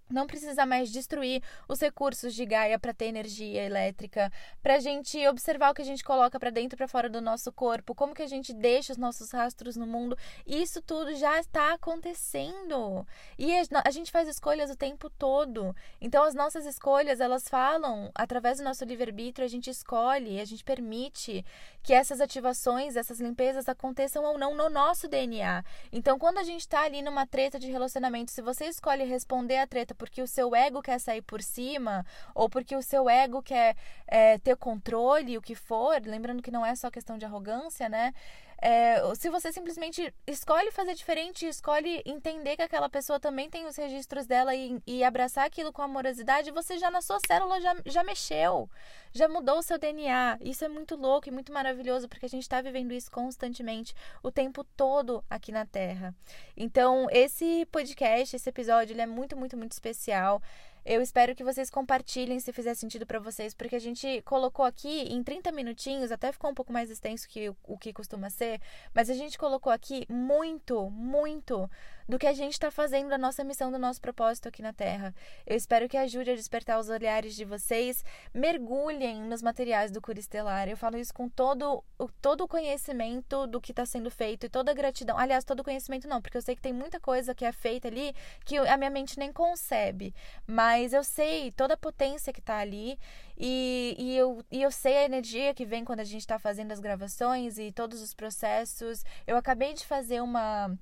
não 0.09 0.25
precisa 0.25 0.65
mais 0.65 0.89
destruir 0.91 1.41
os 1.67 1.79
recursos 1.79 2.33
de 2.33 2.45
Gaia 2.45 2.79
para 2.79 2.93
ter 2.93 3.05
energia 3.05 3.63
elétrica, 3.63 4.31
para 4.61 4.75
a 4.75 4.79
gente 4.79 5.25
observar 5.27 5.71
o 5.71 5.73
que 5.73 5.81
a 5.81 5.85
gente 5.85 6.03
coloca 6.03 6.39
para 6.39 6.49
dentro 6.49 6.75
e 6.75 6.77
para 6.77 6.87
fora 6.87 7.09
do 7.09 7.21
nosso 7.21 7.51
corpo, 7.51 7.93
como 7.93 8.13
que 8.13 8.21
a 8.21 8.27
gente 8.27 8.53
deixa 8.53 8.91
os 8.91 8.97
nossos 8.97 9.31
rastros 9.31 9.75
no 9.75 9.85
mundo. 9.85 10.17
Isso 10.45 10.81
tudo 10.81 11.15
já 11.15 11.39
está 11.39 11.73
acontecendo. 11.73 13.05
E 13.37 13.51
a 13.83 13.91
gente 13.91 14.11
faz 14.11 14.27
escolhas 14.27 14.71
o 14.71 14.75
tempo 14.75 15.09
todo. 15.09 15.75
Então 16.01 16.23
as 16.23 16.33
nossas 16.33 16.65
escolhas, 16.65 17.19
elas 17.19 17.47
falam 17.47 18.11
através 18.15 18.57
do 18.57 18.63
nosso 18.63 18.83
livre-arbítrio, 18.85 19.45
a 19.45 19.49
gente 19.49 19.69
escolhe, 19.69 20.39
a 20.39 20.45
gente 20.45 20.63
permite 20.63 21.45
que 21.83 21.93
essas 21.93 22.19
ativações, 22.19 22.95
essas 22.95 23.19
limpezas 23.19 23.69
aconteçam 23.69 24.23
ou 24.23 24.37
não 24.37 24.55
no 24.55 24.69
nosso 24.69 25.07
DNA. 25.07 25.63
Então 25.91 26.17
quando 26.17 26.39
a 26.39 26.43
gente 26.43 26.61
está 26.61 26.81
ali 26.81 27.01
numa 27.01 27.27
treta 27.27 27.59
de 27.59 27.69
relacionamento, 27.69 28.31
se 28.31 28.41
você 28.41 28.65
escolhe 28.65 29.03
responder 29.03 29.57
a 29.57 29.67
treta 29.67 29.95
porque 29.99 30.21
o 30.21 30.27
seu 30.27 30.55
ego 30.55 30.81
quer 30.81 30.97
sair 30.99 31.21
por 31.21 31.43
cima, 31.43 32.05
ou 32.33 32.49
porque 32.49 32.75
o 32.75 32.81
seu 32.81 33.07
ego 33.09 33.43
quer 33.43 33.75
é, 34.07 34.39
ter 34.39 34.55
controle, 34.55 35.37
o 35.37 35.41
que 35.41 35.53
for, 35.53 36.01
lembrando 36.03 36.41
que 36.41 36.49
não 36.49 36.65
é 36.65 36.73
só 36.75 36.89
questão 36.89 37.17
de 37.17 37.25
arrogância, 37.25 37.87
né? 37.89 38.13
É, 38.61 39.01
se 39.15 39.29
você 39.29 39.51
simplesmente 39.51 40.13
escolhe 40.27 40.69
fazer 40.71 40.93
diferente, 40.93 41.47
escolhe 41.47 42.01
entender 42.05 42.57
que 42.57 42.61
aquela 42.61 42.89
pessoa 42.89 43.19
também 43.19 43.49
tem 43.49 43.65
os 43.65 43.75
registros 43.77 44.25
dela 44.25 44.53
e, 44.53 44.81
e 44.85 45.03
abraçar 45.03 45.45
aquilo 45.45 45.71
com 45.71 45.81
amorosidade, 45.81 46.51
você 46.51 46.77
já 46.77 46.91
na 46.91 47.01
sua 47.01 47.19
célula 47.25 47.61
já, 47.61 47.75
já 47.85 48.03
mexeu, 48.03 48.69
já 49.13 49.29
mudou 49.29 49.59
o 49.59 49.63
seu 49.63 49.77
DNA. 49.77 50.37
Isso 50.41 50.65
é 50.65 50.67
muito 50.67 50.95
louco 50.97 51.29
e 51.29 51.31
muito 51.31 51.53
maravilhoso, 51.53 52.09
porque 52.09 52.25
a 52.25 52.29
gente 52.29 52.43
está 52.43 52.61
vivendo 52.61 52.91
isso 52.91 53.09
constantemente, 53.09 53.95
o 54.21 54.29
tempo 54.29 54.63
todo 54.75 55.23
aqui 55.29 55.51
na 55.51 55.65
Terra. 55.65 56.13
Então, 56.55 57.07
esse 57.11 57.65
podcast, 57.71 58.35
esse 58.35 58.49
episódio, 58.49 58.93
ele 58.93 59.01
é 59.01 59.07
muito, 59.07 59.37
muito, 59.37 59.55
muito 59.55 59.71
especial. 59.71 60.41
Eu 60.85 61.01
espero 61.01 61.35
que 61.35 61.43
vocês 61.43 61.69
compartilhem 61.69 62.39
se 62.39 62.53
fizer 62.53 62.73
sentido 62.73 63.05
para 63.05 63.19
vocês, 63.19 63.53
porque 63.53 63.75
a 63.75 63.79
gente 63.79 64.21
colocou 64.23 64.65
aqui 64.65 65.03
em 65.03 65.21
30 65.23 65.51
minutinhos, 65.51 66.11
até 66.11 66.31
ficou 66.31 66.49
um 66.49 66.53
pouco 66.53 66.71
mais 66.71 66.89
extenso 66.89 67.27
que 67.27 67.49
o 67.63 67.77
que 67.77 67.93
costuma 67.93 68.29
ser, 68.29 68.59
mas 68.93 69.09
a 69.09 69.13
gente 69.13 69.37
colocou 69.37 69.71
aqui 69.71 70.05
muito, 70.09 70.89
muito 70.89 71.69
do 72.09 72.17
que 72.17 72.25
a 72.25 72.33
gente 72.33 72.53
está 72.53 72.71
fazendo 72.71 73.07
da 73.07 73.19
nossa 73.19 73.43
missão, 73.43 73.71
do 73.71 73.77
nosso 73.77 74.01
propósito 74.01 74.49
aqui 74.49 74.63
na 74.63 74.73
Terra. 74.73 75.13
Eu 75.45 75.55
espero 75.55 75.87
que 75.87 75.95
ajude 75.95 76.31
a 76.31 76.35
despertar 76.35 76.79
os 76.79 76.89
olhares 76.89 77.35
de 77.35 77.45
vocês. 77.45 78.03
Mergulhem 78.33 79.21
nos 79.21 79.43
materiais 79.43 79.91
do 79.91 80.01
Cura 80.01 80.17
Estelar. 80.17 80.67
Eu 80.67 80.75
falo 80.75 80.97
isso 80.97 81.13
com 81.13 81.29
todo, 81.29 81.83
todo 82.19 82.43
o 82.43 82.47
conhecimento 82.47 83.45
do 83.45 83.61
que 83.61 83.71
está 83.71 83.85
sendo 83.85 84.09
feito 84.09 84.47
e 84.47 84.49
toda 84.49 84.71
a 84.71 84.73
gratidão. 84.73 85.19
Aliás, 85.19 85.45
todo 85.45 85.59
o 85.59 85.63
conhecimento 85.63 86.07
não, 86.07 86.19
porque 86.19 86.35
eu 86.35 86.41
sei 86.41 86.55
que 86.55 86.63
tem 86.63 86.73
muita 86.73 86.99
coisa 86.99 87.35
que 87.35 87.45
é 87.45 87.51
feita 87.51 87.87
ali 87.87 88.15
que 88.43 88.57
a 88.57 88.75
minha 88.75 88.89
mente 88.89 89.19
nem 89.19 89.31
concebe. 89.31 90.11
Mas 90.47 90.93
eu 90.93 91.03
sei 91.03 91.51
toda 91.51 91.75
a 91.75 91.77
potência 91.77 92.33
que 92.33 92.39
está 92.39 92.57
ali 92.57 92.97
e, 93.37 93.95
e, 93.99 94.17
eu, 94.17 94.43
e 94.51 94.63
eu 94.63 94.71
sei 94.71 94.97
a 94.97 95.05
energia 95.05 95.53
que 95.53 95.63
vem 95.63 95.85
quando 95.85 95.99
a 95.99 96.03
gente 96.03 96.21
está 96.21 96.39
fazendo 96.39 96.71
as 96.71 96.79
gravações 96.79 97.59
e 97.59 97.71
todos 97.71 98.01
os 98.01 98.15
processos. 98.15 99.05
Eu 99.27 99.37
acabei 99.37 99.75
de 99.75 99.85
fazer 99.85 100.21
uma 100.21 100.75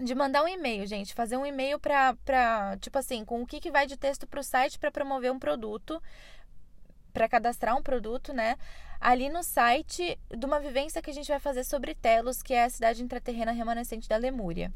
de 0.00 0.14
mandar 0.14 0.42
um 0.42 0.48
e-mail, 0.48 0.86
gente, 0.86 1.14
fazer 1.14 1.36
um 1.36 1.46
e-mail 1.46 1.78
para, 1.78 2.76
tipo 2.80 2.98
assim, 2.98 3.24
com 3.24 3.42
o 3.42 3.46
que, 3.46 3.60
que 3.60 3.70
vai 3.70 3.86
de 3.86 3.96
texto 3.96 4.26
para 4.26 4.40
o 4.40 4.44
site 4.44 4.78
para 4.78 4.90
promover 4.90 5.30
um 5.30 5.38
produto 5.38 6.02
para 7.14 7.28
cadastrar 7.28 7.76
um 7.76 7.82
produto, 7.82 8.32
né? 8.32 8.56
Ali 9.00 9.30
no 9.30 9.44
site 9.44 10.18
de 10.36 10.44
uma 10.44 10.58
vivência 10.58 11.00
que 11.00 11.10
a 11.10 11.14
gente 11.14 11.28
vai 11.28 11.38
fazer 11.38 11.62
sobre 11.62 11.94
Telos, 11.94 12.42
que 12.42 12.52
é 12.52 12.64
a 12.64 12.70
cidade 12.70 13.04
intraterrena 13.04 13.52
remanescente 13.52 14.08
da 14.08 14.16
Lemúria. 14.16 14.72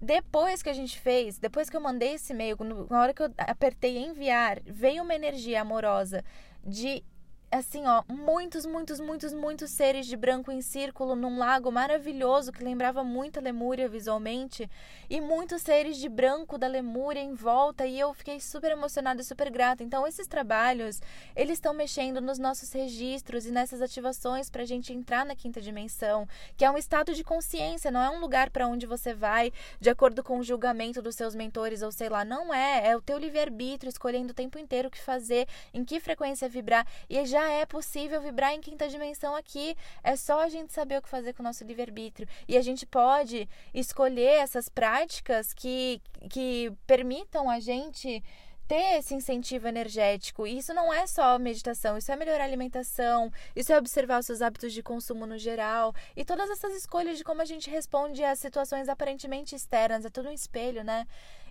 Depois 0.00 0.62
que 0.62 0.68
a 0.68 0.74
gente 0.74 1.00
fez, 1.00 1.38
depois 1.38 1.70
que 1.70 1.76
eu 1.76 1.80
mandei 1.80 2.14
esse 2.14 2.34
e-mail, 2.34 2.58
na 2.90 3.00
hora 3.00 3.14
que 3.14 3.22
eu 3.22 3.32
apertei 3.38 3.96
enviar, 3.96 4.60
veio 4.66 5.02
uma 5.02 5.14
energia 5.14 5.62
amorosa 5.62 6.22
de 6.62 7.02
assim, 7.50 7.86
ó, 7.86 8.02
muitos, 8.08 8.66
muitos, 8.66 8.98
muitos, 8.98 9.32
muitos 9.32 9.70
seres 9.70 10.06
de 10.06 10.16
branco 10.16 10.50
em 10.50 10.60
círculo 10.60 11.14
num 11.14 11.38
lago 11.38 11.70
maravilhoso 11.70 12.52
que 12.52 12.64
lembrava 12.64 13.04
muito 13.04 13.38
a 13.38 13.42
Lemúria 13.42 13.88
visualmente, 13.88 14.68
e 15.08 15.20
muitos 15.20 15.62
seres 15.62 15.96
de 15.96 16.08
branco 16.08 16.58
da 16.58 16.66
Lemúria 16.66 17.20
em 17.20 17.34
volta, 17.34 17.86
e 17.86 17.98
eu 17.98 18.12
fiquei 18.12 18.40
super 18.40 18.72
emocionada 18.72 19.20
e 19.20 19.24
super 19.24 19.50
grata. 19.50 19.84
Então, 19.84 20.06
esses 20.06 20.26
trabalhos, 20.26 21.00
eles 21.34 21.54
estão 21.54 21.72
mexendo 21.72 22.20
nos 22.20 22.38
nossos 22.38 22.72
registros 22.72 23.46
e 23.46 23.52
nessas 23.52 23.80
ativações 23.80 24.50
para 24.50 24.62
a 24.62 24.66
gente 24.66 24.92
entrar 24.92 25.24
na 25.24 25.36
quinta 25.36 25.60
dimensão, 25.60 26.26
que 26.56 26.64
é 26.64 26.70
um 26.70 26.76
estado 26.76 27.14
de 27.14 27.22
consciência, 27.22 27.90
não 27.90 28.02
é 28.02 28.10
um 28.10 28.20
lugar 28.20 28.50
para 28.50 28.66
onde 28.66 28.86
você 28.86 29.14
vai 29.14 29.52
de 29.80 29.90
acordo 29.90 30.22
com 30.22 30.38
o 30.38 30.42
julgamento 30.42 31.00
dos 31.00 31.14
seus 31.14 31.34
mentores 31.34 31.82
ou 31.82 31.92
sei 31.92 32.08
lá, 32.08 32.24
não 32.24 32.52
é, 32.52 32.88
é 32.88 32.96
o 32.96 33.00
teu 33.00 33.18
livre-arbítrio 33.18 33.88
escolhendo 33.88 34.32
o 34.32 34.34
tempo 34.34 34.58
inteiro 34.58 34.88
o 34.88 34.90
que 34.90 35.00
fazer, 35.00 35.46
em 35.72 35.84
que 35.84 36.00
frequência 36.00 36.48
vibrar, 36.48 36.86
e 37.08 37.24
já 37.26 37.35
já 37.36 37.50
é 37.50 37.66
possível 37.66 38.18
vibrar 38.18 38.54
em 38.54 38.62
quinta 38.62 38.88
dimensão 38.88 39.36
aqui. 39.36 39.76
É 40.02 40.16
só 40.16 40.40
a 40.40 40.48
gente 40.48 40.72
saber 40.72 40.96
o 40.98 41.02
que 41.02 41.08
fazer 41.08 41.34
com 41.34 41.42
o 41.42 41.44
nosso 41.44 41.64
livre-arbítrio. 41.64 42.26
E 42.48 42.56
a 42.56 42.62
gente 42.62 42.86
pode 42.86 43.46
escolher 43.74 44.38
essas 44.38 44.70
práticas 44.70 45.52
que, 45.52 46.00
que 46.30 46.72
permitam 46.86 47.50
a 47.50 47.60
gente 47.60 48.24
ter 48.66 48.98
esse 48.98 49.14
incentivo 49.14 49.68
energético. 49.68 50.46
E 50.46 50.56
isso 50.58 50.72
não 50.72 50.92
é 50.92 51.06
só 51.06 51.38
meditação, 51.38 51.98
isso 51.98 52.10
é 52.10 52.16
melhorar 52.16 52.44
a 52.44 52.46
alimentação, 52.46 53.30
isso 53.54 53.70
é 53.70 53.78
observar 53.78 54.18
os 54.18 54.26
seus 54.26 54.40
hábitos 54.42 54.72
de 54.72 54.82
consumo 54.82 55.26
no 55.26 55.38
geral 55.38 55.94
e 56.16 56.24
todas 56.24 56.50
essas 56.50 56.74
escolhas 56.74 57.18
de 57.18 57.22
como 57.22 57.42
a 57.42 57.44
gente 57.44 57.70
responde 57.70 58.24
às 58.24 58.38
situações 58.38 58.88
aparentemente 58.88 59.54
externas, 59.54 60.04
é 60.04 60.10
tudo 60.10 60.30
um 60.30 60.32
espelho, 60.32 60.82
né? 60.82 61.06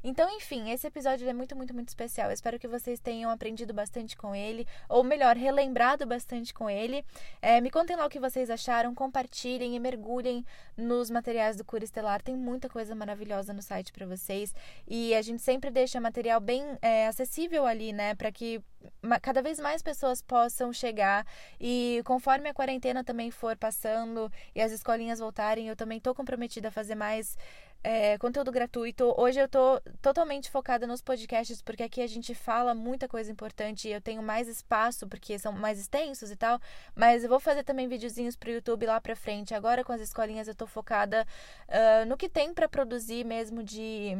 Então, 0.07 0.29
enfim, 0.37 0.69
esse 0.69 0.85
episódio 0.85 1.27
é 1.27 1.33
muito, 1.33 1.55
muito, 1.55 1.73
muito 1.73 1.87
especial. 1.87 2.29
Eu 2.29 2.33
espero 2.35 2.59
que 2.59 2.67
vocês 2.67 2.99
tenham 2.99 3.31
aprendido 3.31 3.73
bastante 3.73 4.15
com 4.15 4.35
ele, 4.35 4.67
ou 4.87 5.03
melhor, 5.03 5.35
relembrado 5.35 6.05
bastante 6.05 6.53
com 6.53 6.69
ele. 6.69 7.03
É, 7.41 7.59
me 7.59 7.71
contem 7.71 7.95
lá 7.95 8.05
o 8.05 8.09
que 8.09 8.19
vocês 8.19 8.51
acharam, 8.51 8.93
compartilhem 8.93 9.75
e 9.75 9.79
mergulhem 9.79 10.45
nos 10.77 11.09
materiais 11.09 11.57
do 11.57 11.65
Cura 11.65 11.83
Estelar. 11.83 12.21
Tem 12.21 12.35
muita 12.35 12.69
coisa 12.69 12.93
maravilhosa 12.93 13.51
no 13.51 13.63
site 13.63 13.91
para 13.91 14.05
vocês. 14.05 14.53
E 14.87 15.15
a 15.15 15.23
gente 15.23 15.41
sempre 15.41 15.71
deixa 15.71 15.99
material 15.99 16.39
bem 16.39 16.63
é, 16.83 17.07
acessível 17.07 17.65
ali, 17.65 17.91
né, 17.91 18.13
para 18.13 18.31
que 18.31 18.61
cada 19.21 19.41
vez 19.41 19.59
mais 19.59 19.81
pessoas 19.81 20.21
possam 20.21 20.71
chegar 20.71 21.25
e 21.59 22.01
conforme 22.05 22.49
a 22.49 22.53
quarentena 22.53 23.03
também 23.03 23.31
for 23.31 23.57
passando 23.57 24.31
e 24.53 24.61
as 24.61 24.71
escolinhas 24.71 25.19
voltarem, 25.19 25.67
eu 25.67 25.75
também 25.75 25.97
estou 25.97 26.13
comprometida 26.13 26.67
a 26.67 26.71
fazer 26.71 26.95
mais 26.95 27.37
é, 27.85 28.17
conteúdo 28.17 28.51
gratuito. 28.51 29.13
Hoje 29.15 29.39
eu 29.39 29.47
tô 29.47 29.79
totalmente 30.01 30.49
focada 30.49 30.87
nos 30.87 31.03
podcasts, 31.03 31.61
porque 31.61 31.83
aqui 31.83 32.01
a 32.01 32.07
gente 32.07 32.33
fala 32.33 32.73
muita 32.73 33.07
coisa 33.07 33.31
importante 33.31 33.87
e 33.87 33.91
eu 33.91 34.01
tenho 34.01 34.23
mais 34.23 34.47
espaço, 34.47 35.07
porque 35.07 35.37
são 35.37 35.51
mais 35.51 35.79
extensos 35.79 36.31
e 36.31 36.35
tal. 36.35 36.59
Mas 36.95 37.23
eu 37.23 37.29
vou 37.29 37.39
fazer 37.39 37.63
também 37.63 37.87
videozinhos 37.87 38.35
pro 38.35 38.49
YouTube 38.49 38.87
lá 38.87 38.99
pra 38.99 39.15
frente. 39.15 39.53
Agora 39.53 39.83
com 39.83 39.93
as 39.93 40.01
escolinhas 40.01 40.47
eu 40.47 40.55
tô 40.55 40.65
focada 40.65 41.27
uh, 41.69 42.05
no 42.07 42.17
que 42.17 42.27
tem 42.27 42.55
para 42.55 42.67
produzir 42.67 43.23
mesmo 43.23 43.61
de 43.63 44.17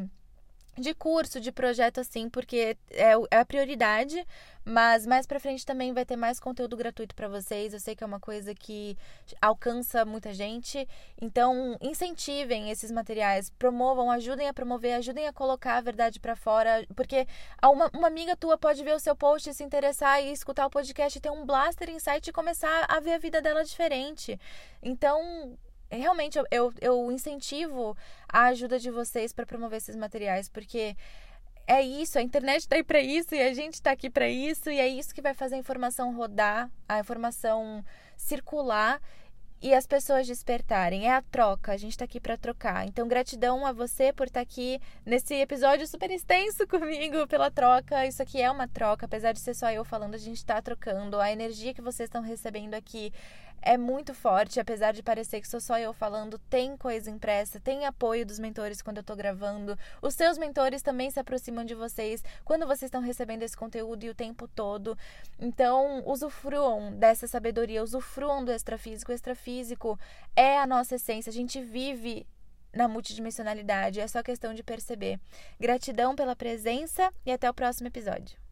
de 0.77 0.93
curso, 0.93 1.39
de 1.39 1.51
projeto 1.51 1.99
assim, 1.99 2.29
porque 2.29 2.77
é, 2.91 3.11
é 3.31 3.37
a 3.37 3.45
prioridade, 3.45 4.25
mas 4.63 5.05
mais 5.05 5.25
para 5.25 5.39
frente 5.39 5.65
também 5.65 5.93
vai 5.93 6.03
ter 6.03 6.15
mais 6.15 6.39
conteúdo 6.39 6.75
gratuito 6.75 7.15
para 7.15 7.27
vocês. 7.27 7.73
Eu 7.73 7.79
sei 7.79 7.95
que 7.95 8.03
é 8.03 8.07
uma 8.07 8.19
coisa 8.19 8.53
que 8.53 8.97
alcança 9.41 10.03
muita 10.03 10.33
gente, 10.33 10.87
então 11.21 11.77
incentivem 11.81 12.71
esses 12.71 12.91
materiais, 12.91 13.49
promovam, 13.51 14.11
ajudem 14.11 14.47
a 14.47 14.53
promover, 14.53 14.95
ajudem 14.95 15.27
a 15.27 15.33
colocar 15.33 15.77
a 15.77 15.81
verdade 15.81 16.19
para 16.19 16.35
fora, 16.35 16.85
porque 16.95 17.27
uma, 17.63 17.89
uma 17.93 18.07
amiga 18.07 18.35
tua 18.35 18.57
pode 18.57 18.83
ver 18.83 18.95
o 18.95 18.99
seu 18.99 19.15
post, 19.15 19.53
se 19.53 19.63
interessar 19.63 20.21
e 20.23 20.31
escutar 20.31 20.65
o 20.65 20.69
podcast 20.69 21.19
ter 21.19 21.29
um 21.29 21.45
blaster 21.45 21.89
insight 21.89 22.29
e 22.29 22.33
começar 22.33 22.85
a 22.89 22.99
ver 22.99 23.13
a 23.13 23.17
vida 23.17 23.41
dela 23.41 23.63
diferente. 23.63 24.39
Então, 24.81 25.57
realmente 25.89 26.37
eu, 26.37 26.45
eu, 26.51 26.73
eu 26.81 27.11
incentivo 27.11 27.95
a 28.27 28.45
ajuda 28.45 28.79
de 28.79 28.89
vocês 28.89 29.33
para 29.33 29.45
promover 29.45 29.77
esses 29.77 29.95
materiais, 29.95 30.49
porque 30.49 30.95
é 31.67 31.81
isso, 31.81 32.19
a 32.19 32.21
internet 32.21 32.61
está 32.61 32.75
aí 32.75 32.83
para 32.83 33.01
isso 33.01 33.33
e 33.33 33.41
a 33.41 33.53
gente 33.53 33.75
está 33.75 33.91
aqui 33.91 34.09
para 34.09 34.29
isso, 34.29 34.69
e 34.69 34.79
é 34.79 34.87
isso 34.87 35.13
que 35.13 35.21
vai 35.21 35.33
fazer 35.33 35.55
a 35.55 35.59
informação 35.59 36.15
rodar, 36.15 36.69
a 36.87 36.99
informação 36.99 37.83
circular 38.15 39.01
e 39.61 39.73
as 39.73 39.87
pessoas 39.87 40.27
despertarem. 40.27 41.07
É 41.07 41.15
a 41.15 41.23
troca, 41.23 41.71
a 41.71 41.77
gente 41.77 41.91
está 41.91 42.05
aqui 42.05 42.19
para 42.19 42.37
trocar. 42.37 42.85
Então, 42.85 43.07
gratidão 43.07 43.65
a 43.65 43.71
você 43.71 44.13
por 44.13 44.27
estar 44.27 44.41
tá 44.41 44.43
aqui 44.43 44.79
nesse 45.03 45.33
episódio 45.33 45.87
super 45.87 46.11
extenso 46.11 46.67
comigo, 46.69 47.25
pela 47.25 47.49
troca. 47.49 48.05
Isso 48.05 48.21
aqui 48.21 48.39
é 48.39 48.51
uma 48.51 48.67
troca, 48.67 49.07
apesar 49.07 49.31
de 49.31 49.39
ser 49.39 49.55
só 49.55 49.71
eu 49.71 49.83
falando, 49.83 50.13
a 50.13 50.19
gente 50.19 50.37
está 50.37 50.61
trocando. 50.61 51.19
A 51.19 51.31
energia 51.31 51.73
que 51.73 51.81
vocês 51.81 52.07
estão 52.07 52.21
recebendo 52.21 52.75
aqui 52.75 53.11
é 53.65 53.77
muito 53.77 54.13
forte, 54.13 54.59
apesar 54.59 54.93
de 54.93 55.01
parecer 55.01 55.41
que 55.41 55.47
sou 55.47 55.59
só 55.59 55.79
eu 55.79 55.91
falando, 55.91 56.37
tem 56.37 56.77
coisa 56.77 57.09
impressa, 57.09 57.59
tem 57.59 57.85
apoio 57.85 58.23
dos 58.23 58.37
mentores 58.37 58.79
quando 58.79 58.97
eu 58.97 59.03
tô 59.03 59.15
gravando. 59.15 59.77
Os 60.03 60.13
seus 60.13 60.37
mentores 60.37 60.83
também 60.83 61.09
se 61.09 61.19
aproximam 61.19 61.65
de 61.65 61.73
vocês 61.73 62.23
quando 62.45 62.67
vocês 62.67 62.83
estão 62.83 63.01
recebendo 63.01 63.41
esse 63.41 63.57
conteúdo 63.57 64.03
e 64.03 64.09
o 64.09 64.15
tempo 64.15 64.47
todo. 64.47 64.95
Então, 65.39 66.03
usufruam 66.05 66.93
dessa 66.93 67.27
sabedoria, 67.27 67.83
usufruam 67.83 68.45
do 68.45 68.51
extrafísico. 68.51 69.11
O 69.11 69.15
extrafísico 69.15 69.99
é 70.35 70.59
a 70.59 70.67
nossa 70.67 70.95
essência, 70.95 71.31
a 71.31 71.33
gente 71.33 71.59
vive 71.59 72.27
na 72.71 72.87
multidimensionalidade, 72.87 73.99
é 73.99 74.07
só 74.07 74.21
questão 74.21 74.53
de 74.53 74.61
perceber. 74.61 75.19
Gratidão 75.59 76.15
pela 76.15 76.35
presença 76.35 77.11
e 77.25 77.31
até 77.31 77.49
o 77.49 77.53
próximo 77.53 77.87
episódio. 77.87 78.44